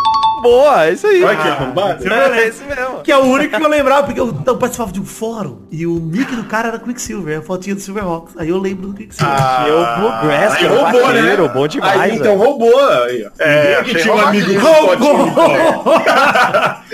Boa, 0.44 0.86
é 0.86 0.92
isso 0.92 1.08
aí. 1.08 1.24
Olha 1.24 1.38
que 1.38 1.48
arrombado. 1.48 2.14
É 2.14 2.48
esse 2.48 2.64
mesmo. 2.66 3.02
Que 3.02 3.12
é 3.12 3.18
o 3.18 3.22
único 3.24 3.58
que 3.58 3.64
eu 3.64 3.70
lembrava, 3.70 4.04
porque 4.04 4.20
eu, 4.20 4.36
eu 4.46 4.58
participava 4.58 4.92
de 4.92 5.00
um 5.00 5.06
fórum, 5.06 5.60
e 5.72 5.88
o 5.88 6.00
nick 6.00 6.36
do 6.36 6.44
cara 6.44 6.68
era 6.68 6.80
Quicksilver, 6.80 7.40
a 7.40 7.42
fotinha 7.42 7.76
do 7.76 7.82
Silverhawks. 7.82 8.36
Aí 8.38 8.50
eu 8.50 8.58
lembro 8.58 8.88
do 8.88 8.94
Quicksilver. 8.94 9.36
E 9.68 9.72
o 9.72 10.00
Bluegrass, 10.00 10.58
que 10.58 10.66
Aí 10.66 10.72
é 10.72 10.76
roubou, 10.76 11.08
né? 11.08 11.22
vaqueiro, 11.22 11.50
bom 11.50 11.68
demais, 11.68 12.02
Aí 12.02 12.16
então 12.16 12.38
roubou. 12.38 12.90
Aí, 13.04 13.26
ó. 13.26 13.30
É, 13.40 13.84
que 13.84 13.96
tinha 13.96 14.14
um 14.14 14.20
amigo 14.20 14.60
com 14.60 14.68
Roubou! 14.68 15.32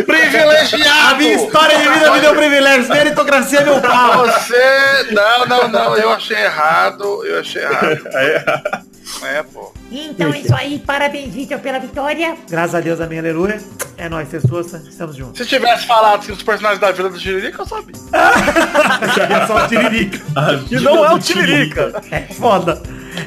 Privilegiado. 0.05 1.09
A 1.09 1.13
minha 1.15 1.33
história 1.33 1.77
de 1.77 1.89
vida 1.89 2.11
me 2.11 2.19
deu 2.19 2.35
privilégios, 2.35 2.87
meritocracia 2.87 3.59
é 3.59 3.63
meu 3.63 3.81
pau. 3.81 4.27
Você... 4.27 5.07
Não, 5.11 5.45
não, 5.47 5.67
não. 5.67 5.97
Eu 5.97 6.11
achei 6.11 6.37
errado. 6.37 7.25
Eu 7.25 7.39
achei 7.39 7.63
errado. 7.63 8.79
É, 9.23 9.43
pô. 9.43 9.73
Então 9.91 10.33
é 10.33 10.39
isso 10.39 10.55
aí, 10.55 10.79
parabéns 10.79 11.33
Vitor 11.33 11.59
pela 11.59 11.79
vitória. 11.79 12.37
Graças 12.49 12.75
a 12.75 12.79
Deus, 12.79 13.01
amém, 13.01 13.19
aleluia. 13.19 13.61
É 13.97 14.07
nóis, 14.07 14.29
pessoas, 14.29 14.71
estamos 14.73 15.15
juntos. 15.15 15.37
Se 15.37 15.45
tivesse 15.45 15.85
falado 15.85 16.25
que 16.25 16.31
os 16.31 16.41
personagens 16.41 16.79
da 16.79 16.91
Vila 16.91 17.09
do 17.09 17.19
Tiririca, 17.19 17.61
eu 17.61 17.65
sabia. 17.65 17.95
É 19.43 19.47
só 19.47 19.65
o 19.65 19.67
Tiririca. 19.67 20.19
Que 20.67 20.79
não 20.79 21.03
é 21.03 21.13
o 21.13 21.19
Tiririca. 21.19 22.01
É 22.11 22.21
foda. 22.33 22.81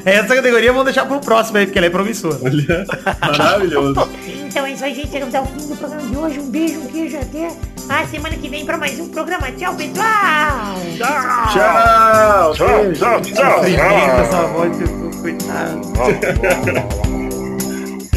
Essa 0.05 0.35
categoria 0.35 0.71
vamos 0.71 0.85
deixar 0.85 1.05
pro 1.05 1.19
próximo 1.19 1.57
aí, 1.57 1.65
porque 1.65 1.77
ela 1.77 1.87
é 1.87 1.91
promissora. 1.91 2.39
Maravilhoso. 3.21 4.09
Então 4.53 4.67
é 4.67 4.73
isso 4.73 4.85
aí, 4.85 4.93
gente. 4.93 5.09
Chegamos 5.09 5.33
ao 5.33 5.47
fim 5.47 5.67
do 5.67 5.75
programa 5.75 6.07
de 6.07 6.15
hoje. 6.15 6.39
Um 6.39 6.51
beijo, 6.51 6.79
um 6.81 6.85
queijo 6.85 7.17
até 7.17 7.51
a 7.89 8.07
semana 8.07 8.35
que 8.35 8.49
vem 8.49 8.65
pra 8.65 8.77
mais 8.77 8.99
um 8.99 9.09
programa. 9.09 9.51
Tchau, 9.51 9.75
pessoal! 9.75 10.75
Tchau. 10.97 12.53
Tchau, 12.53 12.93
tchau, 12.93 13.21
tchau. 13.21 13.61
Tremenda 13.61 14.21
essa 14.21 14.41
voz, 14.47 14.77
pessoas, 14.77 15.15
coitado. 15.17 15.81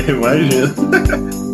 Imagina. 0.11 1.46